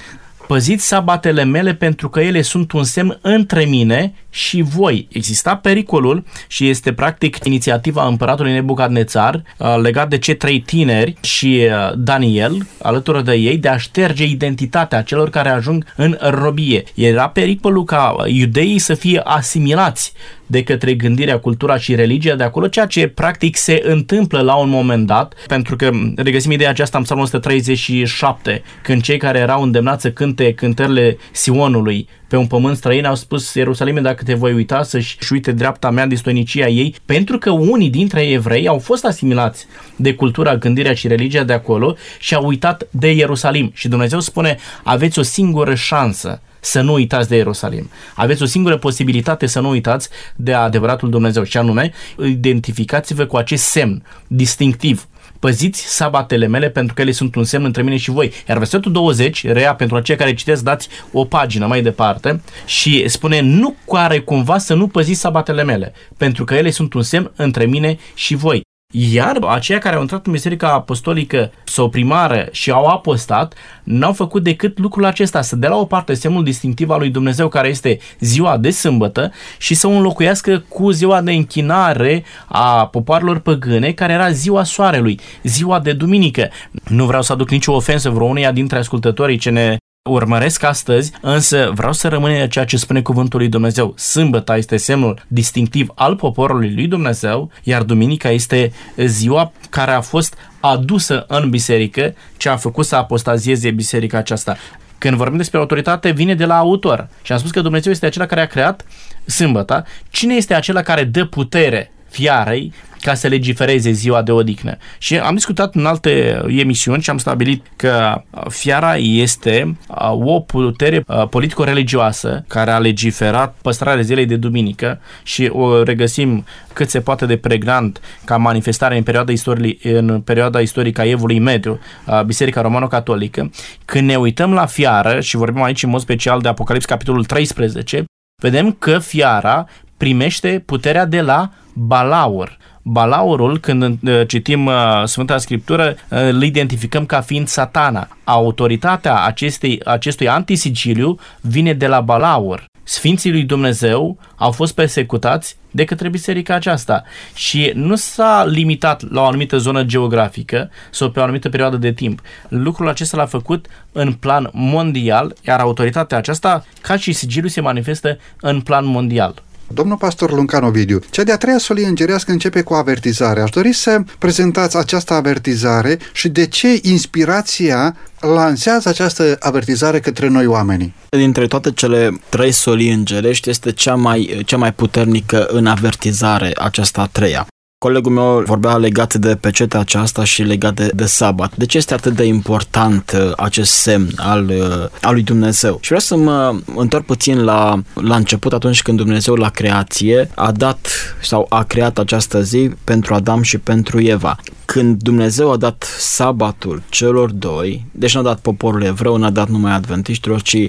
Păziți 0.47 0.87
sabatele 0.87 1.45
mele 1.45 1.75
pentru 1.75 2.09
că 2.09 2.21
ele 2.21 2.43
sunt 2.43 2.73
un 2.73 2.85
semn 2.85 3.19
între 3.23 3.65
mine 3.65 4.15
și 4.39 4.62
voi. 4.62 5.09
Exista 5.12 5.57
pericolul 5.57 6.24
și 6.47 6.68
este 6.68 6.93
practic 6.93 7.45
inițiativa 7.45 8.07
împăratului 8.07 8.53
Nebucadnețar 8.53 9.43
uh, 9.59 9.76
legat 9.82 10.09
de 10.09 10.18
cei 10.18 10.36
trei 10.36 10.61
tineri 10.61 11.14
și 11.20 11.66
uh, 11.66 11.93
Daniel 11.97 12.66
alături 12.82 13.24
de 13.24 13.34
ei 13.34 13.57
de 13.57 13.68
a 13.68 13.76
șterge 13.76 14.24
identitatea 14.24 15.03
celor 15.03 15.30
care 15.30 15.49
ajung 15.49 15.84
în 15.97 16.16
robie. 16.20 16.82
Era 16.95 17.28
pericolul 17.28 17.84
ca 17.84 18.16
iudeii 18.26 18.78
să 18.78 18.95
fie 18.95 19.20
asimilați 19.24 20.12
de 20.47 20.62
către 20.62 20.95
gândirea, 20.95 21.39
cultura 21.39 21.76
și 21.76 21.95
religia 21.95 22.34
de 22.34 22.45
acolo, 22.45 22.68
ceea 22.68 22.86
ce 22.86 23.09
practic 23.09 23.57
se 23.57 23.82
întâmplă 23.84 24.41
la 24.41 24.55
un 24.55 24.68
moment 24.68 25.07
dat, 25.07 25.34
pentru 25.47 25.76
că 25.76 25.91
regăsim 26.16 26.51
ideea 26.51 26.70
aceasta 26.70 26.99
în 26.99 27.05
Psalmul 27.05 27.26
137, 27.26 28.62
când 28.82 29.03
cei 29.03 29.18
care 29.18 29.39
erau 29.39 29.62
îndemnați 29.62 30.03
să 30.03 30.11
cânte 30.11 30.55
cântările 30.55 31.16
Sionului 31.32 32.09
pe 32.29 32.37
un 32.37 32.47
pământ 32.47 32.76
străin 32.76 33.05
au 33.05 33.14
spus 33.14 33.55
Ierusalime 33.55 34.01
dacă 34.01 34.24
te 34.24 34.35
voi 34.35 34.53
uita 34.53 34.83
să-și 34.83 35.16
uite 35.31 35.53
dreapta 35.53 35.91
mea 35.91 36.07
de 36.07 36.14
stoinicia 36.14 36.66
ei, 36.66 36.95
pentru 37.05 37.39
că 37.39 37.51
unii 37.51 37.91
dintre 37.91 38.31
evrei 38.31 38.68
au 38.68 38.79
fost 38.79 39.05
asimilați 39.05 39.66
de 39.97 40.14
cultura, 40.14 40.57
gândirea 40.57 40.95
și 40.95 41.09
religia 41.09 41.45
de 41.45 41.53
acolo 41.53 41.97
și 42.18 42.35
au 42.35 42.47
uitat 42.47 42.87
de 42.91 43.12
Ierusalim. 43.12 43.70
Și 43.74 43.89
Dumnezeu 43.89 44.20
spune, 44.20 44.57
aveți 44.83 45.18
o 45.18 45.22
singură 45.22 45.74
șansă 45.74 46.41
să 46.61 46.81
nu 46.81 46.93
uitați 46.93 47.29
de 47.29 47.37
Ierusalim. 47.37 47.91
Aveți 48.14 48.43
o 48.43 48.47
singură 48.47 48.76
posibilitate 48.76 49.47
să 49.47 49.61
nu 49.61 49.68
uitați 49.68 50.09
de 50.37 50.53
adevăratul 50.53 51.11
Dumnezeu 51.11 51.43
și 51.43 51.57
anume, 51.57 51.93
identificați-vă 52.24 53.24
cu 53.24 53.37
acest 53.37 53.64
semn 53.64 54.03
distinctiv 54.26 55.09
păziți 55.39 55.97
sabatele 55.97 56.47
mele 56.47 56.70
pentru 56.70 56.95
că 56.95 57.01
ele 57.01 57.11
sunt 57.11 57.34
un 57.34 57.45
semn 57.45 57.64
între 57.64 57.82
mine 57.82 57.97
și 57.97 58.11
voi. 58.11 58.32
Iar 58.49 58.59
versetul 58.59 58.93
20, 58.93 59.47
rea 59.47 59.74
pentru 59.74 59.97
aceia 59.97 60.18
care 60.18 60.34
citesc, 60.34 60.62
dați 60.62 60.89
o 61.12 61.24
pagină 61.24 61.66
mai 61.66 61.82
departe 61.82 62.41
și 62.66 63.09
spune 63.09 63.41
nu 63.41 63.74
care 63.93 64.20
cumva 64.20 64.59
să 64.59 64.74
nu 64.74 64.86
păziți 64.86 65.20
sabatele 65.20 65.64
mele, 65.64 65.93
pentru 66.16 66.45
că 66.45 66.55
ele 66.55 66.70
sunt 66.70 66.95
un 66.95 67.03
semn 67.03 67.32
între 67.36 67.64
mine 67.64 67.99
și 68.14 68.34
voi. 68.34 68.68
Iar 68.93 69.39
aceia 69.49 69.78
care 69.78 69.95
au 69.95 70.01
intrat 70.01 70.26
în 70.26 70.32
Biserica 70.32 70.72
Apostolică 70.72 71.53
sau 71.64 71.89
primară 71.89 72.49
și 72.51 72.70
au 72.70 72.86
apostat, 72.86 73.55
n-au 73.82 74.12
făcut 74.12 74.43
decât 74.43 74.78
lucrul 74.78 75.05
acesta, 75.05 75.43
să 75.43 75.57
dea 75.57 75.68
la 75.68 75.76
o 75.76 75.84
parte 75.84 76.14
semnul 76.14 76.45
distinctiv 76.45 76.91
al 76.91 76.99
lui 76.99 77.11
Dumnezeu 77.11 77.49
care 77.49 77.68
este 77.68 77.99
ziua 78.20 78.57
de 78.57 78.70
sâmbătă 78.70 79.32
și 79.59 79.74
să 79.74 79.86
o 79.86 79.91
înlocuiască 79.91 80.64
cu 80.68 80.91
ziua 80.91 81.20
de 81.20 81.32
închinare 81.32 82.24
a 82.47 82.86
popoarelor 82.86 83.39
păgâne, 83.39 83.93
care 83.93 84.12
era 84.12 84.30
ziua 84.30 84.64
soarelui, 84.64 85.20
ziua 85.43 85.80
de 85.80 85.93
duminică. 85.93 86.49
Nu 86.89 87.07
vreau 87.07 87.22
să 87.22 87.32
aduc 87.32 87.51
nicio 87.51 87.72
ofensă 87.72 88.11
vreuneia 88.11 88.53
dintre 88.53 88.78
ascultătorii 88.78 89.39
ce 89.39 89.51
ne 89.51 89.76
urmăresc 90.09 90.63
astăzi, 90.63 91.13
însă 91.21 91.71
vreau 91.75 91.93
să 91.93 92.09
rămâne 92.09 92.49
ceea 92.49 92.65
ce 92.65 92.77
spune 92.77 93.03
cuvântul 93.03 93.39
lui 93.39 93.49
Dumnezeu. 93.49 93.95
Sâmbăta 93.97 94.57
este 94.57 94.77
semnul 94.77 95.23
distinctiv 95.29 95.89
al 95.95 96.17
poporului 96.17 96.75
lui 96.75 96.87
Dumnezeu, 96.87 97.51
iar 97.63 97.83
duminica 97.83 98.31
este 98.31 98.73
ziua 98.97 99.53
care 99.71 99.91
a 99.91 100.01
fost 100.01 100.35
adusă 100.61 101.25
în 101.29 101.51
biserică, 101.51 102.15
ce 102.37 102.49
a 102.49 102.57
făcut 102.57 102.87
să 102.87 102.97
apostazieze 102.97 103.71
biserica 103.71 104.19
aceasta. 104.19 104.57
Când 104.99 105.17
vorbim 105.17 105.37
despre 105.37 105.59
autoritate, 105.59 106.11
vine 106.11 106.35
de 106.35 106.45
la 106.45 106.57
autor. 106.57 107.09
Și 107.23 107.33
am 107.33 107.39
spus 107.39 107.51
că 107.51 107.61
Dumnezeu 107.61 107.93
este 107.93 108.07
acela 108.07 108.27
care 108.27 108.41
a 108.41 108.47
creat 108.47 108.85
sâmbăta. 109.27 109.85
Cine 110.11 110.35
este 110.35 110.55
acela 110.55 110.83
care 110.83 111.05
dă 111.05 111.25
putere 111.25 111.93
fiarei 112.09 112.73
ca 113.01 113.15
să 113.15 113.29
legifereze 113.29 113.91
ziua 113.91 114.23
de 114.23 114.33
odihnă. 114.33 114.77
Și 114.99 115.19
am 115.19 115.35
discutat 115.35 115.75
în 115.75 115.87
alte 115.87 116.43
emisiuni 116.49 117.03
și 117.03 117.11
am 117.11 117.19
stabilit 117.19 117.67
că 117.77 118.23
fiara 118.49 118.97
este 118.97 119.79
o 120.11 120.41
putere 120.41 121.05
politico-religioasă 121.31 122.45
care 122.49 122.71
a 122.71 122.79
legiferat 122.79 123.57
păstrarea 123.63 124.03
zilei 124.03 124.27
de 124.27 124.37
duminică 124.37 125.01
și 125.23 125.51
o 125.53 125.83
regăsim 125.83 126.45
cât 126.73 126.89
se 126.91 127.01
poate 127.01 127.27
de 127.27 127.37
pregnant 127.37 128.01
ca 128.25 128.37
manifestare 128.37 128.97
în 128.97 129.03
perioada, 129.03 129.33
istorii, 129.33 129.79
în 129.83 130.21
perioada 130.21 130.61
istorică 130.61 131.01
a 131.01 131.05
Evului 131.05 131.39
Mediu, 131.39 131.81
Biserica 132.27 132.61
Romano-Catolică. 132.61 133.51
Când 133.85 134.09
ne 134.09 134.17
uităm 134.17 134.53
la 134.53 134.67
fiară 134.67 135.21
și 135.21 135.37
vorbim 135.37 135.63
aici 135.63 135.83
în 135.83 135.91
mod 135.91 136.01
special 136.01 136.41
de 136.41 136.49
Apocalips 136.49 136.85
capitolul 136.85 137.25
13, 137.25 138.05
vedem 138.43 138.73
că 138.73 138.99
fiara 138.99 139.67
primește 139.97 140.63
puterea 140.67 141.05
de 141.05 141.21
la 141.21 141.51
Balaur. 141.73 142.57
Balaurul, 142.91 143.59
când 143.59 143.82
uh, 143.82 144.20
citim 144.26 144.66
uh, 144.66 145.03
Sfânta 145.05 145.39
Scriptură, 145.39 145.95
uh, 146.11 146.18
îl 146.18 146.43
identificăm 146.43 147.07
ca 147.07 147.20
fiind 147.20 147.49
satana. 147.49 148.09
Autoritatea 148.24 149.24
acestei, 149.24 149.80
acestui 149.84 150.28
antisigiliu 150.28 151.18
vine 151.41 151.72
de 151.72 151.86
la 151.86 152.01
Balaur. 152.01 152.64
Sfinții 152.82 153.30
lui 153.30 153.43
Dumnezeu 153.43 154.18
au 154.36 154.51
fost 154.51 154.74
persecutați 154.74 155.57
de 155.70 155.84
către 155.84 156.09
biserica 156.09 156.55
aceasta 156.55 157.03
și 157.34 157.72
nu 157.74 157.97
s-a 157.97 158.45
limitat 158.47 159.11
la 159.11 159.20
o 159.20 159.24
anumită 159.24 159.59
zonă 159.59 159.82
geografică 159.82 160.70
sau 160.91 161.11
pe 161.11 161.20
o 161.20 161.22
anumită 161.22 161.49
perioadă 161.49 161.76
de 161.76 161.93
timp. 161.93 162.20
Lucrul 162.49 162.89
acesta 162.89 163.16
l-a 163.16 163.26
făcut 163.26 163.66
în 163.93 164.12
plan 164.12 164.51
mondial, 164.53 165.34
iar 165.47 165.61
autoritatea 165.61 166.18
aceasta, 166.18 166.64
ca 166.80 166.97
și 166.97 167.12
sigiliu, 167.12 167.49
se 167.49 167.61
manifestă 167.61 168.18
în 168.41 168.61
plan 168.61 168.84
mondial. 168.84 169.43
Domnul 169.69 169.97
pastor 169.97 170.33
Luncan 170.33 170.64
Ovidiu, 170.64 171.01
cea 171.11 171.23
de-a 171.23 171.37
treia 171.37 171.59
solie 171.59 171.87
îngerească 171.87 172.31
începe 172.31 172.62
cu 172.62 172.75
avertizare. 172.75 173.41
Aș 173.41 173.51
dori 173.51 173.73
să 173.73 174.03
prezentați 174.19 174.77
această 174.77 175.14
avertizare 175.14 175.99
și 176.12 176.29
de 176.29 176.47
ce 176.47 176.79
inspirația 176.83 177.97
lansează 178.21 178.89
această 178.89 179.37
avertizare 179.41 180.01
către 180.01 180.29
noi 180.29 180.47
oamenii. 180.47 180.95
Dintre 181.09 181.47
toate 181.47 181.73
cele 181.73 182.21
trei 182.29 182.53
solii 182.53 182.93
îngerești 182.93 183.51
este 183.51 183.73
cea 183.73 183.95
mai, 183.95 184.43
cea 184.47 184.57
mai 184.57 184.73
puternică 184.73 185.47
în 185.47 185.66
avertizare 185.66 186.53
aceasta 186.57 187.01
a 187.01 187.07
treia. 187.07 187.47
Colegul 187.85 188.12
meu 188.12 188.43
vorbea 188.43 188.76
legat 188.76 189.14
de 189.14 189.37
pecetea 189.37 189.81
aceasta 189.81 190.24
și 190.24 190.43
legat 190.43 190.74
de, 190.74 190.91
de 190.95 191.07
sabat. 191.07 191.57
De 191.57 191.66
ce 191.66 191.76
este 191.76 191.95
atât 191.95 192.14
de 192.14 192.24
important 192.24 193.12
uh, 193.14 193.33
acest 193.37 193.72
semn 193.72 194.09
al, 194.16 194.49
uh, 194.49 194.89
al 195.03 195.12
lui 195.12 195.22
Dumnezeu? 195.22 195.79
Și 195.81 195.87
vreau 195.87 196.01
să 196.01 196.16
mă 196.16 196.59
întorc 196.76 197.05
puțin 197.05 197.45
la, 197.45 197.83
la 197.95 198.16
început, 198.16 198.53
atunci 198.53 198.83
când 198.83 198.97
Dumnezeu 198.97 199.35
la 199.35 199.49
creație 199.49 200.31
a 200.35 200.53
dat 200.53 200.89
sau 201.22 201.47
a 201.49 201.62
creat 201.62 201.99
această 201.99 202.43
zi 202.43 202.70
pentru 202.85 203.14
Adam 203.14 203.43
și 203.43 203.59
pentru 203.59 204.01
Eva. 204.01 204.37
Când 204.64 205.03
Dumnezeu 205.03 205.51
a 205.51 205.57
dat 205.57 205.87
sabatul 205.99 206.83
celor 206.89 207.31
doi, 207.31 207.87
deci 207.93 208.14
n-a 208.14 208.22
dat 208.22 208.39
poporul 208.39 208.83
evreu, 208.83 209.16
n-a 209.16 209.31
dat 209.31 209.49
numai 209.49 209.72
adventiștilor, 209.72 210.43
ci 210.43 210.66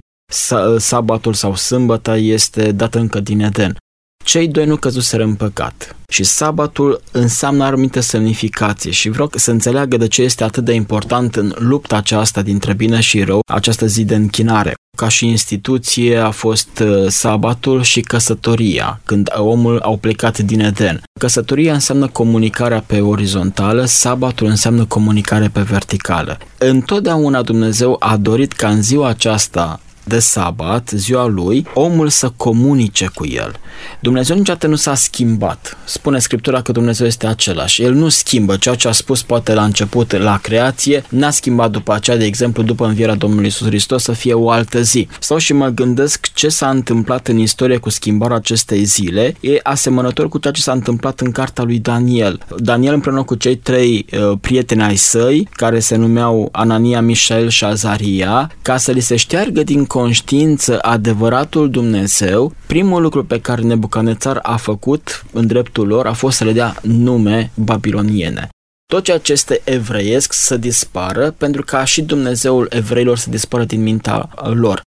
sabatul 0.77 1.33
sau 1.33 1.55
sâmbătă 1.55 2.17
este 2.17 2.71
dat 2.71 2.95
încă 2.95 3.19
din 3.19 3.39
Eden 3.39 3.75
cei 4.23 4.47
doi 4.47 4.65
nu 4.65 4.75
căzuseră 4.75 5.23
în 5.23 5.35
păcat. 5.35 5.95
Și 6.09 6.23
sabatul 6.23 7.01
înseamnă 7.11 7.63
anumite 7.63 7.99
semnificație 7.99 8.91
și 8.91 9.09
vreau 9.09 9.29
să 9.35 9.51
înțeleagă 9.51 9.97
de 9.97 10.07
ce 10.07 10.21
este 10.21 10.43
atât 10.43 10.65
de 10.65 10.73
important 10.73 11.35
în 11.35 11.53
lupta 11.57 11.95
aceasta 11.95 12.41
dintre 12.41 12.73
bine 12.73 12.99
și 12.99 13.23
rău, 13.23 13.41
această 13.51 13.85
zi 13.85 14.03
de 14.03 14.15
închinare. 14.15 14.73
Ca 14.97 15.07
și 15.07 15.27
instituție 15.27 16.17
a 16.17 16.31
fost 16.31 16.79
uh, 16.79 17.07
sabatul 17.07 17.81
și 17.81 18.01
căsătoria, 18.01 19.01
când 19.05 19.29
omul 19.35 19.79
au 19.79 19.97
plecat 19.97 20.39
din 20.39 20.59
Eden. 20.59 21.01
Căsătoria 21.19 21.73
înseamnă 21.73 22.07
comunicarea 22.07 22.83
pe 22.87 23.01
orizontală, 23.01 23.85
sabatul 23.85 24.47
înseamnă 24.47 24.85
comunicare 24.85 25.47
pe 25.47 25.61
verticală. 25.61 26.37
Întotdeauna 26.57 27.41
Dumnezeu 27.41 27.95
a 27.99 28.17
dorit 28.17 28.53
ca 28.53 28.69
în 28.69 28.81
ziua 28.81 29.07
aceasta 29.07 29.79
de 30.09 30.19
sabat, 30.19 30.89
ziua 30.93 31.25
lui, 31.25 31.65
omul 31.73 32.09
să 32.09 32.31
comunice 32.37 33.09
cu 33.13 33.27
el. 33.27 33.55
Dumnezeu 33.99 34.35
niciodată 34.37 34.67
nu 34.67 34.75
s-a 34.75 34.95
schimbat. 34.95 35.77
Spune 35.85 36.19
Scriptura 36.19 36.61
că 36.61 36.71
Dumnezeu 36.71 37.07
este 37.07 37.27
același. 37.27 37.83
El 37.83 37.93
nu 37.93 38.09
schimbă 38.09 38.55
ceea 38.55 38.75
ce 38.75 38.87
a 38.87 38.91
spus 38.91 39.21
poate 39.21 39.53
la 39.53 39.63
început, 39.63 40.17
la 40.17 40.37
creație, 40.37 41.03
n-a 41.09 41.29
schimbat 41.29 41.71
după 41.71 41.93
aceea, 41.93 42.17
de 42.17 42.25
exemplu, 42.25 42.63
după 42.63 42.85
învierea 42.85 43.15
Domnului 43.15 43.47
Isus 43.47 43.67
Hristos 43.67 44.03
să 44.03 44.11
fie 44.11 44.33
o 44.33 44.49
altă 44.49 44.81
zi. 44.81 45.07
Sau 45.19 45.37
și 45.37 45.53
mă 45.53 45.67
gândesc 45.67 46.33
ce 46.33 46.49
s-a 46.49 46.69
întâmplat 46.69 47.27
în 47.27 47.37
istorie 47.37 47.77
cu 47.77 47.89
schimbarea 47.89 48.35
acestei 48.35 48.83
zile, 48.83 49.35
e 49.39 49.59
asemănător 49.63 50.29
cu 50.29 50.37
ceea 50.37 50.53
ce 50.53 50.61
s-a 50.61 50.71
întâmplat 50.71 51.19
în 51.19 51.31
cartea 51.31 51.63
lui 51.63 51.79
Daniel. 51.79 52.39
Daniel 52.57 52.93
împreună 52.93 53.23
cu 53.23 53.35
cei 53.35 53.55
trei 53.55 54.05
uh, 54.11 54.37
prieteni 54.41 54.81
ai 54.81 54.95
săi, 54.95 55.47
care 55.51 55.79
se 55.79 55.95
numeau 55.95 56.49
Anania, 56.51 57.01
Mișael 57.01 57.49
și 57.49 57.63
Azaria, 57.63 58.51
ca 58.61 58.77
să 58.77 58.91
li 58.91 58.99
se 58.99 59.15
șteargă 59.15 59.63
din 59.63 59.85
conștiință 59.99 60.79
adevăratul 60.81 61.69
Dumnezeu, 61.69 62.53
primul 62.65 63.01
lucru 63.01 63.25
pe 63.25 63.39
care 63.41 63.61
Nebucanețar 63.61 64.39
a 64.41 64.55
făcut 64.55 65.25
în 65.31 65.47
dreptul 65.47 65.87
lor 65.87 66.07
a 66.07 66.13
fost 66.13 66.37
să 66.37 66.43
le 66.43 66.51
dea 66.51 66.75
nume 66.81 67.51
babiloniene. 67.55 68.49
Tot 68.85 69.03
ceea 69.03 69.17
ce 69.17 69.31
este 69.31 69.61
evreiesc 69.63 70.33
să 70.33 70.57
dispară 70.57 71.31
pentru 71.31 71.63
ca 71.63 71.83
și 71.83 72.01
Dumnezeul 72.01 72.67
evreilor 72.69 73.17
să 73.17 73.29
dispară 73.29 73.63
din 73.63 73.81
mintea 73.81 74.29
lor. 74.53 74.81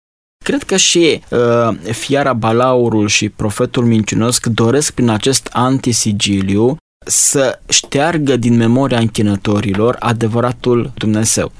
Cred 0.44 0.62
că 0.62 0.76
și 0.76 1.22
uh, 1.30 1.76
fiara 1.90 2.32
Balaurul 2.32 3.08
și 3.08 3.28
profetul 3.28 3.84
mincinos 3.84 4.38
doresc 4.44 4.92
prin 4.92 5.08
acest 5.08 5.48
antisigiliu 5.52 6.76
să 7.06 7.58
șteargă 7.68 8.36
din 8.36 8.56
memoria 8.56 8.98
închinătorilor 8.98 9.96
adevăratul 9.98 10.90
Dumnezeu. 10.94 11.52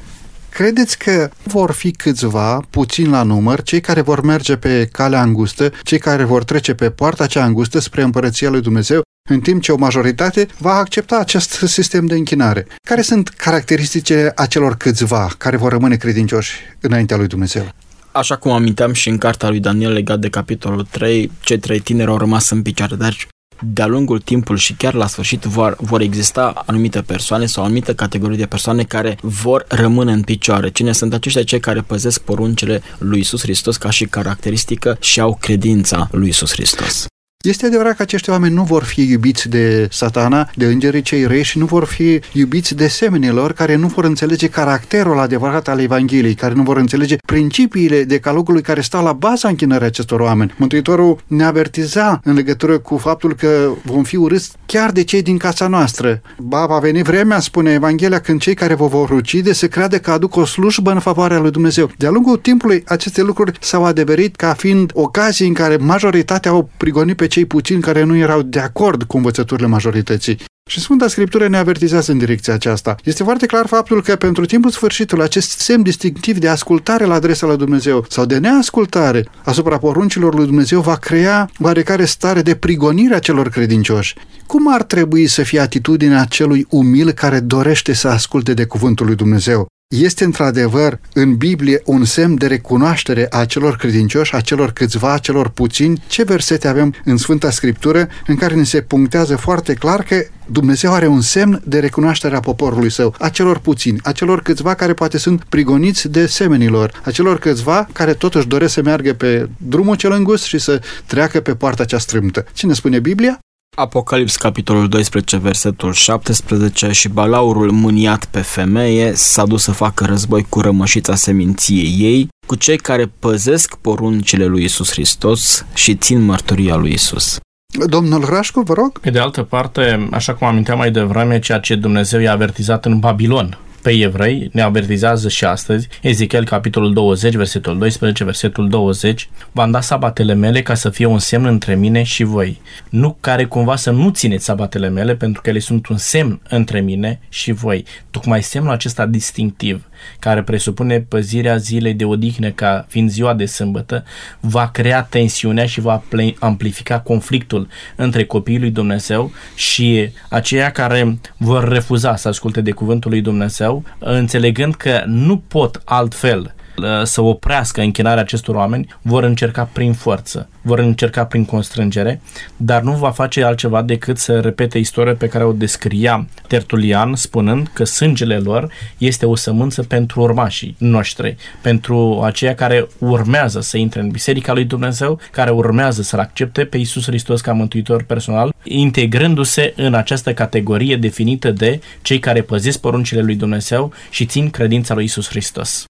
Credeți 0.53 0.98
că 0.98 1.30
vor 1.42 1.70
fi 1.70 1.90
câțiva, 1.90 2.61
puțin 2.70 3.11
la 3.11 3.22
număr, 3.22 3.62
cei 3.62 3.80
care 3.80 4.00
vor 4.00 4.20
merge 4.20 4.57
pe 4.57 4.88
calea 4.92 5.22
îngustă, 5.22 5.72
cei 5.82 5.98
care 5.98 6.24
vor 6.24 6.44
trece 6.44 6.74
pe 6.74 6.90
poarta 6.90 7.26
cea 7.26 7.44
îngustă 7.44 7.78
spre 7.78 8.03
împărăția 8.03 8.50
lui 8.50 8.61
Dumnezeu, 8.61 9.03
în 9.30 9.40
timp 9.40 9.62
ce 9.62 9.72
o 9.72 9.76
majoritate 9.76 10.46
va 10.59 10.74
accepta 10.74 11.18
acest 11.18 11.50
sistem 11.50 12.07
de 12.07 12.14
închinare. 12.14 12.66
Care 12.88 13.03
sunt 13.03 13.28
caracteristicile 13.28 14.32
acelor 14.36 14.76
câțiva 14.76 15.30
care 15.38 15.57
vor 15.57 15.72
rămâne 15.72 15.96
credincioși 15.96 16.61
înaintea 16.80 17.16
lui 17.16 17.26
Dumnezeu? 17.26 17.72
Așa 18.12 18.36
cum 18.36 18.50
aminteam 18.50 18.92
și 18.92 19.09
în 19.09 19.18
cartea 19.18 19.48
lui 19.48 19.61
Daniel 19.61 19.92
legat 19.92 20.18
de 20.18 20.28
capitolul 20.28 20.86
3, 20.90 21.30
cei 21.40 21.59
trei 21.59 21.80
tineri 21.80 22.11
au 22.11 22.16
rămas 22.16 22.50
în 22.50 22.62
picioare, 22.62 22.96
dar 22.96 23.16
de-a 23.64 23.86
lungul 23.86 24.20
timpului 24.20 24.60
și 24.60 24.72
chiar 24.72 24.94
la 24.94 25.06
sfârșit 25.06 25.42
vor, 25.42 25.76
vor 25.80 26.00
exista 26.00 26.62
anumite 26.66 27.00
persoane 27.00 27.46
sau 27.46 27.64
anumite 27.64 27.94
categorii 27.94 28.36
de 28.36 28.46
persoane 28.46 28.82
care 28.82 29.18
vor 29.20 29.64
rămâne 29.68 30.12
în 30.12 30.22
picioare. 30.22 30.70
Cine 30.70 30.92
sunt 30.92 31.14
aceștia 31.14 31.44
cei 31.44 31.60
care 31.60 31.80
păzesc 31.80 32.20
poruncile 32.20 32.82
lui 32.98 33.20
Isus 33.20 33.40
Hristos 33.40 33.76
ca 33.76 33.90
și 33.90 34.04
caracteristică 34.04 34.96
și 35.00 35.20
au 35.20 35.38
credința 35.40 36.08
lui 36.10 36.28
Isus 36.28 36.52
Hristos. 36.52 37.11
Este 37.43 37.66
adevărat 37.66 37.97
că 37.97 38.03
acești 38.03 38.30
oameni 38.30 38.55
nu 38.55 38.62
vor 38.62 38.82
fi 38.82 39.11
iubiți 39.11 39.49
de 39.49 39.88
satana, 39.90 40.51
de 40.55 40.66
îngerii 40.66 41.03
cei 41.03 41.26
reși 41.26 41.51
și 41.51 41.59
nu 41.59 41.64
vor 41.64 41.84
fi 41.84 42.20
iubiți 42.32 42.74
de 42.74 42.88
semenilor 42.88 43.53
care 43.53 43.74
nu 43.74 43.86
vor 43.86 44.05
înțelege 44.05 44.49
caracterul 44.49 45.18
adevărat 45.18 45.68
al 45.68 45.80
Evangheliei, 45.80 46.34
care 46.34 46.55
nu 46.55 46.62
vor 46.62 46.76
înțelege 46.76 47.16
principiile 47.26 48.05
decalogului 48.05 48.62
care 48.62 48.80
stau 48.80 49.05
la 49.05 49.12
baza 49.12 49.49
închinării 49.49 49.86
acestor 49.86 50.20
oameni. 50.20 50.55
Mântuitorul 50.57 51.18
ne 51.26 51.45
avertiza 51.45 52.20
în 52.24 52.34
legătură 52.34 52.78
cu 52.78 52.97
faptul 52.97 53.34
că 53.34 53.70
vom 53.84 54.03
fi 54.03 54.16
urâți 54.16 54.53
chiar 54.66 54.90
de 54.90 55.05
cei 55.05 55.22
din 55.22 55.36
casa 55.36 55.66
noastră. 55.66 56.20
Ba, 56.38 56.66
va 56.66 56.78
veni 56.78 57.03
vremea, 57.03 57.40
spune 57.40 57.72
Evanghelia, 57.72 58.20
când 58.20 58.40
cei 58.40 58.55
care 58.55 58.74
vă 58.74 58.86
vor 58.86 59.11
ucide 59.11 59.53
se 59.53 59.68
creade 59.68 59.99
că 59.99 60.11
aduc 60.11 60.36
o 60.36 60.45
slujbă 60.45 60.90
în 60.90 61.01
favoarea 61.01 61.38
lui 61.38 61.51
Dumnezeu. 61.51 61.90
De-a 61.97 62.11
lungul 62.11 62.36
timpului, 62.36 62.82
aceste 62.86 63.22
lucruri 63.22 63.59
s-au 63.61 63.84
adeverit 63.84 64.36
ca 64.36 64.55
fiind 64.55 64.90
ocazii 64.95 65.47
în 65.47 65.55
care 65.55 65.76
majoritatea 65.76 66.51
au 66.51 66.70
prigonit 66.76 67.16
pe 67.16 67.26
cei 67.33 67.45
puțini 67.45 67.80
care 67.80 68.03
nu 68.03 68.16
erau 68.16 68.43
de 68.43 68.59
acord 68.59 69.03
cu 69.03 69.16
învățăturile 69.16 69.66
majorității. 69.66 70.39
Și 70.70 70.80
Sfânta 70.80 71.09
Scriptură 71.09 71.49
ne 71.49 71.57
avertizează 71.57 72.12
în 72.12 72.18
direcția 72.18 72.55
aceasta. 72.55 72.95
Este 73.05 73.22
foarte 73.22 73.47
clar 73.47 73.66
faptul 73.66 74.03
că 74.03 74.16
pentru 74.16 74.45
timpul 74.45 74.70
sfârșitului 74.70 75.24
acest 75.24 75.51
semn 75.51 75.83
distinctiv 75.83 76.39
de 76.39 76.49
ascultare 76.49 77.05
la 77.05 77.14
adresa 77.14 77.47
lui 77.47 77.57
Dumnezeu 77.57 78.05
sau 78.09 78.24
de 78.24 78.39
neascultare 78.39 79.26
asupra 79.45 79.78
poruncilor 79.78 80.35
lui 80.35 80.47
Dumnezeu 80.47 80.80
va 80.80 80.97
crea 80.97 81.51
oarecare 81.59 82.05
stare 82.05 82.43
de 82.43 82.55
prigonire 82.55 83.14
a 83.14 83.18
celor 83.18 83.49
credincioși. 83.49 84.14
Cum 84.47 84.72
ar 84.72 84.83
trebui 84.83 85.26
să 85.26 85.43
fie 85.43 85.61
atitudinea 85.61 86.24
celui 86.24 86.66
umil 86.70 87.11
care 87.12 87.41
dorește 87.41 87.93
să 87.93 88.09
asculte 88.09 88.55
de 88.55 88.64
cuvântul 88.64 89.07
lui 89.07 89.14
Dumnezeu? 89.14 89.66
Este 90.01 90.24
într-adevăr 90.24 90.99
în 91.12 91.36
Biblie 91.36 91.82
un 91.84 92.05
semn 92.05 92.34
de 92.34 92.47
recunoaștere 92.47 93.26
a 93.30 93.45
celor 93.45 93.76
credincioși, 93.76 94.34
a 94.34 94.40
celor 94.40 94.70
câțiva, 94.70 95.12
a 95.12 95.18
celor 95.18 95.49
puțini. 95.49 96.03
Ce 96.07 96.22
versete 96.22 96.68
avem 96.68 96.95
în 97.05 97.16
Sfânta 97.16 97.51
Scriptură 97.51 98.09
în 98.26 98.36
care 98.36 98.55
ne 98.55 98.64
se 98.64 98.80
punctează 98.80 99.36
foarte 99.36 99.74
clar 99.74 100.03
că 100.03 100.24
Dumnezeu 100.47 100.93
are 100.93 101.07
un 101.07 101.20
semn 101.20 101.62
de 101.64 101.78
recunoaștere 101.78 102.36
a 102.36 102.40
poporului 102.40 102.90
său, 102.90 103.14
a 103.18 103.28
celor 103.28 103.59
puțini, 103.59 103.99
a 104.03 104.12
celor 104.12 104.43
câțiva 104.43 104.74
care 104.74 104.93
poate 104.93 105.18
sunt 105.18 105.45
prigoniți 105.49 106.09
de 106.09 106.26
semenilor, 106.26 107.01
a 107.05 107.11
celor 107.11 107.38
câțiva 107.38 107.88
care 107.93 108.14
totuși 108.14 108.47
doresc 108.47 108.72
să 108.72 108.82
meargă 108.82 109.12
pe 109.12 109.49
drumul 109.57 109.97
cel 109.97 110.12
îngust 110.12 110.45
și 110.45 110.59
să 110.59 110.80
treacă 111.07 111.40
pe 111.40 111.55
poarta 111.55 111.84
cea 111.84 111.99
strâmtă. 111.99 112.47
Cine 112.53 112.72
spune 112.72 112.99
Biblia? 112.99 113.38
Apocalips, 113.76 114.36
capitolul 114.36 114.88
12, 114.88 115.36
versetul 115.36 115.92
17 115.92 116.92
și 116.92 117.08
balaurul 117.08 117.70
mâniat 117.70 118.24
pe 118.24 118.40
femeie 118.40 119.12
s-a 119.14 119.46
dus 119.46 119.62
să 119.62 119.72
facă 119.72 120.04
război 120.04 120.46
cu 120.48 120.60
rămășița 120.60 121.14
seminției 121.14 121.96
ei, 121.98 122.28
cu 122.46 122.54
cei 122.54 122.76
care 122.76 123.12
păzesc 123.18 123.74
poruncile 123.74 124.44
lui 124.44 124.64
Isus 124.64 124.90
Hristos 124.90 125.66
și 125.74 125.94
țin 125.94 126.20
mărturia 126.20 126.76
lui 126.76 126.92
Isus. 126.92 127.38
Domnul 127.86 128.24
Rașcu, 128.24 128.60
vă 128.60 128.74
rog. 128.74 128.98
Pe 128.98 129.10
de 129.10 129.18
altă 129.18 129.42
parte, 129.42 130.08
așa 130.10 130.34
cum 130.34 130.46
aminteam 130.46 130.78
mai 130.78 130.90
devreme, 130.90 131.38
ceea 131.38 131.58
ce 131.58 131.74
Dumnezeu 131.74 132.20
i-a 132.20 132.32
avertizat 132.32 132.84
în 132.84 132.98
Babilon, 132.98 133.58
pe 133.83 133.91
evrei, 133.91 134.49
ne 134.53 134.62
avertizează 134.62 135.28
și 135.28 135.45
astăzi, 135.45 135.89
Ezechiel 136.03 136.45
capitolul 136.45 136.93
20, 136.93 137.35
versetul 137.35 137.78
12, 137.78 138.24
versetul 138.24 138.68
20, 138.68 139.28
v-am 139.53 139.70
dat 139.70 139.83
sabatele 139.83 140.35
mele 140.35 140.62
ca 140.62 140.74
să 140.74 140.91
fie 140.91 141.07
un 141.07 141.18
semn 141.18 141.45
între 141.45 141.74
mine 141.74 142.03
și 142.03 142.22
voi. 142.22 142.61
Nu 142.89 143.16
care 143.20 143.45
cumva 143.45 143.76
să 143.76 143.91
nu 143.91 144.11
țineți 144.11 144.45
sabatele 144.45 144.89
mele, 144.89 145.14
pentru 145.14 145.43
că 145.43 145.51
ele 145.51 145.59
sunt 145.59 145.87
un 145.87 145.97
semn 145.97 146.41
între 146.49 146.80
mine 146.80 147.20
și 147.28 147.53
voi. 147.53 147.85
Tocmai 148.11 148.43
semnul 148.43 148.72
acesta 148.72 149.07
distinctiv, 149.07 149.89
care 150.18 150.42
presupune 150.42 151.00
păzirea 151.00 151.57
zilei 151.57 151.94
de 151.94 152.05
odihnă 152.05 152.50
ca 152.50 152.86
fiind 152.88 153.11
ziua 153.11 153.34
de 153.34 153.46
sâmbătă, 153.46 154.05
va 154.40 154.68
crea 154.68 155.03
tensiunea 155.03 155.66
și 155.66 155.80
va 155.80 156.03
amplifica 156.38 157.00
conflictul 157.00 157.68
între 157.96 158.24
copiii 158.24 158.59
lui 158.59 158.70
Dumnezeu 158.70 159.32
și 159.55 160.11
aceia 160.28 160.70
care 160.70 161.18
vor 161.36 161.68
refuza 161.68 162.16
să 162.16 162.28
asculte 162.28 162.61
de 162.61 162.70
cuvântul 162.70 163.11
lui 163.11 163.20
Dumnezeu, 163.20 163.84
înțelegând 163.98 164.74
că 164.74 165.03
nu 165.07 165.38
pot 165.38 165.82
altfel 165.84 166.55
Uh, 166.57 166.61
să 167.02 167.20
oprească 167.20 167.80
închinarea 167.80 168.22
acestor 168.22 168.54
oameni, 168.54 168.86
vor 169.02 169.22
încerca 169.22 169.68
prin 169.72 169.92
forță, 169.92 170.48
vor 170.62 170.78
încerca 170.78 171.24
prin 171.24 171.44
constrângere, 171.44 172.20
dar 172.56 172.82
nu 172.82 172.92
va 172.92 173.10
face 173.10 173.44
altceva 173.44 173.82
decât 173.82 174.18
să 174.18 174.40
repete 174.40 174.78
istoria 174.78 175.14
pe 175.14 175.26
care 175.26 175.44
o 175.44 175.52
descria 175.52 176.26
Tertulian, 176.46 177.14
spunând 177.14 177.70
că 177.72 177.84
sângele 177.84 178.38
lor 178.38 178.72
este 178.98 179.26
o 179.26 179.34
sămânță 179.34 179.82
pentru 179.82 180.20
urmașii 180.20 180.74
noștri, 180.78 181.36
pentru 181.60 182.20
aceia 182.24 182.54
care 182.54 182.88
urmează 182.98 183.60
să 183.60 183.76
intre 183.76 184.00
în 184.00 184.08
Biserica 184.08 184.52
lui 184.52 184.64
Dumnezeu, 184.64 185.18
care 185.30 185.50
urmează 185.50 186.02
să-L 186.02 186.18
accepte 186.18 186.64
pe 186.64 186.76
Isus 186.76 187.04
Hristos 187.04 187.40
ca 187.40 187.52
mântuitor 187.52 188.02
personal, 188.02 188.54
integrându-se 188.62 189.72
în 189.76 189.94
această 189.94 190.34
categorie 190.34 190.96
definită 190.96 191.50
de 191.50 191.80
cei 192.02 192.18
care 192.18 192.42
păzesc 192.42 192.80
poruncile 192.80 193.20
lui 193.20 193.34
Dumnezeu 193.34 193.92
și 194.10 194.26
țin 194.26 194.50
credința 194.50 194.94
lui 194.94 195.04
Isus 195.04 195.28
Hristos. 195.28 195.84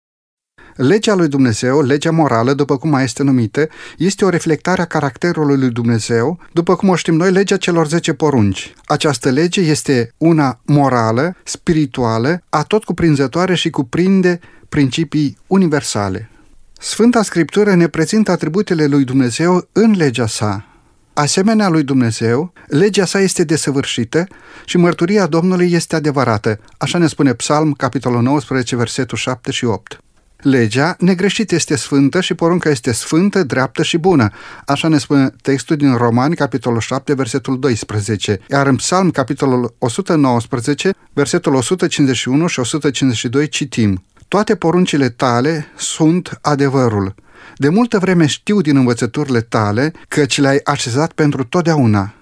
Legea 0.76 1.14
lui 1.14 1.28
Dumnezeu, 1.28 1.80
legea 1.80 2.10
morală, 2.10 2.52
după 2.52 2.76
cum 2.76 2.90
mai 2.90 3.04
este 3.04 3.22
numită, 3.22 3.68
este 3.98 4.24
o 4.24 4.28
reflectare 4.28 4.82
a 4.82 4.84
caracterului 4.84 5.56
lui 5.56 5.70
Dumnezeu, 5.70 6.38
după 6.52 6.76
cum 6.76 6.88
o 6.88 6.94
știm 6.94 7.14
noi, 7.14 7.30
legea 7.30 7.56
celor 7.56 7.86
10 7.86 8.12
porunci. 8.12 8.74
Această 8.84 9.30
lege 9.30 9.60
este 9.60 10.12
una 10.18 10.60
morală, 10.64 11.36
spirituală, 11.44 12.42
atot 12.48 12.84
cuprinzătoare 12.84 13.54
și 13.54 13.70
cuprinde 13.70 14.40
principii 14.68 15.38
universale. 15.46 16.30
Sfânta 16.78 17.22
Scriptură 17.22 17.74
ne 17.74 17.88
prezintă 17.88 18.30
atributele 18.30 18.86
lui 18.86 19.04
Dumnezeu 19.04 19.68
în 19.72 19.94
legea 19.96 20.26
sa. 20.26 20.66
Asemenea 21.14 21.68
lui 21.68 21.82
Dumnezeu, 21.82 22.52
legea 22.66 23.04
sa 23.04 23.20
este 23.20 23.44
desăvârșită 23.44 24.26
și 24.64 24.76
mărturia 24.76 25.26
Domnului 25.26 25.72
este 25.72 25.96
adevărată, 25.96 26.58
așa 26.78 26.98
ne 26.98 27.06
spune 27.06 27.32
Psalm, 27.32 27.72
capitolul 27.72 28.22
19, 28.22 28.76
versetul 28.76 29.18
7 29.18 29.50
și 29.50 29.64
8. 29.64 30.00
Legea 30.43 30.97
negreșit 30.99 31.53
este 31.53 31.76
sfântă 31.76 32.20
și 32.20 32.34
porunca 32.34 32.70
este 32.70 32.93
sfântă, 32.93 33.43
dreaptă 33.43 33.82
și 33.82 33.99
bună. 33.99 34.30
Așa 34.66 34.88
ne 34.88 34.99
spune 34.99 35.30
textul 35.43 35.76
din 35.76 35.95
Romani, 35.95 36.34
capitolul 36.34 36.80
7, 36.80 37.14
versetul 37.14 37.59
12. 37.59 38.40
Iar 38.51 38.66
în 38.66 38.76
Psalm, 38.76 39.11
capitolul 39.11 39.74
119, 39.78 40.95
versetul 41.12 41.55
151 41.55 42.47
și 42.47 42.61
152 42.61 43.49
citim. 43.49 44.05
Toate 44.28 44.57
poruncile 44.57 45.09
tale 45.09 45.66
sunt 45.76 46.38
adevărul. 46.40 47.14
De 47.57 47.68
multă 47.68 47.99
vreme 47.99 48.26
știu 48.26 48.61
din 48.61 48.76
învățăturile 48.76 49.40
tale 49.40 49.93
că 50.09 50.26
ți 50.26 50.40
le-ai 50.40 50.61
așezat 50.64 51.12
pentru 51.12 51.45
totdeauna. 51.45 52.14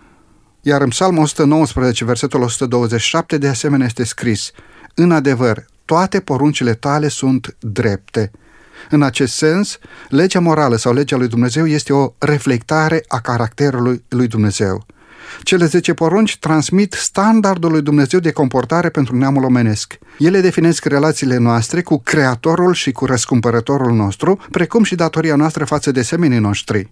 Iar 0.61 0.81
în 0.81 0.89
Psalm 0.89 1.18
119, 1.18 2.05
versetul 2.05 2.43
127, 2.43 3.39
de 3.39 3.49
asemenea 3.49 3.87
este 3.87 4.05
scris, 4.05 4.51
În 4.95 5.11
adevăr, 5.11 5.64
toate 5.91 6.20
poruncile 6.20 6.74
tale 6.74 7.09
sunt 7.09 7.57
drepte. 7.61 8.30
În 8.91 9.03
acest 9.03 9.34
sens, 9.34 9.78
legea 10.09 10.41
morală 10.41 10.76
sau 10.76 10.93
legea 10.93 11.16
lui 11.16 11.28
Dumnezeu 11.28 11.66
este 11.66 11.93
o 11.93 12.12
reflectare 12.18 13.05
a 13.09 13.20
caracterului 13.20 14.05
lui 14.09 14.26
Dumnezeu. 14.26 14.86
Cele 15.43 15.64
10 15.64 15.95
porunci 15.95 16.38
transmit 16.38 16.93
standardul 16.93 17.70
lui 17.70 17.82
Dumnezeu 17.82 18.20
de 18.20 18.30
comportare 18.30 18.88
pentru 18.88 19.16
neamul 19.16 19.45
omenesc. 19.45 19.99
Ele 20.18 20.41
definesc 20.41 20.84
relațiile 20.84 21.36
noastre 21.36 21.82
cu 21.82 21.99
Creatorul 21.99 22.74
și 22.74 22.93
cu 22.93 23.07
Răscumpărătorul 23.07 23.93
nostru, 23.93 24.41
precum 24.51 24.82
și 24.82 24.95
datoria 24.95 25.36
noastră 25.36 25.64
față 25.64 25.91
de 25.91 26.03
semenii 26.03 26.38
noștri. 26.38 26.91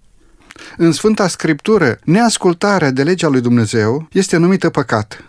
În 0.76 0.92
Sfânta 0.92 1.28
Scriptură, 1.28 1.98
neascultarea 2.04 2.90
de 2.90 3.02
legea 3.02 3.28
lui 3.28 3.40
Dumnezeu 3.40 4.08
este 4.12 4.36
numită 4.36 4.70
păcat. 4.70 5.27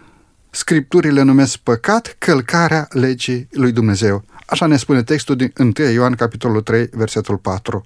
Scripturile 0.52 1.22
numesc 1.22 1.58
păcat 1.58 2.16
călcarea 2.18 2.88
legii 2.92 3.48
lui 3.52 3.72
Dumnezeu. 3.72 4.24
Așa 4.46 4.66
ne 4.66 4.78
spune 4.78 5.04
textul 5.04 5.36
din 5.36 5.54
1 5.58 5.90
Ioan, 5.92 6.14
capitolul 6.14 6.62
3, 6.62 6.90
versetul 6.92 7.38
4. 7.38 7.86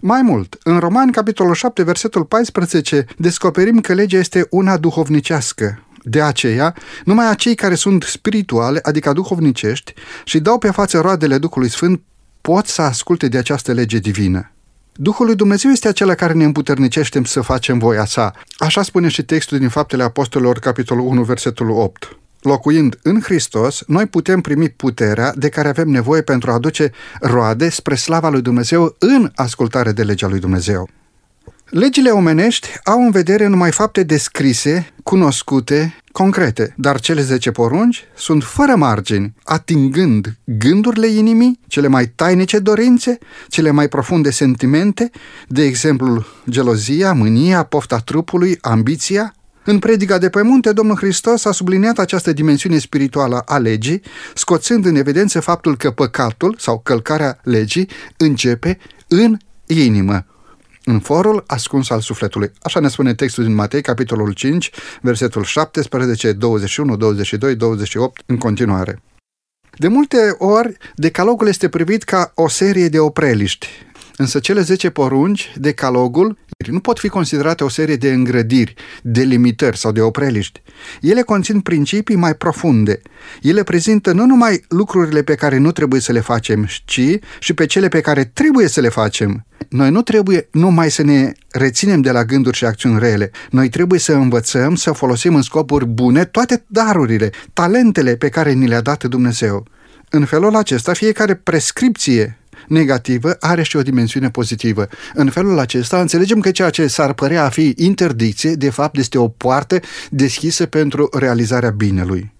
Mai 0.00 0.22
mult, 0.22 0.56
în 0.62 0.78
Roman, 0.78 1.10
capitolul 1.10 1.54
7, 1.54 1.82
versetul 1.82 2.24
14, 2.24 3.06
descoperim 3.18 3.80
că 3.80 3.94
legea 3.94 4.18
este 4.18 4.46
una 4.50 4.76
duhovnicească. 4.76 5.84
De 6.02 6.22
aceea, 6.22 6.74
numai 7.04 7.30
acei 7.30 7.54
care 7.54 7.74
sunt 7.74 8.02
spirituale, 8.02 8.78
adică 8.82 9.12
duhovnicești, 9.12 9.94
și 10.24 10.40
dau 10.40 10.58
pe 10.58 10.70
față 10.70 11.00
roadele 11.00 11.38
Duhului 11.38 11.68
Sfânt, 11.68 12.02
pot 12.40 12.66
să 12.66 12.82
asculte 12.82 13.28
de 13.28 13.38
această 13.38 13.72
lege 13.72 13.98
divină. 13.98 14.51
Duhul 14.94 15.26
lui 15.26 15.34
Dumnezeu 15.34 15.70
este 15.70 15.88
acela 15.88 16.14
care 16.14 16.32
ne 16.32 16.44
împuternicește 16.44 17.20
să 17.24 17.40
facem 17.40 17.78
voia 17.78 18.04
sa. 18.04 18.32
Așa 18.56 18.82
spune 18.82 19.08
și 19.08 19.24
textul 19.24 19.58
din 19.58 19.68
Faptele 19.68 20.02
Apostolilor, 20.02 20.58
capitolul 20.58 21.06
1, 21.06 21.22
versetul 21.22 21.70
8. 21.70 22.16
Locuind 22.40 22.98
în 23.02 23.20
Hristos, 23.20 23.82
noi 23.86 24.06
putem 24.06 24.40
primi 24.40 24.68
puterea 24.68 25.32
de 25.36 25.48
care 25.48 25.68
avem 25.68 25.88
nevoie 25.88 26.22
pentru 26.22 26.50
a 26.50 26.54
aduce 26.54 26.90
roade 27.20 27.68
spre 27.68 27.94
slava 27.94 28.28
lui 28.28 28.42
Dumnezeu 28.42 28.96
în 28.98 29.30
ascultare 29.34 29.92
de 29.92 30.02
legea 30.02 30.28
lui 30.28 30.40
Dumnezeu. 30.40 30.88
Legile 31.72 32.10
omenești 32.10 32.68
au 32.84 33.04
în 33.04 33.10
vedere 33.10 33.46
numai 33.46 33.70
fapte 33.70 34.02
descrise, 34.02 34.92
cunoscute, 35.02 35.96
concrete, 36.10 36.74
dar 36.76 37.00
cele 37.00 37.22
10 37.22 37.50
porunci 37.50 38.04
sunt 38.16 38.42
fără 38.44 38.76
margini, 38.76 39.34
atingând 39.44 40.36
gândurile 40.44 41.06
inimii, 41.06 41.60
cele 41.66 41.88
mai 41.88 42.06
tainice 42.06 42.58
dorințe, 42.58 43.18
cele 43.48 43.70
mai 43.70 43.88
profunde 43.88 44.30
sentimente, 44.30 45.10
de 45.48 45.62
exemplu 45.62 46.24
gelozia, 46.50 47.12
mânia, 47.12 47.62
pofta 47.62 47.98
trupului, 47.98 48.58
ambiția, 48.60 49.34
în 49.64 49.78
predica 49.78 50.18
de 50.18 50.28
pe 50.28 50.42
munte, 50.42 50.72
Domnul 50.72 50.96
Hristos 50.96 51.44
a 51.44 51.52
subliniat 51.52 51.98
această 51.98 52.32
dimensiune 52.32 52.78
spirituală 52.78 53.38
a 53.38 53.58
legii, 53.58 54.02
scoțând 54.34 54.86
în 54.86 54.94
evidență 54.94 55.40
faptul 55.40 55.76
că 55.76 55.90
păcatul 55.90 56.56
sau 56.58 56.78
călcarea 56.78 57.38
legii 57.42 57.88
începe 58.16 58.78
în 59.08 59.36
inimă, 59.66 60.26
în 60.84 61.00
forul 61.00 61.44
ascuns 61.46 61.90
al 61.90 62.00
sufletului. 62.00 62.50
Așa 62.62 62.80
ne 62.80 62.88
spune 62.88 63.14
textul 63.14 63.44
din 63.44 63.54
Matei, 63.54 63.82
capitolul 63.82 64.32
5, 64.32 64.70
versetul 65.00 65.44
17, 65.44 66.32
21, 66.32 66.96
22, 66.96 67.56
28, 67.56 68.22
în 68.26 68.38
continuare. 68.38 69.02
De 69.78 69.88
multe 69.88 70.34
ori, 70.38 70.76
decalogul 70.94 71.48
este 71.48 71.68
privit 71.68 72.02
ca 72.02 72.32
o 72.34 72.48
serie 72.48 72.88
de 72.88 72.98
opreliști, 72.98 73.68
însă 74.16 74.38
cele 74.38 74.60
10 74.60 74.90
porunci, 74.90 75.52
decalogul, 75.56 76.38
nu 76.70 76.80
pot 76.80 76.98
fi 76.98 77.08
considerate 77.08 77.64
o 77.64 77.68
serie 77.68 77.96
de 77.96 78.12
îngrădiri, 78.12 78.74
de 79.02 79.22
limitări 79.22 79.78
sau 79.78 79.92
de 79.92 80.00
opreliști. 80.00 80.62
Ele 81.00 81.22
conțin 81.22 81.60
principii 81.60 82.16
mai 82.16 82.34
profunde. 82.34 83.00
Ele 83.42 83.62
prezintă 83.62 84.12
nu 84.12 84.26
numai 84.26 84.64
lucrurile 84.68 85.22
pe 85.22 85.34
care 85.34 85.58
nu 85.58 85.72
trebuie 85.72 86.00
să 86.00 86.12
le 86.12 86.20
facem, 86.20 86.68
ci 86.84 87.18
și 87.38 87.52
pe 87.54 87.66
cele 87.66 87.88
pe 87.88 88.00
care 88.00 88.24
trebuie 88.24 88.68
să 88.68 88.80
le 88.80 88.88
facem. 88.88 89.46
Noi 89.68 89.90
nu 89.90 90.02
trebuie 90.02 90.48
numai 90.50 90.90
să 90.90 91.02
ne 91.02 91.32
reținem 91.50 92.00
de 92.00 92.10
la 92.10 92.24
gânduri 92.24 92.56
și 92.56 92.64
acțiuni 92.64 92.98
rele. 92.98 93.30
Noi 93.50 93.68
trebuie 93.68 93.98
să 93.98 94.12
învățăm 94.12 94.74
să 94.74 94.92
folosim 94.92 95.34
în 95.34 95.42
scopuri 95.42 95.86
bune 95.86 96.24
toate 96.24 96.64
darurile, 96.66 97.30
talentele 97.52 98.16
pe 98.16 98.28
care 98.28 98.52
ni 98.52 98.66
le-a 98.66 98.80
dat 98.80 99.04
Dumnezeu. 99.04 99.66
În 100.10 100.24
felul 100.24 100.56
acesta, 100.56 100.92
fiecare 100.92 101.34
prescripție 101.34 102.41
negativă 102.68 103.36
are 103.40 103.62
și 103.62 103.76
o 103.76 103.82
dimensiune 103.82 104.30
pozitivă. 104.30 104.88
În 105.14 105.30
felul 105.30 105.58
acesta 105.58 106.00
înțelegem 106.00 106.40
că 106.40 106.50
ceea 106.50 106.70
ce 106.70 106.86
s-ar 106.86 107.12
părea 107.12 107.44
a 107.44 107.48
fi 107.48 107.74
interdicție, 107.76 108.54
de 108.54 108.70
fapt 108.70 108.96
este 108.96 109.18
o 109.18 109.28
poartă 109.28 109.80
deschisă 110.10 110.66
pentru 110.66 111.08
realizarea 111.12 111.70
binelui. 111.70 112.32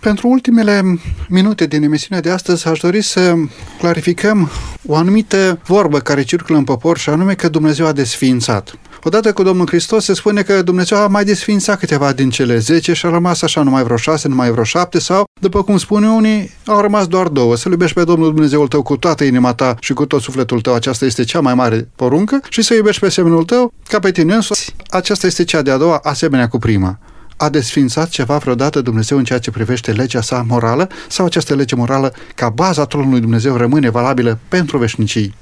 Pentru 0.00 0.28
ultimele 0.28 0.98
minute 1.28 1.66
din 1.66 1.82
emisiunea 1.82 2.22
de 2.22 2.30
astăzi 2.30 2.68
aș 2.68 2.78
dori 2.78 3.02
să 3.02 3.34
clarificăm 3.78 4.50
o 4.86 4.96
anumită 4.96 5.60
vorbă 5.64 5.98
care 5.98 6.22
circulă 6.22 6.58
în 6.58 6.64
popor 6.64 6.98
și 6.98 7.08
anume 7.08 7.34
că 7.34 7.48
Dumnezeu 7.48 7.86
a 7.86 7.92
desființat. 7.92 8.78
Odată 9.02 9.32
cu 9.32 9.42
Domnul 9.42 9.66
Hristos 9.66 10.04
se 10.04 10.14
spune 10.14 10.42
că 10.42 10.62
Dumnezeu 10.62 10.98
a 10.98 11.06
mai 11.06 11.24
desfințat 11.24 11.78
câteva 11.78 12.12
din 12.12 12.30
cele 12.30 12.58
10 12.58 12.92
și 12.92 13.06
a 13.06 13.10
rămas 13.10 13.42
așa 13.42 13.62
numai 13.62 13.82
vreo 13.82 13.96
6, 13.96 14.28
numai 14.28 14.50
vreo 14.50 14.64
7 14.64 14.98
sau, 14.98 15.24
după 15.40 15.62
cum 15.62 15.78
spune 15.78 16.08
unii, 16.08 16.50
au 16.66 16.80
rămas 16.80 17.06
doar 17.06 17.28
două. 17.28 17.56
Să-L 17.56 17.70
iubești 17.70 17.94
pe 17.94 18.04
Domnul 18.04 18.32
Dumnezeul 18.32 18.68
tău 18.68 18.82
cu 18.82 18.96
toată 18.96 19.24
inima 19.24 19.54
ta 19.54 19.76
și 19.80 19.92
cu 19.92 20.06
tot 20.06 20.20
sufletul 20.20 20.60
tău, 20.60 20.74
aceasta 20.74 21.04
este 21.04 21.24
cea 21.24 21.40
mai 21.40 21.54
mare 21.54 21.88
poruncă 21.96 22.40
și 22.48 22.62
să 22.62 22.74
iubești 22.74 23.00
pe 23.00 23.08
semenul 23.08 23.44
tău 23.44 23.72
ca 23.88 23.98
pe 23.98 24.10
tine 24.10 24.34
însuți. 24.34 24.74
Aceasta 24.88 25.26
este 25.26 25.44
cea 25.44 25.62
de-a 25.62 25.76
doua, 25.76 26.00
asemenea 26.02 26.48
cu 26.48 26.58
prima 26.58 26.98
a 27.36 27.48
desfințat 27.48 28.08
ceva 28.08 28.36
vreodată 28.36 28.80
Dumnezeu 28.80 29.18
în 29.18 29.24
ceea 29.24 29.38
ce 29.38 29.50
privește 29.50 29.92
legea 29.92 30.20
sa 30.20 30.44
morală 30.48 30.88
sau 31.08 31.26
această 31.26 31.54
lege 31.54 31.74
morală 31.74 32.12
ca 32.34 32.48
baza 32.48 32.84
tronului 32.84 33.20
Dumnezeu 33.20 33.56
rămâne 33.56 33.90
valabilă 33.90 34.38
pentru 34.48 34.78
veșnicii? 34.78 35.34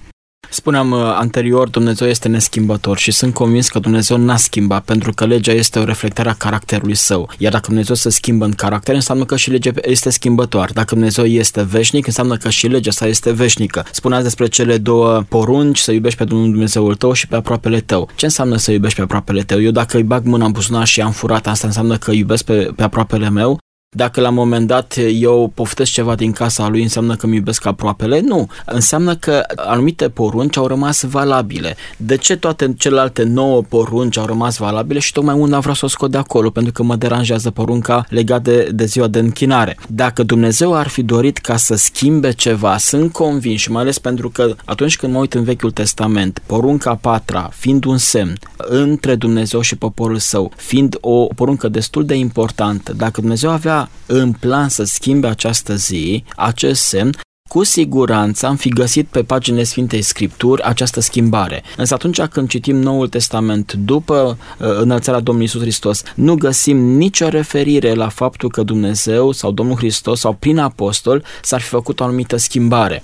Spuneam 0.51 0.91
uh, 0.91 1.01
anterior, 1.01 1.69
Dumnezeu 1.69 2.09
este 2.09 2.29
neschimbător 2.29 2.99
și 2.99 3.11
sunt 3.11 3.35
convins 3.35 3.69
că 3.69 3.79
Dumnezeu 3.79 4.17
n-a 4.17 4.37
schimbat 4.37 4.85
pentru 4.85 5.13
că 5.13 5.27
legea 5.27 5.53
este 5.53 5.79
o 5.79 5.85
reflectare 5.85 6.29
a 6.29 6.33
caracterului 6.33 6.95
său. 6.95 7.31
Iar 7.39 7.53
dacă 7.53 7.65
Dumnezeu 7.67 7.95
se 7.95 8.11
schimbă 8.11 8.45
în 8.45 8.53
caracter, 8.53 8.95
înseamnă 8.95 9.25
că 9.25 9.37
și 9.37 9.51
legea 9.51 9.71
este 9.83 10.11
schimbătoare. 10.11 10.71
Dacă 10.75 10.95
Dumnezeu 10.95 11.25
este 11.25 11.63
veșnic, 11.63 12.07
înseamnă 12.07 12.37
că 12.37 12.51
și 12.51 12.67
legea 12.67 12.91
sa 12.91 13.07
este 13.07 13.33
veșnică. 13.33 13.85
Spuneați 13.93 14.25
despre 14.25 14.47
cele 14.47 14.79
două 14.79 15.23
porunci, 15.29 15.79
să 15.79 15.93
iubești 15.93 16.19
pe 16.19 16.25
Domnul 16.25 16.51
Dumnezeul 16.51 16.95
tău 16.95 17.13
și 17.13 17.27
pe 17.27 17.37
aproapele 17.37 17.81
tău. 17.81 18.09
Ce 18.15 18.25
înseamnă 18.25 18.57
să 18.57 18.73
iubești 18.73 18.97
pe 18.97 19.03
aproapele 19.03 19.43
tău? 19.43 19.63
Eu 19.63 19.71
dacă 19.71 19.97
îi 19.97 20.03
bag 20.03 20.25
mâna 20.25 20.45
în 20.45 20.53
buzunar 20.53 20.87
și 20.87 21.01
am 21.01 21.13
furat, 21.13 21.47
asta 21.47 21.67
înseamnă 21.67 21.97
că 21.97 22.13
iubesc 22.13 22.45
pe, 22.45 22.71
pe 22.77 22.83
aproapele 22.83 23.31
meu? 23.31 23.59
Dacă 23.97 24.21
la 24.21 24.29
un 24.29 24.35
moment 24.35 24.67
dat 24.67 24.97
eu 25.13 25.53
poftesc 25.55 25.93
ceva 25.93 26.15
din 26.15 26.33
casa 26.33 26.69
lui, 26.69 26.83
înseamnă 26.83 27.17
că 27.17 27.27
îmi 27.27 27.35
iubesc 27.37 27.67
aproapele? 27.67 28.21
Nu. 28.21 28.47
Înseamnă 28.65 29.17
că 29.17 29.43
anumite 29.57 30.09
porunci 30.09 30.57
au 30.57 30.67
rămas 30.67 31.03
valabile. 31.03 31.77
De 31.97 32.17
ce 32.17 32.37
toate 32.37 32.75
celelalte 32.79 33.23
nouă 33.23 33.63
porunci 33.63 34.17
au 34.17 34.27
rămas 34.27 34.57
valabile 34.57 34.99
și 34.99 35.13
tocmai 35.13 35.35
una 35.35 35.59
vreau 35.59 35.75
să 35.75 35.85
o 35.85 35.89
scot 35.89 36.11
de 36.11 36.19
acolo, 36.19 36.51
pentru 36.51 36.73
că 36.73 36.83
mă 36.83 36.97
deranjează 36.97 37.51
porunca 37.51 38.07
legată 38.09 38.51
de, 38.51 38.69
de 38.73 38.85
ziua 38.85 39.07
de 39.07 39.19
închinare. 39.19 39.77
Dacă 39.89 40.23
Dumnezeu 40.23 40.75
ar 40.75 40.89
fi 40.89 41.03
dorit 41.03 41.39
ca 41.39 41.57
să 41.57 41.75
schimbe 41.75 42.33
ceva, 42.33 42.77
sunt 42.77 43.13
convins 43.13 43.61
și 43.61 43.71
mai 43.71 43.83
ales 43.83 43.99
pentru 43.99 44.31
că 44.31 44.55
atunci 44.65 44.97
când 44.97 45.13
mă 45.13 45.19
uit 45.19 45.35
în 45.35 45.45
Vechiul 45.45 45.71
Testament, 45.71 46.43
porunca 46.47 46.95
patra 46.95 47.51
fiind 47.53 47.85
un 47.85 47.99
semn 47.99 48.39
între 48.57 49.15
Dumnezeu 49.15 49.61
și 49.61 49.77
poporul 49.77 50.19
său, 50.19 50.53
fiind 50.57 50.97
o 51.01 51.27
poruncă 51.27 51.69
destul 51.69 52.05
de 52.05 52.15
importantă, 52.15 52.93
dacă 52.93 53.21
Dumnezeu 53.21 53.51
avea 53.51 53.78
în 54.07 54.33
plan 54.33 54.69
să 54.69 54.85
schimbe 54.85 55.27
această 55.27 55.75
zi, 55.75 56.25
acest 56.37 56.83
semn, 56.83 57.11
cu 57.49 57.63
siguranță 57.63 58.47
am 58.47 58.57
fi 58.57 58.69
găsit 58.69 59.07
pe 59.07 59.23
paginile 59.23 59.63
Sfintei 59.63 60.03
Scripturi 60.03 60.63
această 60.63 61.01
schimbare. 61.01 61.63
Însă 61.77 61.95
atunci 61.95 62.21
când 62.21 62.49
citim 62.49 62.77
Noul 62.77 63.09
Testament 63.09 63.73
după 63.73 64.39
uh, 64.59 64.67
înălțarea 64.81 65.21
Domnului 65.21 65.49
Isus 65.49 65.61
Hristos, 65.61 66.03
nu 66.15 66.35
găsim 66.35 66.77
nicio 66.77 67.29
referire 67.29 67.95
la 67.95 68.09
faptul 68.09 68.51
că 68.51 68.63
Dumnezeu 68.63 69.33
sau 69.33 69.51
Domnul 69.51 69.77
Hristos 69.77 70.21
sau 70.21 70.33
prin 70.33 70.59
apostol 70.59 71.25
s-ar 71.43 71.61
fi 71.61 71.69
făcut 71.69 72.01
o 72.01 72.05
anumită 72.05 72.37
schimbare. 72.37 73.03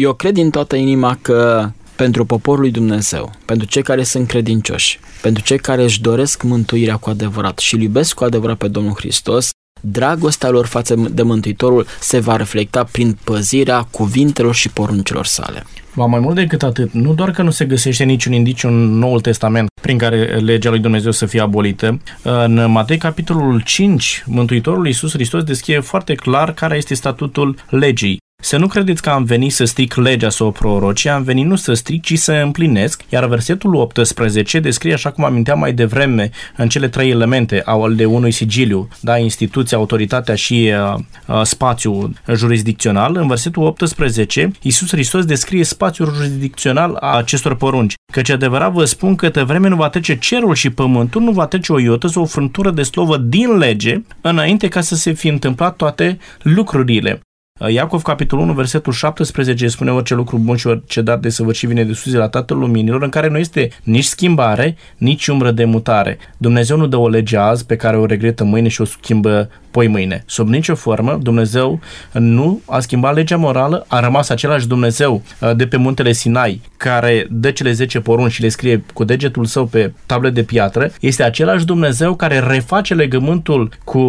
Eu 0.00 0.12
cred 0.12 0.34
din 0.34 0.50
toată 0.50 0.76
inima 0.76 1.18
că 1.22 1.70
pentru 1.96 2.24
poporul 2.24 2.60
lui 2.60 2.70
Dumnezeu, 2.70 3.32
pentru 3.44 3.66
cei 3.66 3.82
care 3.82 4.02
sunt 4.02 4.28
credincioși, 4.28 5.00
pentru 5.22 5.42
cei 5.42 5.58
care 5.58 5.82
își 5.82 6.00
doresc 6.00 6.42
mântuirea 6.42 6.96
cu 6.96 7.10
adevărat 7.10 7.58
și 7.58 7.74
îl 7.74 7.80
iubesc 7.80 8.14
cu 8.14 8.24
adevărat 8.24 8.56
pe 8.56 8.68
Domnul 8.68 8.94
Hristos, 8.94 9.49
dragostea 9.80 10.48
lor 10.48 10.66
față 10.66 10.94
de 11.10 11.22
Mântuitorul 11.22 11.86
se 12.00 12.18
va 12.18 12.36
reflecta 12.36 12.84
prin 12.92 13.18
păzirea 13.24 13.82
cuvintelor 13.90 14.54
și 14.54 14.68
poruncilor 14.68 15.26
sale. 15.26 15.64
Va 15.94 16.06
mai 16.06 16.20
mult 16.20 16.34
decât 16.34 16.62
atât, 16.62 16.92
nu 16.92 17.14
doar 17.14 17.30
că 17.30 17.42
nu 17.42 17.50
se 17.50 17.64
găsește 17.64 18.04
niciun 18.04 18.32
indiciu 18.32 18.68
în 18.68 18.98
Noul 18.98 19.20
Testament 19.20 19.68
prin 19.82 19.98
care 19.98 20.24
legea 20.24 20.70
lui 20.70 20.78
Dumnezeu 20.78 21.10
să 21.10 21.26
fie 21.26 21.40
abolită, 21.40 22.00
în 22.22 22.70
Matei 22.70 22.98
capitolul 22.98 23.60
5, 23.64 24.22
Mântuitorul 24.26 24.86
Iisus 24.86 25.12
Hristos 25.12 25.42
descrie 25.42 25.80
foarte 25.80 26.14
clar 26.14 26.52
care 26.52 26.76
este 26.76 26.94
statutul 26.94 27.56
legii. 27.68 28.18
Să 28.40 28.56
nu 28.56 28.66
credeți 28.66 29.02
că 29.02 29.10
am 29.10 29.24
venit 29.24 29.52
să 29.52 29.64
stric 29.64 29.94
legea 29.94 30.28
să 30.28 30.44
o 30.44 30.50
proroci, 30.50 31.06
am 31.06 31.22
venit 31.22 31.46
nu 31.46 31.56
să 31.56 31.72
stric, 31.72 32.02
ci 32.02 32.18
să 32.18 32.32
împlinesc, 32.32 33.02
iar 33.08 33.26
versetul 33.26 33.74
18 33.74 34.60
descrie, 34.60 34.92
așa 34.92 35.10
cum 35.10 35.24
aminteam 35.24 35.58
mai 35.58 35.72
devreme, 35.72 36.30
în 36.56 36.68
cele 36.68 36.88
trei 36.88 37.10
elemente 37.10 37.62
ale 37.64 38.04
unui 38.04 38.30
sigiliu, 38.30 38.88
da, 39.00 39.18
instituția, 39.18 39.78
autoritatea 39.78 40.34
și 40.34 40.72
uh, 40.94 41.00
uh, 41.26 41.42
spațiul 41.42 42.12
jurisdicțional. 42.34 43.16
În 43.16 43.26
versetul 43.26 43.62
18, 43.62 44.50
Iisus 44.62 44.90
Hristos 44.90 45.24
descrie 45.24 45.64
spațiul 45.64 46.12
jurisdicțional 46.14 46.96
a 47.00 47.16
acestor 47.16 47.56
porunci. 47.56 47.94
Căci 48.12 48.30
adevărat 48.30 48.72
vă 48.72 48.84
spun 48.84 49.14
că 49.14 49.28
de 49.28 49.42
vreme 49.42 49.68
nu 49.68 49.76
va 49.76 49.88
trece 49.88 50.18
cerul 50.18 50.54
și 50.54 50.70
pământul, 50.70 51.22
nu 51.22 51.30
va 51.30 51.46
trece 51.46 51.72
o 51.72 51.78
iotă 51.78 52.06
sau 52.06 52.22
o 52.22 52.26
frântură 52.26 52.70
de 52.70 52.82
slovă 52.82 53.16
din 53.16 53.56
lege, 53.56 54.02
înainte 54.20 54.68
ca 54.68 54.80
să 54.80 54.94
se 54.94 55.12
fi 55.12 55.28
întâmplat 55.28 55.76
toate 55.76 56.18
lucrurile. 56.42 57.20
Iacov, 57.68 58.02
capitolul 58.02 58.44
1, 58.44 58.52
versetul 58.52 58.92
17, 58.92 59.68
spune 59.68 59.92
orice 59.92 60.14
lucru 60.14 60.38
bun 60.38 60.56
și 60.56 60.66
orice 60.66 61.00
dat 61.00 61.20
de 61.20 61.28
săvârșit 61.28 61.68
vine 61.68 61.84
de 61.84 61.92
sus 61.92 62.12
de 62.12 62.18
la 62.18 62.28
Tatăl 62.28 62.58
Luminilor, 62.58 63.02
în 63.02 63.08
care 63.08 63.28
nu 63.28 63.38
este 63.38 63.70
nici 63.82 64.04
schimbare, 64.04 64.76
nici 64.96 65.26
umbră 65.26 65.50
de 65.50 65.64
mutare. 65.64 66.18
Dumnezeu 66.36 66.76
nu 66.76 66.86
dă 66.86 66.96
o 66.96 67.08
lege 67.08 67.36
azi 67.36 67.66
pe 67.66 67.76
care 67.76 67.96
o 67.96 68.06
regretă 68.06 68.44
mâine 68.44 68.68
și 68.68 68.80
o 68.80 68.84
schimbă 68.84 69.50
poi 69.70 69.88
mâine. 69.88 70.22
Sub 70.26 70.48
nicio 70.48 70.74
formă, 70.74 71.18
Dumnezeu 71.22 71.80
nu 72.12 72.60
a 72.66 72.80
schimbat 72.80 73.14
legea 73.14 73.36
morală, 73.36 73.84
a 73.88 74.00
rămas 74.00 74.28
același 74.28 74.66
Dumnezeu 74.66 75.22
uh, 75.40 75.56
de 75.56 75.66
pe 75.66 75.76
muntele 75.76 76.12
Sinai, 76.12 76.60
care 76.76 77.26
dă 77.30 77.50
cele 77.50 77.72
10 77.72 78.00
porunci 78.00 78.32
și 78.32 78.42
le 78.42 78.48
scrie 78.48 78.84
cu 78.94 79.04
degetul 79.04 79.44
său 79.44 79.66
pe 79.66 79.92
table 80.06 80.30
de 80.30 80.42
piatră, 80.42 80.90
este 81.00 81.22
același 81.22 81.64
Dumnezeu 81.64 82.14
care 82.14 82.38
reface 82.38 82.94
legământul 82.94 83.70
cu 83.84 84.00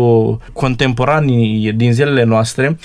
contemporanii 0.54 1.74
din 1.74 1.94
zilele 1.94 2.24
noastre, 2.24 2.78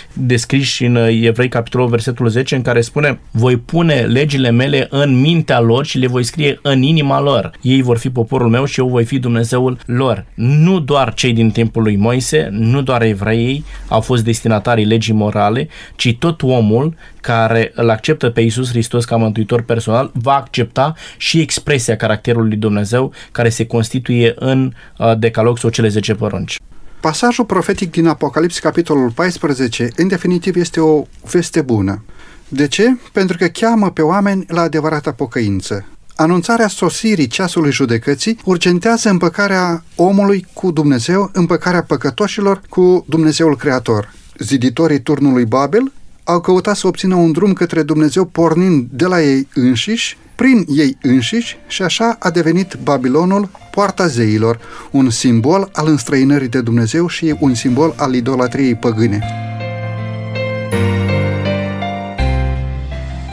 descriși 0.57 0.85
în 0.85 0.97
Evrei 0.97 1.49
capitolul 1.49 1.89
versetul 1.89 2.29
10, 2.29 2.55
în 2.55 2.63
care 2.63 2.81
spune 2.81 3.21
voi 3.31 3.57
pune 3.57 4.01
legile 4.01 4.51
mele 4.51 4.87
în 4.91 5.21
mintea 5.21 5.61
lor 5.61 5.85
și 5.85 5.99
le 5.99 6.07
voi 6.07 6.23
scrie 6.23 6.59
în 6.63 6.83
inima 6.83 7.21
lor. 7.21 7.51
Ei 7.61 7.83
vor 7.83 7.99
fi 7.99 8.11
poporul 8.11 8.49
meu 8.49 8.65
și 8.65 8.81
eu 8.81 8.89
voi 8.89 9.05
fi 9.05 9.19
Dumnezeul 9.19 9.79
lor. 9.87 10.25
Nu 10.35 10.81
doar 10.81 11.15
cei 11.15 11.33
din 11.33 11.51
timpul 11.51 11.83
lui 11.83 11.97
Moise, 11.97 12.49
nu 12.51 12.83
doar 12.83 13.03
evreii 13.03 13.65
au 13.89 14.01
fost 14.01 14.25
destinatarii 14.25 14.85
legii 14.85 15.15
morale, 15.15 15.69
ci 15.97 16.17
tot 16.19 16.43
omul 16.43 16.95
care 17.21 17.73
îl 17.75 17.91
acceptă 17.91 18.31
pe 18.31 18.41
Isus 18.41 18.69
Hristos 18.69 19.05
ca 19.05 19.17
mântuitor 19.17 19.63
personal 19.63 20.11
va 20.15 20.35
accepta 20.35 20.95
și 21.17 21.41
expresia 21.41 21.97
caracterului 21.97 22.49
lui 22.49 22.59
Dumnezeu 22.59 23.13
care 23.33 23.49
se 23.49 23.67
constituie 23.67 24.33
în 24.37 24.73
uh, 24.99 25.13
decalog 25.19 25.59
sau 25.59 25.71
cele 25.71 25.89
10 25.89 26.15
porunci. 26.15 26.57
Pasajul 27.01 27.44
profetic 27.44 27.90
din 27.90 28.07
Apocalips, 28.07 28.59
capitolul 28.59 29.11
14, 29.11 29.90
în 29.97 30.09
definitiv 30.09 30.57
este 30.57 30.80
o 30.80 31.03
veste 31.30 31.61
bună. 31.62 32.05
De 32.49 32.68
ce? 32.68 32.97
Pentru 33.12 33.36
că 33.36 33.47
cheamă 33.47 33.90
pe 33.90 34.03
oameni 34.03 34.44
la 34.49 34.61
adevărata 34.61 35.12
pocăință. 35.12 35.84
Anunțarea 36.16 36.68
sosirii 36.68 37.26
ceasului 37.26 37.72
judecății 37.72 38.38
urgentează 38.44 39.09
împăcarea 39.11 39.84
omului 39.97 40.47
cu 40.53 40.70
Dumnezeu, 40.70 41.30
împăcarea 41.32 41.82
păcătoșilor 41.82 42.61
cu 42.68 43.05
Dumnezeul 43.09 43.57
Creator. 43.57 44.12
Ziditorii 44.38 45.01
turnului 45.01 45.44
Babel 45.44 45.92
au 46.29 46.41
căutat 46.41 46.77
să 46.77 46.87
obțină 46.87 47.14
un 47.14 47.33
drum 47.33 47.53
către 47.53 47.83
Dumnezeu 47.83 48.24
pornind 48.24 48.87
de 48.91 49.07
la 49.07 49.22
ei 49.22 49.49
înșiși, 49.55 50.18
prin 50.35 50.64
ei 50.68 50.97
înșiși 51.03 51.59
și 51.66 51.83
așa 51.83 52.16
a 52.18 52.31
devenit 52.31 52.77
Babilonul 52.83 53.51
poarta 53.70 54.07
zeilor, 54.07 54.59
un 54.91 55.11
simbol 55.11 55.68
al 55.72 55.87
înstrăinării 55.89 56.49
de 56.49 56.61
Dumnezeu 56.61 57.09
și 57.09 57.37
un 57.41 57.55
simbol 57.55 57.95
al 57.97 58.14
idolatriei 58.14 58.74
păgâne. 58.74 59.20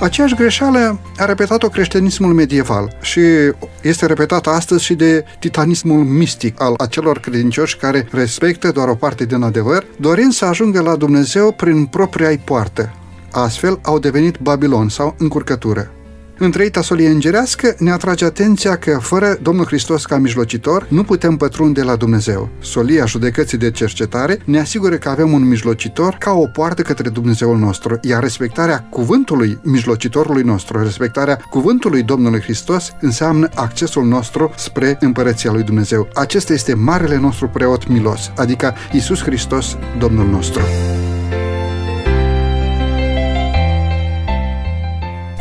Aceeași 0.04 0.36
greșeală 0.36 1.00
a 1.18 1.26
repetat-o 1.26 1.70
creștinismul 1.70 2.34
medieval 2.34 2.98
și 3.02 3.22
este 3.82 4.06
repetată 4.06 4.50
astăzi 4.50 4.84
și 4.84 4.94
de 4.94 5.26
titanismul 5.40 6.04
mistic 6.04 6.62
al 6.62 6.74
acelor 6.78 7.20
credincioși 7.20 7.78
care 7.78 8.08
respectă 8.12 8.72
doar 8.72 8.88
o 8.88 8.96
parte 8.96 9.26
din 9.26 9.42
adevăr, 9.42 9.86
dorind 9.96 10.32
să 10.32 10.46
ajungă 10.46 10.82
la 10.82 10.96
Dumnezeu 10.96 11.52
prin 11.52 11.86
propria 11.86 12.40
poartă. 12.44 12.94
Astfel 13.32 13.80
au 13.82 14.00
devenit 14.00 14.38
Babilon 14.38 14.90
sau 14.90 15.16
încurcătură. 15.18 15.92
Întreita 16.38 16.82
solie 16.82 17.10
îngerească 17.10 17.76
ne 17.78 17.92
atrage 17.92 18.26
atenția 18.26 18.76
că 18.76 18.98
fără 19.02 19.38
Domnul 19.42 19.66
Hristos 19.66 20.06
ca 20.06 20.18
mijlocitor 20.18 20.88
nu 20.90 21.04
putem 21.04 21.38
pătrunde 21.38 21.82
la 21.82 21.96
Dumnezeu. 21.96 22.50
Solia 22.60 23.06
judecății 23.06 23.58
de 23.58 23.72
cercetare 23.72 24.40
ne 24.46 24.60
asigură 24.60 24.96
că 24.96 25.10
avem 25.10 25.34
un 25.34 25.48
mijlocitor 25.48 26.16
ca 26.20 26.32
o 26.32 26.48
poartă 26.48 26.82
către 26.82 27.10
Dumnezeul 27.10 27.58
nostru, 27.58 28.00
iar 28.02 28.22
respectarea 28.22 28.88
cuvântului 28.90 29.60
mijlocitorului 29.64 30.44
nostru, 30.44 30.84
respectarea 30.84 31.40
cuvântului 31.50 32.04
Domnului 32.04 32.42
Hristos 32.42 32.92
înseamnă 33.02 33.50
accesul 33.56 34.06
nostru 34.06 34.54
spre 34.56 34.98
împărăția 35.00 35.52
lui 35.52 35.64
Dumnezeu. 35.64 36.08
Acesta 36.14 36.54
este 36.54 36.74
marele 36.74 37.18
nostru 37.18 37.48
preot 37.48 37.88
milos, 37.88 38.32
adică 38.36 38.74
Isus 38.92 39.22
Hristos, 39.22 39.78
Domnul 40.00 40.28
nostru. 40.28 40.62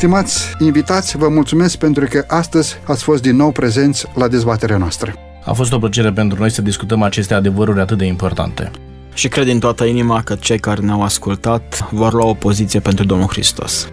Stimați 0.02 0.54
invitați, 0.58 1.16
vă 1.16 1.28
mulțumesc 1.28 1.76
pentru 1.76 2.06
că 2.10 2.24
astăzi 2.26 2.78
ați 2.84 3.02
fost 3.02 3.22
din 3.22 3.36
nou 3.36 3.50
prezenți 3.50 4.06
la 4.14 4.28
dezbaterea 4.28 4.76
noastră. 4.76 5.14
A 5.44 5.52
fost 5.52 5.72
o 5.72 5.78
plăcere 5.78 6.12
pentru 6.12 6.38
noi 6.38 6.50
să 6.50 6.62
discutăm 6.62 7.02
aceste 7.02 7.34
adevăruri 7.34 7.80
atât 7.80 7.98
de 7.98 8.04
importante. 8.04 8.70
Și 9.14 9.28
cred 9.28 9.44
din 9.44 9.58
toată 9.58 9.84
inima 9.84 10.22
că 10.22 10.34
cei 10.34 10.58
care 10.58 10.80
ne-au 10.80 11.02
ascultat 11.02 11.88
vor 11.90 12.12
lua 12.12 12.26
o 12.26 12.34
poziție 12.34 12.80
pentru 12.80 13.04
Domnul 13.04 13.28
Hristos. 13.28 13.88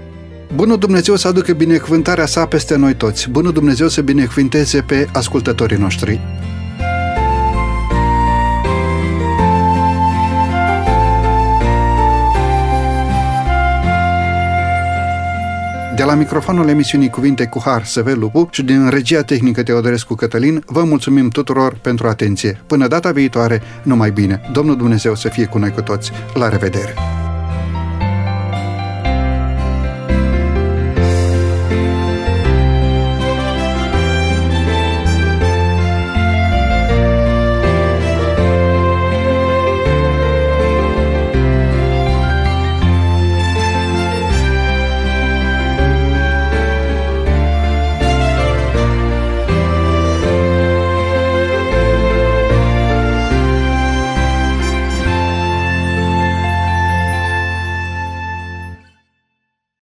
Bunul 0.56 0.78
Dumnezeu 0.78 1.16
să 1.16 1.28
aducă 1.28 1.54
binecuvântarea 1.54 2.26
sa 2.26 2.46
peste 2.46 2.76
noi 2.76 2.96
toți. 2.96 3.30
Bunul 3.30 3.52
Dumnezeu 3.52 3.88
să 3.88 4.02
binecuvinteze 4.02 4.82
pe 4.82 5.08
ascultătorii 5.14 5.78
noștri. 5.78 6.20
De 16.00 16.06
la 16.06 16.14
microfonul 16.14 16.68
emisiunii 16.68 17.10
Cuvinte 17.10 17.46
cu 17.46 17.62
Har, 17.66 17.86
Săvel 17.86 18.20
Lupu 18.20 18.48
și 18.52 18.64
din 18.64 18.90
regia 18.90 19.22
tehnică 19.22 19.64
Teodorescu 19.64 20.16
Cătălin, 20.16 20.64
vă 20.66 20.84
mulțumim 20.84 21.30
tuturor 21.30 21.78
pentru 21.82 22.08
atenție. 22.08 22.62
Până 22.68 22.88
data 22.88 23.12
viitoare, 23.12 23.62
numai 23.84 24.12
bine. 24.12 24.42
Domnul 24.52 24.78
Dumnezeu 24.78 25.16
să 25.16 25.30
fie 25.30 25.46
cu 25.46 25.58
noi 25.58 25.72
cu 25.72 25.82
toți. 25.82 26.12
La 26.34 26.50
revedere! 26.50 26.94